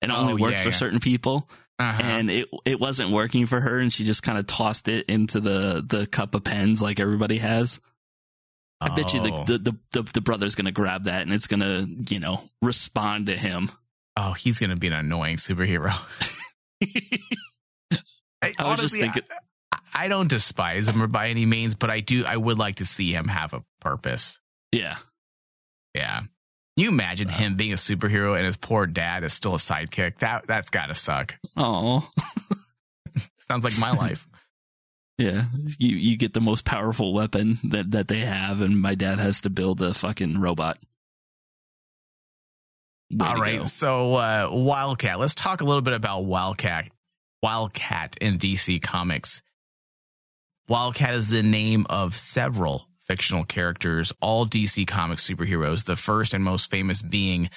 and 0.00 0.12
it 0.12 0.14
only 0.16 0.34
Oh, 0.34 0.36
worked 0.36 0.58
yeah, 0.58 0.62
for 0.62 0.68
yeah. 0.68 0.76
certain 0.76 1.00
people, 1.00 1.48
Uh-huh. 1.80 2.02
and 2.04 2.30
it 2.30 2.48
it 2.64 2.78
wasn't 2.78 3.10
working 3.10 3.46
for 3.46 3.58
her, 3.60 3.80
and 3.80 3.92
she 3.92 4.04
just 4.04 4.22
kind 4.22 4.38
of 4.38 4.46
tossed 4.46 4.86
it 4.86 5.06
into 5.06 5.40
the 5.40 5.84
the 5.84 6.06
cup 6.06 6.36
of 6.36 6.44
pens 6.44 6.80
like 6.80 7.00
everybody 7.00 7.38
has. 7.38 7.80
I 8.84 8.94
bet 8.94 9.12
you 9.14 9.20
the, 9.22 9.32
Oh. 9.32 9.44
the 9.44 9.58
the 9.58 9.76
the 9.92 10.02
the 10.14 10.20
brother's 10.20 10.54
gonna 10.54 10.72
grab 10.72 11.04
that 11.04 11.22
and 11.22 11.32
it's 11.32 11.46
gonna 11.46 11.86
you 12.08 12.20
know 12.20 12.42
respond 12.62 13.26
to 13.26 13.36
him. 13.36 13.70
Oh, 14.16 14.32
he's 14.32 14.60
gonna 14.60 14.76
be 14.76 14.86
an 14.88 14.92
annoying 14.92 15.36
superhero. 15.36 15.92
I, 18.42 18.52
I 18.58 18.70
was 18.70 18.80
just 18.80 18.94
thinking- 18.96 19.22
I, 19.72 19.78
I 19.94 20.08
don't 20.08 20.28
despise 20.28 20.88
him 20.88 21.10
by 21.10 21.28
any 21.28 21.46
means, 21.46 21.74
but 21.74 21.90
I 21.90 22.00
do. 22.00 22.24
I 22.24 22.36
would 22.36 22.58
like 22.58 22.76
to 22.76 22.84
see 22.84 23.12
him 23.12 23.28
have 23.28 23.52
a 23.54 23.62
purpose. 23.80 24.38
Yeah, 24.72 24.96
Yeah. 25.94 26.22
You 26.76 26.88
imagine 26.88 27.28
uh. 27.30 27.32
him 27.32 27.54
being 27.56 27.72
a 27.72 27.76
superhero 27.76 28.36
and 28.36 28.44
his 28.44 28.56
poor 28.56 28.86
dad 28.86 29.22
is 29.22 29.32
still 29.32 29.54
a 29.54 29.58
sidekick? 29.58 30.18
That 30.18 30.46
that's 30.46 30.70
gotta 30.70 30.94
suck. 30.94 31.36
oh 31.56 32.08
Sounds 33.38 33.62
like 33.62 33.78
my 33.78 33.92
life. 33.92 34.26
Yeah. 35.18 35.44
You 35.78 35.96
you 35.96 36.16
get 36.16 36.32
the 36.32 36.40
most 36.40 36.64
powerful 36.64 37.12
weapon 37.12 37.58
that 37.64 37.92
that 37.92 38.08
they 38.08 38.20
have, 38.20 38.60
and 38.60 38.80
my 38.80 38.94
dad 38.94 39.20
has 39.20 39.40
to 39.42 39.50
build 39.50 39.80
a 39.80 39.94
fucking 39.94 40.40
robot. 40.40 40.78
Way 43.10 43.26
All 43.26 43.36
right. 43.36 43.58
go. 43.60 43.64
So 43.66 44.14
uh, 44.14 44.48
Wildcat. 44.50 45.20
Let's 45.20 45.34
talk 45.34 45.60
a 45.60 45.64
little 45.64 45.82
bit 45.82 45.94
about 45.94 46.24
Wildcat. 46.24 46.90
Wildcat 47.42 48.16
in 48.20 48.38
DC 48.38 48.82
Comics. 48.82 49.42
Wildcat 50.66 51.14
is 51.14 51.28
the 51.28 51.42
name 51.42 51.86
of 51.90 52.16
several 52.16 52.88
fictional 53.06 53.44
characters, 53.44 54.12
all 54.20 54.46
DC 54.46 54.86
Comics 54.86 55.28
superheroes. 55.28 55.84
The 55.84 55.94
first 55.94 56.34
and 56.34 56.42
most 56.42 56.70
famous 56.70 57.02
being 57.02 57.50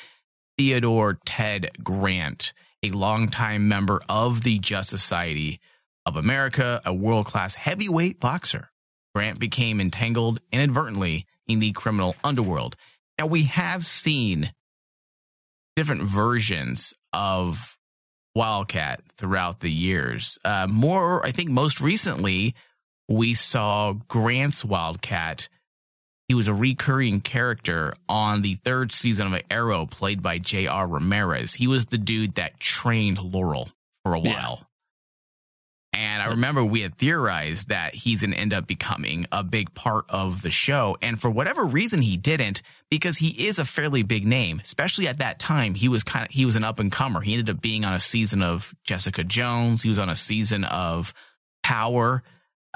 Theodore 0.58 1.20
Ted 1.26 1.72
Grant, 1.82 2.54
a 2.84 2.90
longtime 2.90 3.68
member 3.68 4.02
of 4.10 4.44
the 4.44 4.60
Justice 4.60 5.02
Society 5.02 5.62
of 6.08 6.16
America, 6.16 6.82
a 6.86 6.94
world 6.94 7.26
class 7.26 7.54
heavyweight 7.54 8.20
boxer. 8.20 8.70
Grant 9.14 9.40
became 9.40 9.82
entangled 9.82 10.40
inadvertently 10.54 11.26
in 11.48 11.60
the 11.60 11.74
criminal 11.74 12.16
underworld. 12.24 12.78
Now, 13.20 13.28
we 13.28 13.44
have 13.44 13.86
seen 13.86 14.54
different 15.76 16.04
versions 16.04 16.94
of 17.12 17.78
Wildcat 18.36 19.02
throughout 19.18 19.60
the 19.60 19.72
years. 19.72 20.38
Uh, 20.46 20.68
more, 20.70 21.26
I 21.26 21.32
think, 21.32 21.50
most 21.50 21.82
recently, 21.82 22.56
we 23.10 23.34
saw 23.34 23.94
Grant's 24.08 24.64
Wildcat. 24.64 25.50
He 26.28 26.36
was 26.36 26.48
a 26.48 26.54
recurring 26.54 27.20
character 27.20 27.96
on 28.08 28.44
the 28.44 28.54
third 28.56 28.92
season 28.92 29.34
of 29.34 29.42
Arrow, 29.50 29.88
played 29.88 30.22
by 30.22 30.38
J.R. 30.38 30.88
Ramirez. 30.88 31.56
He 31.56 31.68
was 31.68 31.88
the 31.88 31.98
dude 31.98 32.36
that 32.36 32.60
trained 32.60 33.20
Laurel 33.20 33.70
for 34.06 34.14
a 34.14 34.22
Yeah. 34.22 34.58
And 35.98 36.22
I 36.22 36.28
remember 36.28 36.64
we 36.64 36.82
had 36.82 36.96
theorized 36.96 37.70
that 37.70 37.96
he's 37.96 38.22
going 38.22 38.30
to 38.30 38.38
end 38.38 38.54
up 38.54 38.68
becoming 38.68 39.26
a 39.32 39.44
big 39.44 39.74
part 39.74 40.06
of 40.10 40.44
the 40.44 40.52
show. 40.52 40.96
And 41.02 41.20
for 41.20 41.28
whatever 41.28 41.66
reason, 41.66 42.04
he 42.04 42.18
didn't 42.18 42.62
because 42.92 43.18
he 43.18 43.48
is 43.48 43.58
a 43.58 43.66
fairly 43.66 44.04
big 44.04 44.28
name, 44.28 44.62
especially 44.64 45.08
at 45.08 45.18
that 45.18 45.40
time. 45.40 45.74
He 45.74 45.90
was 45.90 46.04
kind 46.04 46.28
of, 46.28 46.32
he 46.32 46.46
was 46.46 46.56
an 46.56 46.64
up 46.64 46.78
and 46.78 46.92
comer. 46.92 47.22
He 47.22 47.34
ended 47.34 47.50
up 47.50 47.62
being 47.64 47.84
on 47.84 47.96
a 47.96 48.00
season 48.00 48.44
of 48.44 48.76
Jessica 48.84 49.24
Jones. 49.24 49.82
He 49.82 49.90
was 49.90 49.98
on 49.98 50.08
a 50.08 50.16
season 50.16 50.66
of 50.66 51.16
Power. 51.64 52.22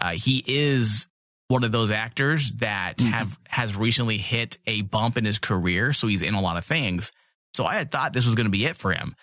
Uh, 0.01 0.13
he 0.13 0.43
is 0.47 1.07
one 1.47 1.63
of 1.63 1.71
those 1.71 1.91
actors 1.91 2.53
that 2.53 2.97
Mhm. 2.97 3.11
have, 3.11 3.37
has 3.49 3.75
recently 3.77 4.17
hit 4.17 4.57
a 4.65 4.81
bump 4.81 5.19
in 5.19 5.25
his 5.25 5.37
career. 5.37 5.93
So 5.93 6.07
he's 6.07 6.23
in 6.23 6.33
a 6.33 6.41
lot 6.41 6.57
of 6.57 6.65
things. 6.65 7.11
So 7.53 7.65
I 7.65 7.75
had 7.75 7.91
thought 7.91 8.13
this 8.13 8.25
was 8.25 8.33
going 8.33 8.47
to 8.47 8.51
be 8.51 8.65
it 8.65 8.77
for 8.77 8.91
him. 8.93 9.15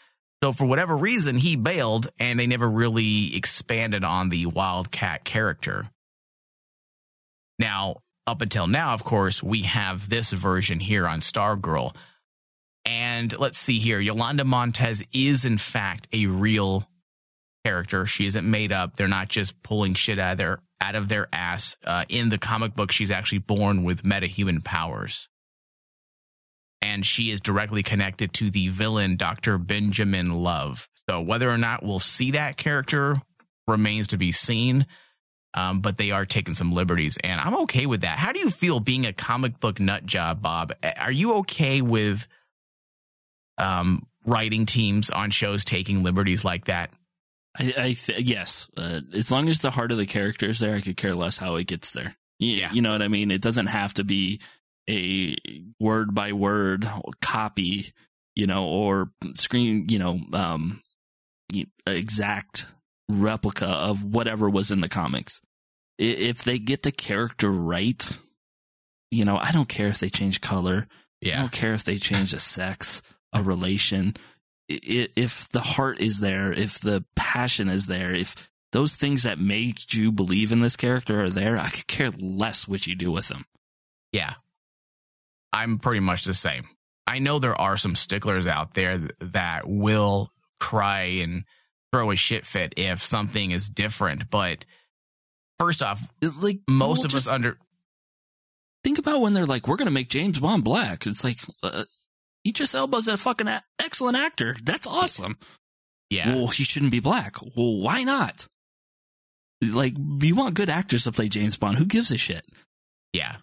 So 0.42 0.52
for 0.52 0.66
whatever 0.66 0.96
reason, 0.96 1.36
he 1.36 1.56
bailed 1.56 2.10
and 2.18 2.38
they 2.38 2.46
never 2.46 2.68
really 2.68 3.34
expanded 3.36 4.04
on 4.04 4.28
the 4.28 4.46
Wildcat 4.46 5.24
character. 5.24 5.90
Now, 7.58 7.96
up 8.26 8.40
until 8.40 8.66
now, 8.68 8.94
of 8.94 9.02
course, 9.02 9.42
we 9.42 9.62
have 9.62 10.08
this 10.08 10.32
version 10.32 10.78
here 10.78 11.08
on 11.08 11.20
Stargirl. 11.20 11.94
And 12.84 13.36
let's 13.38 13.58
see 13.58 13.80
here. 13.80 14.00
Yolanda 14.00 14.44
Montez 14.44 15.02
is, 15.12 15.44
in 15.44 15.58
fact, 15.58 16.06
a 16.12 16.26
real 16.26 16.88
character. 17.64 18.06
She 18.06 18.26
isn't 18.26 18.48
made 18.48 18.70
up. 18.70 18.96
They're 18.96 19.08
not 19.08 19.28
just 19.28 19.60
pulling 19.62 19.94
shit 19.94 20.18
out 20.18 20.32
of 20.32 20.38
their, 20.38 20.60
out 20.80 20.94
of 20.94 21.08
their 21.08 21.26
ass. 21.32 21.74
Uh, 21.84 22.04
in 22.08 22.28
the 22.28 22.38
comic 22.38 22.76
book, 22.76 22.92
she's 22.92 23.10
actually 23.10 23.38
born 23.38 23.82
with 23.82 24.04
metahuman 24.04 24.62
powers 24.62 25.28
and 26.82 27.04
she 27.04 27.30
is 27.30 27.40
directly 27.40 27.82
connected 27.82 28.32
to 28.34 28.50
the 28.50 28.68
villain 28.68 29.16
Dr. 29.16 29.58
Benjamin 29.58 30.30
Love. 30.42 30.88
So 31.08 31.20
whether 31.20 31.48
or 31.48 31.58
not 31.58 31.82
we'll 31.82 32.00
see 32.00 32.32
that 32.32 32.56
character 32.56 33.16
remains 33.66 34.08
to 34.08 34.16
be 34.18 34.32
seen. 34.32 34.86
Um, 35.54 35.80
but 35.80 35.96
they 35.96 36.10
are 36.10 36.26
taking 36.26 36.52
some 36.52 36.74
liberties, 36.74 37.16
and 37.24 37.40
I'm 37.40 37.56
okay 37.62 37.86
with 37.86 38.02
that. 38.02 38.18
How 38.18 38.32
do 38.32 38.38
you 38.38 38.50
feel 38.50 38.80
being 38.80 39.06
a 39.06 39.14
comic 39.14 39.58
book 39.58 39.80
nut 39.80 40.04
job, 40.04 40.42
Bob? 40.42 40.72
Are 40.98 41.10
you 41.10 41.36
okay 41.36 41.80
with 41.80 42.26
um, 43.56 44.06
writing 44.26 44.66
teams 44.66 45.10
on 45.10 45.30
shows 45.30 45.64
taking 45.64 46.02
liberties 46.02 46.44
like 46.44 46.66
that? 46.66 46.92
I, 47.58 47.74
I 47.76 47.92
th- 47.94 48.20
yes, 48.20 48.68
uh, 48.76 49.00
as 49.14 49.30
long 49.32 49.48
as 49.48 49.60
the 49.60 49.70
heart 49.70 49.90
of 49.90 49.98
the 49.98 50.06
character 50.06 50.46
is 50.50 50.60
there, 50.60 50.76
I 50.76 50.80
could 50.82 50.96
care 50.98 51.14
less 51.14 51.38
how 51.38 51.56
it 51.56 51.66
gets 51.66 51.92
there. 51.92 52.16
You, 52.38 52.52
Yeah. 52.56 52.72
you 52.72 52.82
know 52.82 52.92
what 52.92 53.02
I 53.02 53.08
mean. 53.08 53.30
It 53.30 53.40
doesn't 53.40 53.66
have 53.66 53.94
to 53.94 54.04
be 54.04 54.40
a 54.88 55.36
word 55.80 56.14
by 56.14 56.32
word 56.32 56.88
copy, 57.20 57.86
you 58.34 58.46
know, 58.46 58.66
or 58.66 59.10
screen, 59.34 59.86
you 59.88 59.98
know, 59.98 60.18
um, 60.32 60.82
exact 61.86 62.66
replica 63.08 63.66
of 63.66 64.04
whatever 64.04 64.48
was 64.48 64.70
in 64.70 64.80
the 64.80 64.88
comics. 64.88 65.40
If 65.98 66.44
they 66.44 66.58
get 66.58 66.82
the 66.82 66.92
character 66.92 67.50
right, 67.50 68.18
you 69.10 69.24
know, 69.24 69.36
I 69.36 69.52
don't 69.52 69.68
care 69.68 69.88
if 69.88 69.98
they 69.98 70.10
change 70.10 70.40
color. 70.40 70.86
Yeah. 71.20 71.38
I 71.38 71.40
don't 71.40 71.52
care 71.52 71.72
if 71.72 71.84
they 71.84 71.96
change 71.96 72.32
a 72.32 72.40
sex, 72.40 73.02
a 73.32 73.42
relation. 73.42 74.14
If 74.68 75.48
the 75.48 75.60
heart 75.60 76.00
is 76.00 76.20
there, 76.20 76.52
if 76.52 76.78
the 76.78 77.04
passion 77.16 77.68
is 77.68 77.86
there, 77.86 78.14
if 78.14 78.50
those 78.72 78.96
things 78.96 79.22
that 79.22 79.38
made 79.38 79.92
you 79.92 80.12
believe 80.12 80.52
in 80.52 80.60
this 80.60 80.76
character 80.76 81.22
are 81.22 81.30
there, 81.30 81.56
I 81.56 81.70
could 81.70 81.86
care 81.86 82.10
less 82.10 82.68
what 82.68 82.86
you 82.86 82.94
do 82.94 83.10
with 83.10 83.28
them. 83.28 83.46
Yeah. 84.12 84.34
I'm 85.52 85.78
pretty 85.78 86.00
much 86.00 86.24
the 86.24 86.34
same. 86.34 86.64
I 87.06 87.20
know 87.20 87.38
there 87.38 87.58
are 87.58 87.76
some 87.76 87.94
sticklers 87.94 88.46
out 88.46 88.74
there 88.74 89.08
that 89.20 89.62
will 89.66 90.30
cry 90.60 91.02
and 91.22 91.44
throw 91.92 92.10
a 92.10 92.16
shit 92.16 92.44
fit 92.44 92.74
if 92.76 93.00
something 93.00 93.50
is 93.50 93.68
different. 93.68 94.28
But 94.28 94.66
first 95.58 95.82
off, 95.82 96.06
like 96.40 96.60
most 96.68 96.98
well, 96.98 97.06
of 97.06 97.14
us 97.14 97.26
under 97.26 97.56
think 98.84 98.98
about 98.98 99.20
when 99.20 99.32
they're 99.32 99.46
like, 99.46 99.66
"We're 99.66 99.76
gonna 99.76 99.90
make 99.90 100.10
James 100.10 100.38
Bond 100.38 100.64
black." 100.64 101.06
It's 101.06 101.24
like, 101.24 101.38
uh, 101.62 101.84
Idris 102.46 102.74
Elba's 102.74 103.08
a 103.08 103.16
fucking 103.16 103.48
a- 103.48 103.64
excellent 103.78 104.16
actor. 104.16 104.56
That's 104.62 104.86
awesome. 104.86 105.38
yeah. 106.10 106.34
Well, 106.34 106.48
he 106.48 106.64
shouldn't 106.64 106.92
be 106.92 107.00
black. 107.00 107.36
Well, 107.56 107.80
why 107.80 108.02
not? 108.04 108.46
Like, 109.62 109.94
you 110.22 110.34
want 110.36 110.54
good 110.54 110.70
actors 110.70 111.04
to 111.04 111.12
play 111.12 111.28
James 111.28 111.56
Bond. 111.56 111.78
Who 111.78 111.84
gives 111.84 112.12
a 112.12 112.16
shit? 112.16 112.44
Yeah. 113.12 113.36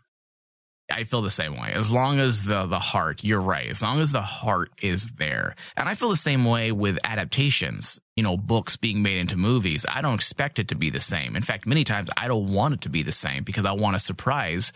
I 0.91 1.03
feel 1.03 1.21
the 1.21 1.29
same 1.29 1.59
way. 1.59 1.71
As 1.73 1.91
long 1.91 2.19
as 2.19 2.43
the 2.43 2.67
the 2.67 2.79
heart, 2.79 3.23
you're 3.23 3.41
right. 3.41 3.69
As 3.69 3.81
long 3.81 3.99
as 4.01 4.11
the 4.11 4.21
heart 4.21 4.71
is 4.81 5.05
there. 5.17 5.55
And 5.75 5.89
I 5.89 5.95
feel 5.95 6.09
the 6.09 6.15
same 6.15 6.45
way 6.45 6.71
with 6.71 6.99
adaptations, 7.03 7.99
you 8.15 8.23
know, 8.23 8.38
books 8.38 8.77
being 8.77 9.01
made 9.01 9.17
into 9.17 9.36
movies. 9.36 9.86
I 9.89 10.01
don't 10.01 10.13
expect 10.13 10.59
it 10.59 10.67
to 10.69 10.75
be 10.75 10.91
the 10.91 10.99
same. 10.99 11.36
In 11.36 11.41
fact, 11.41 11.65
many 11.65 11.83
times 11.83 12.09
I 12.15 12.27
don't 12.27 12.53
want 12.53 12.75
it 12.75 12.81
to 12.81 12.89
be 12.89 13.01
the 13.01 13.11
same 13.11 13.43
because 13.43 13.65
I 13.65 13.71
want 13.71 13.95
a 13.95 13.99
surprise 13.99 14.71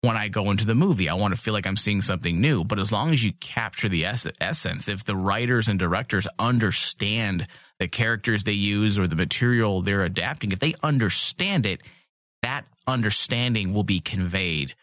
when 0.00 0.16
I 0.16 0.28
go 0.28 0.50
into 0.50 0.64
the 0.64 0.74
movie. 0.74 1.10
I 1.10 1.14
want 1.14 1.34
to 1.34 1.40
feel 1.40 1.52
like 1.52 1.66
I'm 1.66 1.76
seeing 1.76 2.00
something 2.00 2.40
new. 2.40 2.64
But 2.64 2.78
as 2.78 2.90
long 2.90 3.12
as 3.12 3.22
you 3.22 3.32
capture 3.34 3.90
the 3.90 4.06
ess- 4.06 4.26
essence, 4.40 4.88
if 4.88 5.04
the 5.04 5.16
writers 5.16 5.68
and 5.68 5.78
directors 5.78 6.26
understand 6.38 7.46
the 7.78 7.88
characters 7.88 8.44
they 8.44 8.52
use 8.52 8.98
or 8.98 9.06
the 9.06 9.16
material 9.16 9.82
they're 9.82 10.04
adapting, 10.04 10.52
if 10.52 10.58
they 10.58 10.74
understand 10.82 11.66
it, 11.66 11.82
that 12.42 12.64
understanding 12.86 13.74
will 13.74 13.84
be 13.84 14.00
conveyed 14.00 14.74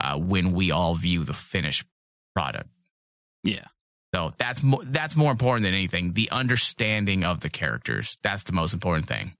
uh, 0.00 0.16
when 0.16 0.52
we 0.52 0.70
all 0.70 0.94
view 0.94 1.24
the 1.24 1.34
finished 1.34 1.84
product. 2.34 2.68
Yeah. 3.44 3.66
So 4.14 4.32
that's 4.38 4.62
mo- 4.62 4.82
that's 4.84 5.16
more 5.16 5.30
important 5.30 5.64
than 5.64 5.74
anything. 5.74 6.14
The 6.14 6.30
understanding 6.30 7.24
of 7.24 7.40
the 7.40 7.50
characters. 7.50 8.16
That's 8.22 8.44
the 8.44 8.52
most 8.52 8.72
important 8.72 9.06
thing. 9.06 9.34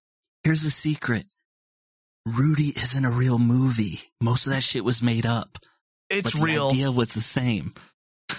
Here's 0.45 0.65
a 0.65 0.71
secret. 0.71 1.25
Rudy 2.27 2.69
isn't 2.77 3.05
a 3.05 3.11
real 3.11 3.39
movie. 3.39 4.01
Most 4.21 4.47
of 4.47 4.53
that 4.53 4.63
shit 4.63 4.85
was 4.85 5.03
made 5.03 5.25
up. 5.25 5.59
It's 6.11 6.33
but 6.33 6.43
real. 6.43 6.69
The 6.69 6.75
idea 6.75 6.93
was 6.93 7.15
the 7.15 7.21
same. 7.21 7.73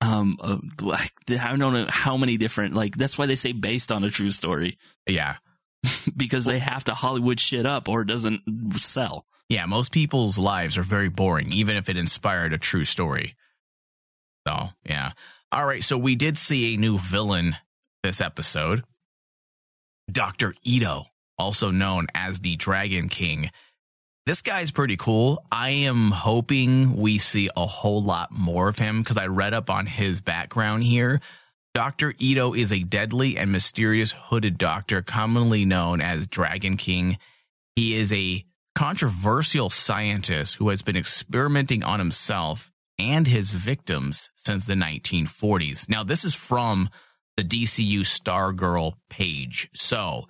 um, 0.00 0.34
uh, 0.40 0.58
like 0.80 1.12
I 1.30 1.56
don't 1.56 1.72
know 1.72 1.86
how 1.88 2.16
many 2.16 2.36
different 2.36 2.74
like. 2.74 2.96
That's 2.96 3.16
why 3.16 3.26
they 3.26 3.36
say 3.36 3.52
based 3.52 3.92
on 3.92 4.02
a 4.02 4.10
true 4.10 4.32
story 4.32 4.76
yeah. 5.06 5.36
because 6.16 6.44
they 6.44 6.58
have 6.58 6.84
to 6.84 6.94
Hollywood 6.94 7.38
shit 7.38 7.66
up 7.66 7.88
or 7.88 8.02
it 8.02 8.08
doesn't 8.08 8.42
sell. 8.74 9.26
Yeah, 9.48 9.66
most 9.66 9.92
people's 9.92 10.38
lives 10.38 10.78
are 10.78 10.82
very 10.82 11.08
boring, 11.08 11.52
even 11.52 11.76
if 11.76 11.88
it 11.88 11.96
inspired 11.96 12.52
a 12.52 12.58
true 12.58 12.84
story. 12.84 13.36
So, 14.46 14.70
yeah. 14.84 15.12
All 15.52 15.66
right, 15.66 15.84
so 15.84 15.96
we 15.96 16.16
did 16.16 16.36
see 16.36 16.74
a 16.74 16.78
new 16.78 16.98
villain 16.98 17.56
this 18.02 18.20
episode 18.20 18.84
Dr. 20.10 20.54
Ito, 20.62 21.06
also 21.38 21.70
known 21.70 22.06
as 22.14 22.40
the 22.40 22.56
Dragon 22.56 23.08
King. 23.08 23.50
This 24.26 24.42
guy's 24.42 24.70
pretty 24.70 24.96
cool. 24.96 25.44
I 25.52 25.70
am 25.70 26.10
hoping 26.10 26.96
we 26.96 27.18
see 27.18 27.50
a 27.56 27.66
whole 27.66 28.02
lot 28.02 28.30
more 28.32 28.68
of 28.68 28.78
him 28.78 29.02
because 29.02 29.16
I 29.16 29.26
read 29.26 29.54
up 29.54 29.70
on 29.70 29.86
his 29.86 30.20
background 30.20 30.84
here. 30.84 31.20
Dr. 31.74 32.14
Ito 32.18 32.54
is 32.54 32.72
a 32.72 32.84
deadly 32.84 33.36
and 33.36 33.50
mysterious 33.50 34.12
hooded 34.12 34.58
doctor 34.58 35.02
commonly 35.02 35.64
known 35.64 36.00
as 36.00 36.26
Dragon 36.26 36.76
King. 36.76 37.18
He 37.76 37.94
is 37.94 38.12
a 38.12 38.44
controversial 38.74 39.70
scientist 39.70 40.56
who 40.56 40.68
has 40.68 40.82
been 40.82 40.96
experimenting 40.96 41.82
on 41.82 41.98
himself 41.98 42.70
and 42.98 43.26
his 43.26 43.52
victims 43.52 44.30
since 44.36 44.66
the 44.66 44.74
1940s. 44.74 45.88
Now, 45.88 46.04
this 46.04 46.24
is 46.24 46.34
from 46.34 46.88
the 47.36 47.44
DCU 47.44 48.00
Stargirl 48.00 48.94
page. 49.08 49.68
So, 49.74 50.26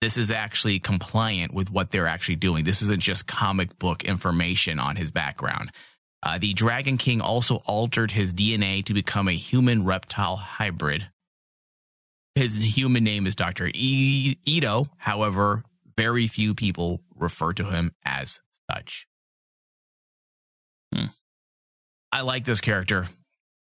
this 0.00 0.16
is 0.16 0.30
actually 0.30 0.78
compliant 0.78 1.52
with 1.52 1.70
what 1.70 1.90
they're 1.90 2.06
actually 2.06 2.36
doing. 2.36 2.64
This 2.64 2.80
isn't 2.82 3.02
just 3.02 3.26
comic 3.26 3.78
book 3.78 4.02
information 4.02 4.78
on 4.78 4.96
his 4.96 5.10
background. 5.10 5.70
Uh, 6.22 6.38
the 6.38 6.54
Dragon 6.54 6.96
King 6.96 7.20
also 7.20 7.56
altered 7.66 8.10
his 8.10 8.32
DNA 8.32 8.84
to 8.84 8.94
become 8.94 9.28
a 9.28 9.32
human 9.32 9.84
reptile 9.84 10.36
hybrid. 10.36 11.10
His 12.34 12.56
human 12.56 13.04
name 13.04 13.26
is 13.26 13.34
Dr. 13.34 13.70
E- 13.74 14.38
Ito. 14.46 14.86
However, 14.96 15.64
very 16.00 16.26
few 16.26 16.54
people 16.54 17.02
refer 17.14 17.52
to 17.52 17.64
him 17.64 17.92
as 18.04 18.40
such. 18.70 19.06
Hmm. 20.94 21.06
I 22.10 22.22
like 22.22 22.46
this 22.46 22.62
character. 22.62 23.06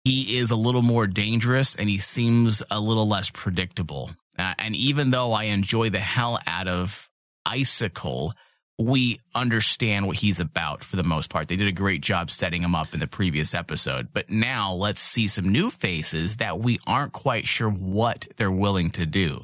He 0.06 0.38
is 0.38 0.50
a 0.50 0.56
little 0.56 0.82
more 0.82 1.08
dangerous 1.08 1.76
and 1.76 1.90
he 1.90 1.98
seems 1.98 2.64
a 2.72 2.80
little 2.80 3.08
less 3.08 3.30
predictable. 3.30 4.12
Uh, 4.40 4.54
and 4.58 4.76
even 4.76 5.12
though 5.12 5.34
I 5.34 5.46
enjoy 5.46 5.90
the 5.90 6.00
hell 6.00 6.40
out 6.48 6.70
of 6.70 7.10
Icicle, 7.46 8.34
we 8.80 9.20
understand 9.36 10.08
what 10.08 10.16
he's 10.16 10.40
about 10.40 10.84
for 10.84 10.96
the 10.96 11.04
most 11.04 11.30
part. 11.30 11.50
They 11.50 11.58
did 11.58 11.68
a 11.68 11.74
great 11.74 12.02
job 12.02 12.32
setting 12.32 12.64
him 12.64 12.74
up 12.74 12.94
in 12.94 13.02
the 13.02 13.08
previous 13.08 13.54
episode. 13.54 14.08
But 14.14 14.30
now 14.30 14.74
let's 14.74 15.02
see 15.02 15.28
some 15.28 15.50
new 15.50 15.70
faces 15.70 16.38
that 16.38 16.60
we 16.60 16.80
aren't 16.88 17.14
quite 17.14 17.48
sure 17.48 17.70
what 17.70 18.26
they're 18.38 18.50
willing 18.50 18.90
to 18.92 19.06
do. 19.06 19.44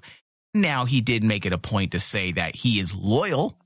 Now 0.61 0.85
he 0.85 1.01
did 1.01 1.23
make 1.23 1.45
it 1.45 1.53
a 1.53 1.57
point 1.57 1.91
to 1.91 1.99
say 1.99 2.31
that 2.33 2.55
he 2.55 2.79
is 2.79 2.93
loyal 2.95 3.57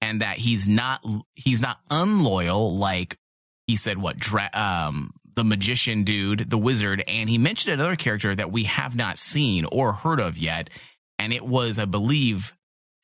and 0.00 0.20
that 0.20 0.38
he's 0.38 0.68
not 0.68 1.04
he's 1.34 1.60
not 1.60 1.78
unloyal 1.90 2.76
like 2.76 3.18
he 3.66 3.76
said 3.76 3.98
what 3.98 4.18
dra- 4.18 4.50
um 4.52 5.12
the 5.36 5.44
magician 5.44 6.02
dude, 6.02 6.50
the 6.50 6.58
wizard, 6.58 7.04
and 7.06 7.28
he 7.28 7.38
mentioned 7.38 7.74
another 7.74 7.94
character 7.94 8.34
that 8.34 8.50
we 8.50 8.64
have 8.64 8.96
not 8.96 9.18
seen 9.18 9.66
or 9.70 9.92
heard 9.92 10.18
of 10.18 10.38
yet, 10.38 10.70
and 11.18 11.32
it 11.32 11.44
was, 11.44 11.78
I 11.78 11.84
believe, 11.84 12.54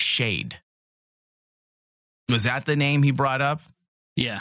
Shade. 0.00 0.58
Was 2.30 2.44
that 2.44 2.64
the 2.64 2.74
name 2.74 3.02
he 3.02 3.10
brought 3.10 3.42
up? 3.42 3.60
Yeah. 4.16 4.40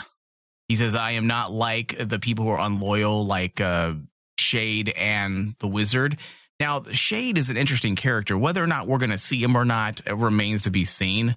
He 0.68 0.76
says, 0.76 0.94
I 0.94 1.12
am 1.12 1.26
not 1.26 1.52
like 1.52 1.94
the 1.98 2.18
people 2.18 2.46
who 2.46 2.52
are 2.52 2.60
unloyal, 2.60 3.26
like 3.26 3.60
uh, 3.60 3.92
Shade 4.38 4.88
and 4.96 5.54
the 5.58 5.68
wizard. 5.68 6.16
Now, 6.62 6.80
Shade 6.92 7.38
is 7.38 7.50
an 7.50 7.56
interesting 7.56 7.96
character. 7.96 8.38
Whether 8.38 8.62
or 8.62 8.68
not 8.68 8.86
we're 8.86 8.98
going 8.98 9.10
to 9.10 9.18
see 9.18 9.42
him 9.42 9.56
or 9.56 9.64
not 9.64 10.00
it 10.06 10.14
remains 10.14 10.62
to 10.62 10.70
be 10.70 10.84
seen. 10.84 11.34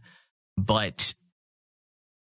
But 0.56 1.16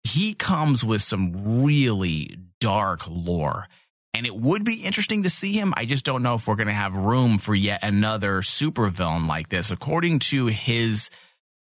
he 0.04 0.32
comes 0.32 0.82
with 0.82 1.02
some 1.02 1.62
really 1.62 2.38
dark 2.60 3.02
lore. 3.06 3.68
And 4.14 4.24
it 4.24 4.34
would 4.34 4.64
be 4.64 4.76
interesting 4.76 5.24
to 5.24 5.28
see 5.28 5.52
him. 5.52 5.74
I 5.76 5.84
just 5.84 6.06
don't 6.06 6.22
know 6.22 6.36
if 6.36 6.48
we're 6.48 6.54
going 6.54 6.68
to 6.68 6.72
have 6.72 6.96
room 6.96 7.36
for 7.36 7.54
yet 7.54 7.80
another 7.82 8.40
supervillain 8.40 9.28
like 9.28 9.50
this. 9.50 9.70
According 9.70 10.20
to 10.20 10.46
his 10.46 11.10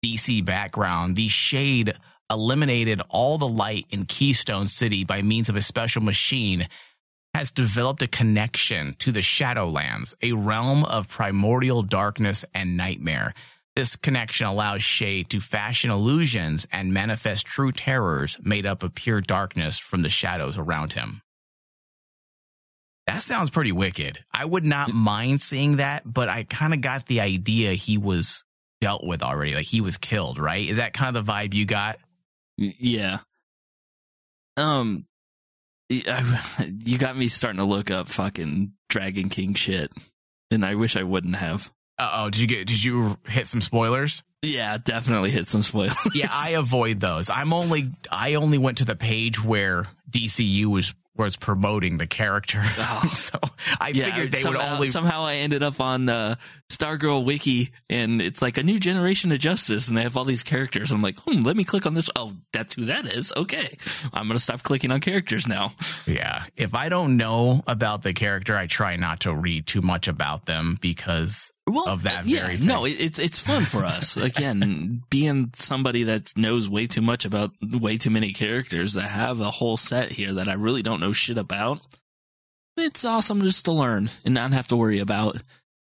DC 0.04 0.44
background, 0.44 1.16
the 1.16 1.28
Shade 1.28 1.94
eliminated 2.30 3.00
all 3.08 3.38
the 3.38 3.48
light 3.48 3.86
in 3.88 4.04
Keystone 4.04 4.68
City 4.68 5.04
by 5.04 5.22
means 5.22 5.48
of 5.48 5.56
a 5.56 5.62
special 5.62 6.02
machine, 6.02 6.68
has 7.34 7.52
developed 7.52 8.02
a 8.02 8.08
connection 8.08 8.94
to 8.98 9.12
the 9.12 9.20
Shadowlands, 9.20 10.14
a 10.22 10.32
realm 10.32 10.84
of 10.84 11.08
primordial 11.08 11.82
darkness 11.82 12.44
and 12.54 12.76
nightmare. 12.76 13.34
This 13.76 13.96
connection 13.96 14.46
allows 14.46 14.82
Shade 14.82 15.30
to 15.30 15.40
fashion 15.40 15.90
illusions 15.90 16.66
and 16.72 16.92
manifest 16.92 17.46
true 17.46 17.72
terrors 17.72 18.36
made 18.42 18.66
up 18.66 18.82
of 18.82 18.94
pure 18.94 19.20
darkness 19.20 19.78
from 19.78 20.02
the 20.02 20.08
shadows 20.08 20.58
around 20.58 20.92
him. 20.92 21.22
That 23.06 23.22
sounds 23.22 23.50
pretty 23.50 23.72
wicked. 23.72 24.18
I 24.32 24.44
would 24.44 24.64
not 24.64 24.92
mind 24.92 25.40
seeing 25.40 25.76
that, 25.76 26.02
but 26.04 26.28
I 26.28 26.44
kind 26.44 26.74
of 26.74 26.80
got 26.80 27.06
the 27.06 27.20
idea 27.20 27.72
he 27.72 27.96
was 27.96 28.44
dealt 28.80 29.04
with 29.04 29.22
already. 29.22 29.54
Like 29.54 29.66
he 29.66 29.80
was 29.80 29.98
killed, 29.98 30.38
right? 30.38 30.68
Is 30.68 30.76
that 30.76 30.92
kind 30.92 31.16
of 31.16 31.26
the 31.26 31.32
vibe 31.32 31.54
you 31.54 31.64
got? 31.64 31.98
Yeah. 32.56 33.18
Um, 34.56 35.06
I- 35.90 36.70
you 36.84 36.98
got 36.98 37.16
me 37.16 37.28
starting 37.28 37.58
to 37.58 37.64
look 37.64 37.90
up 37.90 38.08
fucking 38.08 38.72
Dragon 38.88 39.28
King 39.28 39.54
shit, 39.54 39.90
and 40.50 40.64
I 40.64 40.74
wish 40.76 40.96
I 40.96 41.02
wouldn't 41.02 41.36
have. 41.36 41.70
Uh 41.98 42.10
oh, 42.14 42.30
did 42.30 42.40
you 42.40 42.46
get 42.46 42.66
did 42.66 42.82
you 42.82 43.16
hit 43.26 43.46
some 43.46 43.60
spoilers? 43.60 44.22
Yeah, 44.42 44.78
definitely 44.82 45.30
hit 45.30 45.46
some 45.46 45.62
spoilers. 45.62 45.94
Yeah, 46.14 46.28
I 46.32 46.50
avoid 46.50 46.98
those. 47.00 47.28
I'm 47.28 47.52
only 47.52 47.90
I 48.10 48.34
only 48.34 48.56
went 48.56 48.78
to 48.78 48.84
the 48.86 48.96
page 48.96 49.42
where 49.44 49.86
DCU 50.10 50.64
was 50.66 50.94
was 51.16 51.36
promoting 51.36 51.98
the 51.98 52.06
character. 52.06 52.62
Oh. 52.82 53.08
so 53.12 53.38
I 53.78 53.88
yeah, 53.90 54.06
figured 54.06 54.32
they 54.32 54.38
would 54.38 54.54
somehow, 54.54 54.74
only 54.74 54.86
somehow 54.88 55.24
I 55.24 55.34
ended 55.36 55.62
up 55.62 55.80
on 55.80 56.08
uh, 56.08 56.36
Stargirl 56.70 57.24
Wiki, 57.24 57.72
and 57.90 58.22
it's 58.22 58.40
like 58.40 58.56
a 58.56 58.62
new 58.62 58.78
generation 58.78 59.30
of 59.32 59.38
Justice, 59.38 59.88
and 59.88 59.96
they 59.96 60.02
have 60.02 60.16
all 60.16 60.24
these 60.24 60.42
characters. 60.42 60.90
I'm 60.90 61.02
like, 61.02 61.18
hmm, 61.18 61.42
let 61.42 61.56
me 61.56 61.64
click 61.64 61.84
on 61.84 61.94
this. 61.94 62.08
Oh, 62.16 62.32
that's 62.52 62.74
who 62.74 62.86
that 62.86 63.06
is. 63.06 63.32
Okay, 63.36 63.68
I'm 64.12 64.28
gonna 64.28 64.38
stop 64.38 64.62
clicking 64.62 64.90
on 64.90 65.00
characters 65.00 65.46
now. 65.46 65.72
Yeah. 66.06 66.44
If 66.56 66.74
I 66.74 66.88
don't 66.88 67.16
know 67.16 67.62
about 67.66 68.02
the 68.02 68.14
character, 68.14 68.56
I 68.56 68.66
try 68.66 68.96
not 68.96 69.20
to 69.20 69.34
read 69.34 69.66
too 69.66 69.82
much 69.82 70.08
about 70.08 70.46
them 70.46 70.78
because 70.80 71.52
well, 71.70 71.88
of 71.88 72.02
that 72.04 72.26
yeah, 72.26 72.42
very 72.42 72.58
no, 72.58 72.84
it, 72.84 72.96
it's 73.00 73.18
it's 73.18 73.38
fun 73.38 73.64
for 73.64 73.84
us. 73.84 74.16
Again, 74.18 75.02
being 75.10 75.50
somebody 75.54 76.04
that 76.04 76.36
knows 76.36 76.68
way 76.68 76.86
too 76.86 77.02
much 77.02 77.24
about 77.24 77.52
way 77.62 77.96
too 77.96 78.10
many 78.10 78.32
characters 78.32 78.94
that 78.94 79.02
have 79.02 79.40
a 79.40 79.50
whole 79.50 79.76
set 79.76 80.12
here 80.12 80.34
that 80.34 80.48
I 80.48 80.54
really 80.54 80.82
don't 80.82 81.00
know 81.00 81.12
shit 81.12 81.38
about. 81.38 81.80
It's 82.76 83.04
awesome 83.04 83.42
just 83.42 83.64
to 83.66 83.72
learn 83.72 84.10
and 84.24 84.34
not 84.34 84.52
have 84.52 84.68
to 84.68 84.76
worry 84.76 85.00
about 85.00 85.36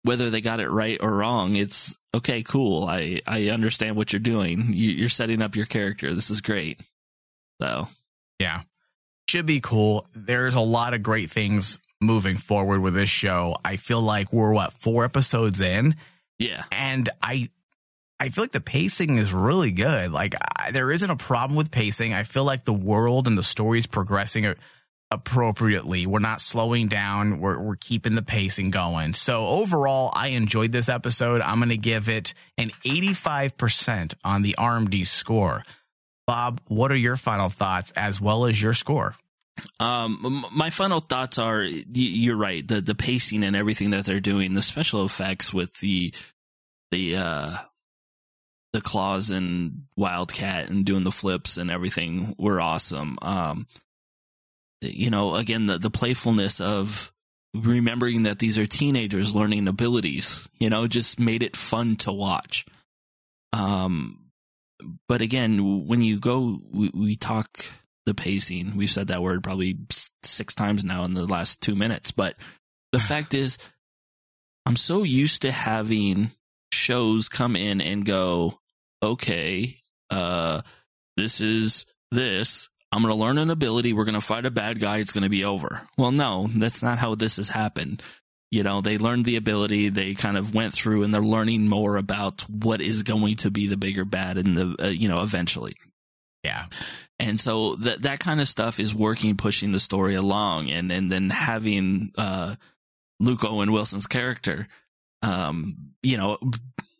whether 0.03 0.29
they 0.29 0.41
got 0.41 0.59
it 0.59 0.69
right 0.69 0.97
or 1.01 1.15
wrong, 1.15 1.55
it's 1.55 1.97
okay, 2.13 2.43
cool. 2.43 2.85
I, 2.85 3.21
I 3.25 3.49
understand 3.49 3.95
what 3.95 4.13
you're 4.13 4.19
doing. 4.19 4.73
You, 4.73 4.91
you're 4.91 5.09
setting 5.09 5.41
up 5.41 5.55
your 5.55 5.65
character. 5.65 6.13
This 6.13 6.29
is 6.29 6.41
great. 6.41 6.81
So, 7.61 7.87
yeah, 8.39 8.61
should 9.29 9.45
be 9.45 9.61
cool. 9.61 10.05
There's 10.13 10.55
a 10.55 10.61
lot 10.61 10.93
of 10.93 11.01
great 11.01 11.31
things 11.31 11.79
moving 12.03 12.37
forward 12.37 12.81
with 12.81 12.93
this 12.93 13.09
show. 13.09 13.57
I 13.63 13.77
feel 13.77 14.01
like 14.01 14.31
we're 14.31 14.53
what 14.53 14.73
four 14.73 15.05
episodes 15.05 15.61
in, 15.61 15.95
yeah, 16.39 16.63
and 16.71 17.09
I 17.21 17.49
I 18.19 18.29
feel 18.29 18.43
like 18.43 18.51
the 18.51 18.61
pacing 18.61 19.17
is 19.17 19.33
really 19.33 19.71
good. 19.71 20.11
Like 20.11 20.35
I, 20.55 20.71
there 20.71 20.91
isn't 20.91 21.09
a 21.09 21.15
problem 21.15 21.57
with 21.57 21.71
pacing. 21.71 22.13
I 22.13 22.23
feel 22.23 22.45
like 22.45 22.63
the 22.63 22.73
world 22.73 23.27
and 23.27 23.37
the 23.37 23.43
story 23.43 23.79
is 23.79 23.87
progressing 23.87 24.53
appropriately. 25.11 26.07
We're 26.07 26.19
not 26.19 26.41
slowing 26.41 26.87
down. 26.87 27.39
We're 27.39 27.59
we're 27.59 27.75
keeping 27.75 28.15
the 28.15 28.21
pacing 28.21 28.71
going. 28.71 29.13
So 29.13 29.45
overall, 29.47 30.11
I 30.13 30.29
enjoyed 30.29 30.71
this 30.71 30.89
episode. 30.89 31.41
I'm 31.41 31.57
going 31.57 31.69
to 31.69 31.77
give 31.77 32.09
it 32.09 32.33
an 32.57 32.69
85% 32.85 34.15
on 34.23 34.41
the 34.41 34.55
RMD 34.57 35.05
score. 35.05 35.63
Bob, 36.25 36.61
what 36.67 36.91
are 36.91 36.95
your 36.95 37.17
final 37.17 37.49
thoughts 37.49 37.91
as 37.91 38.19
well 38.19 38.45
as 38.45 38.61
your 38.61 38.73
score? 38.73 39.15
Um, 39.79 40.45
my 40.51 40.69
final 40.69 40.99
thoughts 40.99 41.37
are 41.37 41.63
you're 41.63 42.37
right. 42.37 42.67
The 42.67 42.81
the 42.81 42.95
pacing 42.95 43.43
and 43.43 43.55
everything 43.55 43.91
that 43.91 44.05
they're 44.05 44.19
doing, 44.19 44.53
the 44.53 44.61
special 44.61 45.05
effects 45.05 45.53
with 45.53 45.79
the 45.79 46.13
the 46.91 47.15
uh 47.15 47.57
the 48.73 48.81
claws 48.81 49.29
and 49.29 49.83
Wildcat 49.95 50.69
and 50.69 50.83
doing 50.83 51.03
the 51.03 51.11
flips 51.11 51.57
and 51.57 51.69
everything 51.69 52.35
were 52.39 52.59
awesome. 52.59 53.17
Um, 53.21 53.67
you 54.81 55.09
know, 55.09 55.35
again, 55.35 55.67
the, 55.67 55.77
the 55.77 55.91
playfulness 55.91 56.59
of 56.59 57.13
remembering 57.53 58.23
that 58.23 58.39
these 58.39 58.57
are 58.57 58.65
teenagers 58.65 59.35
learning 59.35 59.67
abilities, 59.67 60.49
you 60.59 60.69
know, 60.69 60.87
just 60.87 61.19
made 61.19 61.43
it 61.43 61.55
fun 61.55 61.95
to 61.97 62.11
watch. 62.11 62.65
Um, 63.53 64.31
but 65.07 65.21
again, 65.21 65.85
when 65.87 66.01
you 66.01 66.19
go, 66.19 66.59
we, 66.71 66.89
we 66.93 67.15
talk 67.15 67.65
the 68.05 68.13
pacing. 68.13 68.75
We've 68.75 68.89
said 68.89 69.07
that 69.07 69.21
word 69.21 69.43
probably 69.43 69.77
six 70.23 70.55
times 70.55 70.83
now 70.83 71.05
in 71.05 71.13
the 71.13 71.25
last 71.25 71.61
two 71.61 71.75
minutes. 71.75 72.11
But 72.11 72.35
the 72.91 72.99
fact 72.99 73.33
is, 73.33 73.57
I'm 74.65 74.75
so 74.75 75.03
used 75.03 75.41
to 75.41 75.51
having 75.51 76.31
shows 76.71 77.29
come 77.29 77.55
in 77.55 77.81
and 77.81 78.05
go, 78.05 78.59
okay, 79.01 79.77
uh, 80.09 80.61
this 81.17 81.41
is 81.41 81.85
this. 82.11 82.69
I'm 82.91 83.01
going 83.01 83.13
to 83.13 83.19
learn 83.19 83.39
an 83.39 83.49
ability. 83.49 83.91
We're 83.91 84.05
going 84.05 84.13
to 84.13 84.21
fight 84.21 84.45
a 84.45 84.51
bad 84.51 84.79
guy. 84.79 84.97
It's 84.97 85.11
going 85.11 85.23
to 85.23 85.29
be 85.29 85.43
over. 85.43 85.87
Well, 85.97 86.11
no, 86.11 86.47
that's 86.55 86.83
not 86.83 86.99
how 86.99 87.15
this 87.15 87.37
has 87.37 87.49
happened. 87.49 88.03
You 88.51 88.61
know, 88.61 88.81
they 88.81 88.99
learned 88.99 89.25
the 89.25 89.35
ability. 89.35 89.89
They 89.89 90.13
kind 90.13 90.37
of 90.37 90.53
went 90.53 90.73
through 90.73 91.01
and 91.01 91.11
they're 91.11 91.21
learning 91.21 91.67
more 91.67 91.97
about 91.97 92.41
what 92.43 92.81
is 92.81 93.01
going 93.01 93.37
to 93.37 93.49
be 93.49 93.65
the 93.65 93.77
bigger 93.77 94.05
bad 94.05 94.37
in 94.37 94.53
the, 94.53 94.75
uh, 94.79 94.87
you 94.89 95.09
know, 95.09 95.21
eventually. 95.21 95.73
Yeah. 96.43 96.65
And 97.19 97.39
so 97.39 97.75
that, 97.77 98.01
that 98.01 98.19
kind 98.19 98.41
of 98.41 98.47
stuff 98.47 98.79
is 98.79 98.93
working, 98.93 99.37
pushing 99.37 99.71
the 99.71 99.79
story 99.79 100.15
along. 100.15 100.69
And, 100.69 100.91
and 100.91 101.09
then 101.09 101.29
having, 101.29 102.11
uh, 102.17 102.55
Luke 103.19 103.43
Owen 103.43 103.71
Wilson's 103.71 104.07
character, 104.07 104.67
um, 105.21 105.93
you 106.01 106.17
know, 106.17 106.37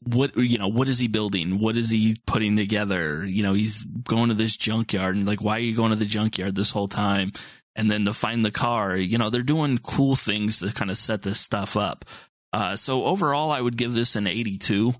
what 0.05 0.35
you 0.35 0.57
know 0.57 0.67
what 0.67 0.89
is 0.89 0.99
he 0.99 1.07
building? 1.07 1.59
What 1.59 1.77
is 1.77 1.89
he 1.89 2.15
putting 2.25 2.55
together? 2.55 3.25
You 3.25 3.43
know 3.43 3.53
he's 3.53 3.83
going 3.83 4.29
to 4.29 4.35
this 4.35 4.55
junkyard 4.55 5.15
and 5.15 5.25
like 5.25 5.41
why 5.41 5.57
are 5.57 5.59
you 5.59 5.75
going 5.75 5.91
to 5.91 5.97
the 5.97 6.05
junkyard 6.05 6.55
this 6.55 6.71
whole 6.71 6.87
time? 6.87 7.31
And 7.75 7.89
then 7.89 8.05
to 8.05 8.13
find 8.13 8.43
the 8.45 8.51
car 8.51 8.95
you 8.95 9.17
know 9.17 9.29
they're 9.29 9.41
doing 9.41 9.77
cool 9.77 10.15
things 10.15 10.59
to 10.59 10.71
kind 10.73 10.91
of 10.91 10.97
set 10.97 11.21
this 11.21 11.39
stuff 11.39 11.77
up. 11.77 12.05
Uh, 12.51 12.75
so 12.75 13.05
overall 13.05 13.49
i 13.49 13.59
would 13.59 13.77
give 13.77 13.93
this 13.93 14.15
an 14.15 14.27
82 14.27 14.93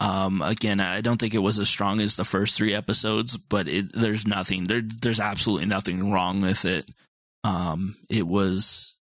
um, 0.00 0.42
again 0.42 0.80
i 0.80 1.00
don't 1.00 1.18
think 1.18 1.34
it 1.34 1.38
was 1.38 1.58
as 1.58 1.68
strong 1.68 2.00
as 2.00 2.16
the 2.16 2.24
first 2.24 2.56
three 2.56 2.74
episodes 2.74 3.36
but 3.36 3.68
it, 3.68 3.92
there's 3.92 4.26
nothing 4.26 4.64
there, 4.64 4.82
there's 4.82 5.20
absolutely 5.20 5.66
nothing 5.66 6.10
wrong 6.10 6.40
with 6.40 6.64
it 6.64 6.90
um, 7.42 7.96
it 8.10 8.26
was 8.26 8.98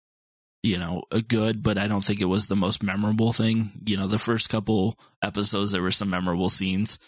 you 0.67 0.77
know, 0.77 1.03
a 1.11 1.21
good, 1.21 1.63
but 1.63 1.77
I 1.77 1.87
don't 1.87 2.03
think 2.03 2.19
it 2.19 2.25
was 2.25 2.47
the 2.47 2.55
most 2.55 2.83
memorable 2.83 3.31
thing. 3.31 3.71
You 3.85 3.95
know, 3.95 4.07
the 4.07 4.19
first 4.19 4.49
couple 4.49 4.99
episodes, 5.23 5.71
there 5.71 5.81
were 5.81 5.91
some 5.91 6.09
memorable 6.09 6.49
scenes. 6.49 6.99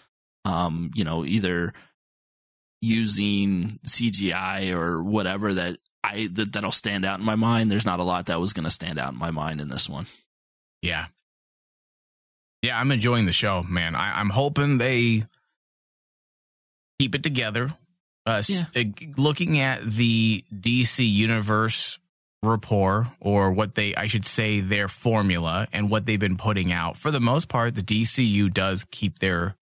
Um, 0.45 0.91
you 0.95 1.03
know, 1.03 1.25
either 1.25 1.73
using 2.81 3.79
CGI 3.85 4.71
or 4.71 5.03
whatever 5.03 5.53
that 5.55 5.77
I 6.03 6.29
that, 6.31 6.53
that'll 6.53 6.71
stand 6.71 7.03
out 7.03 7.19
in 7.19 7.25
my 7.25 7.35
mind. 7.35 7.69
There's 7.69 7.85
not 7.85 7.99
a 7.99 8.03
lot 8.03 8.27
that 8.27 8.39
was 8.39 8.53
going 8.53 8.63
to 8.63 8.69
stand 8.69 8.97
out 8.97 9.11
in 9.11 9.19
my 9.19 9.31
mind 9.31 9.59
in 9.59 9.67
this 9.67 9.89
one. 9.89 10.05
Yeah, 10.81 11.07
yeah, 12.61 12.79
I'm 12.79 12.91
enjoying 12.91 13.25
the 13.25 13.31
show, 13.31 13.63
man. 13.63 13.95
I, 13.95 14.19
I'm 14.19 14.29
hoping 14.29 14.77
they 14.77 15.23
keep 16.99 17.15
it 17.15 17.23
together. 17.23 17.73
Uh, 18.25 18.43
yeah. 18.47 18.63
uh, 18.75 18.83
looking 19.17 19.59
at 19.59 19.89
the 19.89 20.43
DC 20.53 21.09
universe 21.09 21.97
rapport 22.43 23.11
or 23.19 23.51
what 23.51 23.75
they 23.75 23.95
I 23.95 24.07
should 24.07 24.25
say 24.25 24.59
their 24.61 24.87
formula 24.87 25.67
and 25.73 25.89
what 25.89 26.05
they've 26.05 26.19
been 26.19 26.37
putting 26.37 26.71
out. 26.71 26.97
For 26.97 27.11
the 27.11 27.19
most 27.19 27.47
part, 27.47 27.75
the 27.75 27.81
DCU 27.81 28.53
does 28.53 28.85
keep 28.91 29.19
their 29.19 29.55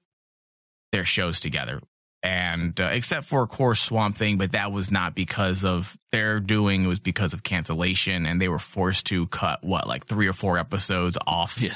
their 0.92 1.06
shows 1.06 1.40
together. 1.40 1.82
And 2.24 2.80
uh, 2.82 2.86
except 2.86 3.26
for 3.26 3.44
of 3.44 3.50
course 3.50 3.80
Swamp 3.80 4.18
Thing, 4.18 4.38
but 4.38 4.52
that 4.52 4.72
was 4.72 4.92
not 4.92 5.16
because 5.16 5.64
of 5.64 5.98
their 6.12 6.40
doing, 6.40 6.84
it 6.84 6.88
was 6.88 7.00
because 7.00 7.34
of 7.34 7.44
cancellation 7.44 8.26
and 8.26 8.42
they 8.42 8.48
were 8.48 8.60
forced 8.60 9.06
to 9.08 9.28
cut 9.28 9.64
what 9.64 9.88
like 9.88 10.06
3 10.06 10.28
or 10.28 10.34
4 10.34 10.58
episodes 10.58 11.18
off. 11.26 11.62
Yeah. 11.62 11.76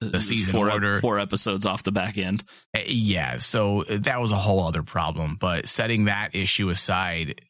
The 0.00 0.20
season 0.20 0.52
four, 0.52 0.70
order. 0.70 1.00
Four 1.00 1.18
episodes 1.18 1.64
off 1.64 1.82
the 1.82 1.92
back 1.92 2.18
end. 2.18 2.44
Uh, 2.76 2.80
yeah. 2.86 3.38
So 3.38 3.84
that 3.88 4.20
was 4.20 4.30
a 4.30 4.36
whole 4.36 4.66
other 4.66 4.82
problem. 4.82 5.36
But 5.40 5.68
setting 5.68 6.04
that 6.04 6.34
issue 6.34 6.68
aside, 6.68 7.40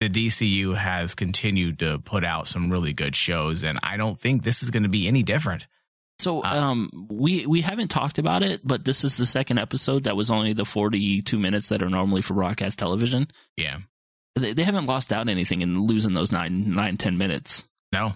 the 0.00 0.08
DCU 0.08 0.76
has 0.76 1.14
continued 1.14 1.80
to 1.80 1.98
put 1.98 2.24
out 2.24 2.48
some 2.48 2.70
really 2.70 2.92
good 2.92 3.14
shows, 3.14 3.62
and 3.62 3.78
I 3.82 3.96
don't 3.96 4.18
think 4.18 4.42
this 4.42 4.62
is 4.62 4.70
going 4.70 4.82
to 4.82 4.88
be 4.88 5.06
any 5.08 5.22
different. 5.22 5.66
So, 6.18 6.44
uh, 6.44 6.48
um, 6.48 7.08
we 7.10 7.46
we 7.46 7.62
haven't 7.62 7.88
talked 7.88 8.18
about 8.18 8.42
it, 8.42 8.60
but 8.64 8.84
this 8.84 9.02
is 9.02 9.16
the 9.16 9.26
second 9.26 9.58
episode 9.58 10.04
that 10.04 10.16
was 10.16 10.30
only 10.30 10.52
the 10.52 10.64
forty 10.64 11.20
two 11.20 11.38
minutes 11.38 11.68
that 11.70 11.82
are 11.82 11.90
normally 11.90 12.22
for 12.22 12.34
broadcast 12.34 12.78
television. 12.78 13.26
Yeah, 13.56 13.78
they, 14.36 14.52
they 14.52 14.62
haven't 14.62 14.86
lost 14.86 15.12
out 15.12 15.28
anything 15.28 15.62
in 15.62 15.86
losing 15.86 16.14
those 16.14 16.32
nine 16.32 16.72
nine 16.72 16.96
ten 16.96 17.18
minutes. 17.18 17.64
No, 17.92 18.14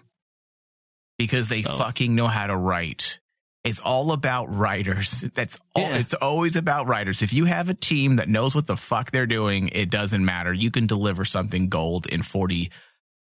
because 1.19 1.49
they 1.49 1.63
so. 1.63 1.77
fucking 1.77 2.15
know 2.15 2.29
how 2.29 2.47
to 2.47 2.57
write. 2.57 3.21
It's 3.67 3.81
all 3.81 4.13
about 4.13 4.55
writers. 4.55 5.23
That's 5.35 5.59
all. 5.75 5.83
Yeah. 5.83 5.97
It's 5.97 6.15
always 6.15 6.57
about 6.57 6.87
writers. 6.87 7.23
If 7.23 7.33
you 7.33 7.45
have 7.47 7.69
a 7.69 7.75
team 7.75 8.17
that 8.17 8.29
knows 8.29 8.55
what 8.55 8.67
the 8.67 8.77
fuck 8.77 9.11
they're 9.11 9.27
doing, 9.27 9.69
it 9.69 9.91
doesn't 9.91 10.25
matter. 10.25 10.53
You 10.53 10.71
can 10.71 10.87
deliver 10.87 11.25
something 11.25 11.69
gold 11.69 12.07
in 12.07 12.23
40, 12.23 12.71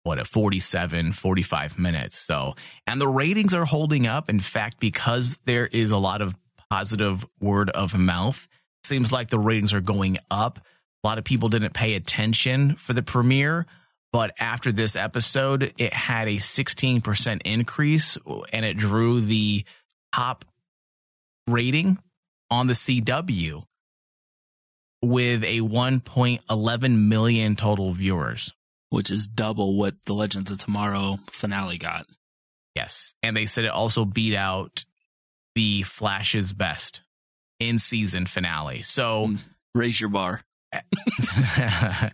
what, 0.03 0.19
a 0.19 0.25
47, 0.25 1.11
45 1.11 1.79
minutes. 1.79 2.17
So, 2.17 2.55
and 2.85 3.01
the 3.01 3.07
ratings 3.07 3.53
are 3.53 3.65
holding 3.65 4.07
up. 4.07 4.29
In 4.29 4.39
fact, 4.39 4.79
because 4.79 5.39
there 5.45 5.67
is 5.67 5.91
a 5.91 5.97
lot 5.97 6.21
of 6.21 6.35
positive 6.69 7.25
word 7.39 7.69
of 7.69 7.97
mouth, 7.97 8.47
seems 8.83 9.11
like 9.11 9.29
the 9.29 9.39
ratings 9.39 9.73
are 9.73 9.81
going 9.81 10.17
up. 10.29 10.59
A 11.03 11.07
lot 11.07 11.17
of 11.17 11.23
people 11.23 11.49
didn't 11.49 11.73
pay 11.73 11.95
attention 11.95 12.75
for 12.75 12.93
the 12.93 13.03
premiere, 13.03 13.65
but 14.11 14.33
after 14.39 14.71
this 14.71 14.95
episode, 14.95 15.73
it 15.77 15.93
had 15.93 16.27
a 16.27 16.38
16% 16.38 17.41
increase 17.45 18.17
and 18.51 18.65
it 18.65 18.77
drew 18.77 19.19
the 19.19 19.63
top 20.13 20.45
rating 21.47 21.97
on 22.49 22.67
the 22.67 22.73
CW 22.73 23.63
with 25.01 25.43
a 25.43 25.59
1.11 25.61 27.07
million 27.07 27.55
total 27.55 27.91
viewers, 27.91 28.53
which 28.89 29.11
is 29.11 29.27
double 29.27 29.77
what 29.77 29.95
the 30.05 30.13
Legends 30.13 30.51
of 30.51 30.59
Tomorrow 30.59 31.19
finale 31.29 31.77
got. 31.77 32.05
Yes. 32.75 33.13
And 33.23 33.35
they 33.35 33.45
said 33.45 33.65
it 33.65 33.71
also 33.71 34.05
beat 34.05 34.35
out 34.35 34.85
the 35.55 35.81
Flash's 35.83 36.53
best 36.53 37.01
in 37.59 37.79
season 37.79 38.25
finale. 38.25 38.81
So 38.83 39.27
mm, 39.27 39.39
raise 39.73 39.99
your 39.99 40.09
bar. 40.09 40.41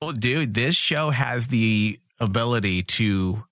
well, 0.00 0.12
dude, 0.12 0.54
this 0.54 0.74
show 0.74 1.10
has 1.10 1.46
the 1.46 1.98
ability 2.20 2.82
to 2.82 3.44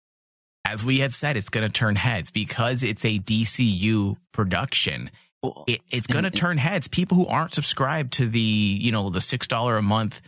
as 0.73 0.85
we 0.85 1.01
had 1.01 1.13
said, 1.13 1.37
it's 1.37 1.51
going 1.51 1.67
to 1.67 1.73
turn 1.73 1.97
heads 1.97 2.31
because 2.31 2.83
it's 2.83 3.05
a 3.05 3.19
DCU 3.19 4.17
production. 4.33 5.11
It, 5.67 5.81
it's 5.91 6.07
going 6.07 6.25
to 6.25 6.31
turn 6.31 6.57
heads. 6.57 6.89
People 6.89 7.17
who 7.17 7.27
aren't 7.27 7.53
subscribed 7.53 8.15
to 8.15 8.27
the, 8.27 8.41
you 8.41 8.91
know, 8.91 9.11
the 9.11 9.19
$6 9.19 9.79
a 9.79 9.83
month 9.83 10.23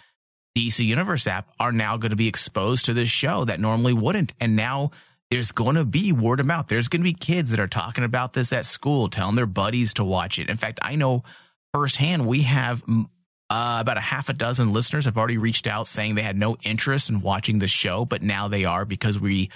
DC 0.57 0.85
Universe 0.85 1.27
app 1.27 1.49
are 1.59 1.73
now 1.73 1.97
going 1.97 2.11
to 2.11 2.17
be 2.17 2.29
exposed 2.29 2.85
to 2.85 2.93
this 2.93 3.09
show 3.09 3.45
that 3.47 3.59
normally 3.59 3.95
wouldn't. 3.95 4.35
And 4.39 4.55
now 4.55 4.91
there's 5.31 5.53
going 5.53 5.77
to 5.77 5.85
be 5.85 6.13
word 6.13 6.41
of 6.41 6.47
mouth. 6.47 6.67
There's 6.69 6.89
going 6.89 7.01
to 7.01 7.05
be 7.05 7.15
kids 7.15 7.51
that 7.51 7.61
are 7.61 7.67
talking 7.67 8.05
about 8.05 8.35
this 8.35 8.53
at 8.53 8.67
school, 8.67 9.09
telling 9.09 9.37
their 9.37 9.47
buddies 9.47 9.95
to 9.95 10.05
watch 10.05 10.39
it. 10.39 10.51
In 10.51 10.59
fact, 10.59 10.79
I 10.83 10.97
know 10.97 11.25
firsthand 11.73 12.27
we 12.27 12.43
have 12.43 12.85
uh, 12.87 13.79
about 13.81 13.97
a 13.97 14.03
half 14.03 14.29
a 14.29 14.35
dozen 14.35 14.73
listeners 14.73 15.07
have 15.07 15.17
already 15.17 15.39
reached 15.39 15.67
out 15.67 15.87
saying 15.87 16.17
they 16.17 16.23
had 16.23 16.37
no 16.37 16.57
interest 16.63 17.09
in 17.09 17.21
watching 17.21 17.61
the 17.61 17.69
show, 17.69 18.05
but 18.05 18.23
now 18.23 18.49
they 18.49 18.65
are 18.65 18.85
because 18.85 19.19
we 19.19 19.51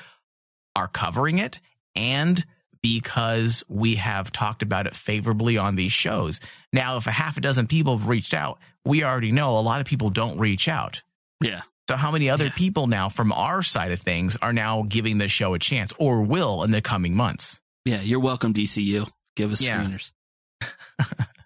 are 0.79 0.89
covering 0.89 1.39
it 1.39 1.59
and 1.97 2.45
because 2.83 3.64
we 3.68 3.97
have 3.97 4.31
talked 4.31 4.62
about 4.62 4.87
it 4.87 4.95
favorably 4.95 5.59
on 5.59 5.74
these 5.74 5.93
shows. 5.93 6.41
Now, 6.72 6.97
if 6.97 7.09
a 7.09 7.11
half 7.11 7.37
a 7.37 7.41
dozen 7.41 7.66
people 7.66 7.99
have 7.99 8.07
reached 8.07 8.33
out, 8.33 8.61
we 8.85 9.03
already 9.03 9.33
know 9.33 9.59
a 9.59 9.61
lot 9.61 9.81
of 9.81 9.87
people 9.89 10.11
don't 10.11 10.39
reach 10.39 10.68
out. 10.68 11.03
Yeah. 11.43 11.62
So, 11.91 11.97
how 11.97 12.12
many 12.12 12.31
other 12.31 12.47
Yeah. 12.47 12.53
people 12.55 12.87
now 12.87 13.09
from 13.09 13.33
our 13.33 13.62
side 13.62 13.91
of 13.91 14.01
things 14.01 14.37
are 14.41 14.53
now 14.53 14.85
giving 14.89 15.18
the 15.18 15.26
show 15.26 15.55
a 15.55 15.59
chance 15.59 15.93
or 15.99 16.22
will 16.22 16.62
in 16.62 16.70
the 16.70 16.81
coming 16.81 17.16
months? 17.16 17.61
Yeah. 17.85 18.01
You're 18.03 18.20
welcome, 18.20 18.53
DCU. 18.55 19.09
Give 19.35 19.53
us 19.53 19.61
Yeah. 19.61 19.83
screeners. 19.85 20.12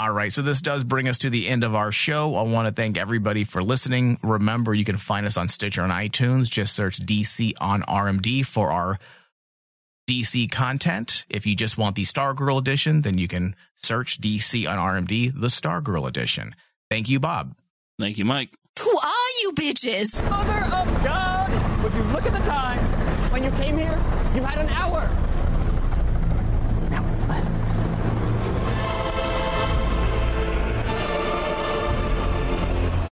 All 0.00 0.12
right. 0.12 0.32
So 0.32 0.40
this 0.40 0.62
does 0.62 0.82
bring 0.82 1.10
us 1.10 1.18
to 1.18 1.28
the 1.28 1.46
end 1.46 1.62
of 1.62 1.74
our 1.74 1.92
show. 1.92 2.34
I 2.34 2.40
want 2.40 2.66
to 2.66 2.72
thank 2.72 2.96
everybody 2.96 3.44
for 3.44 3.62
listening. 3.62 4.18
Remember, 4.22 4.72
you 4.72 4.82
can 4.82 4.96
find 4.96 5.26
us 5.26 5.36
on 5.36 5.48
Stitcher 5.48 5.82
and 5.82 5.92
iTunes. 5.92 6.48
Just 6.48 6.74
search 6.74 7.00
DC 7.00 7.52
on 7.60 7.82
RMD 7.82 8.46
for 8.46 8.72
our 8.72 8.98
DC 10.08 10.50
content. 10.50 11.26
If 11.28 11.46
you 11.46 11.54
just 11.54 11.76
want 11.76 11.96
the 11.96 12.04
Stargirl 12.04 12.58
edition, 12.58 13.02
then 13.02 13.18
you 13.18 13.28
can 13.28 13.54
search 13.76 14.18
DC 14.22 14.66
on 14.66 14.78
RMD, 14.78 15.38
the 15.38 15.48
Stargirl 15.48 16.08
edition. 16.08 16.54
Thank 16.90 17.10
you, 17.10 17.20
Bob. 17.20 17.58
Thank 17.98 18.16
you, 18.16 18.24
Mike. 18.24 18.54
Who 18.80 18.98
are 18.98 19.30
you 19.42 19.52
bitches? 19.52 20.18
Mother 20.30 20.64
of 20.74 21.04
God! 21.04 21.82
Would 21.82 21.92
you 21.92 22.02
look 22.04 22.24
at 22.24 22.32
the 22.32 22.48
time? 22.48 22.78
When 23.30 23.44
you 23.44 23.50
came 23.50 23.76
here, 23.76 24.00
you 24.34 24.40
had 24.40 24.56
an 24.64 24.70
hour. 24.70 25.29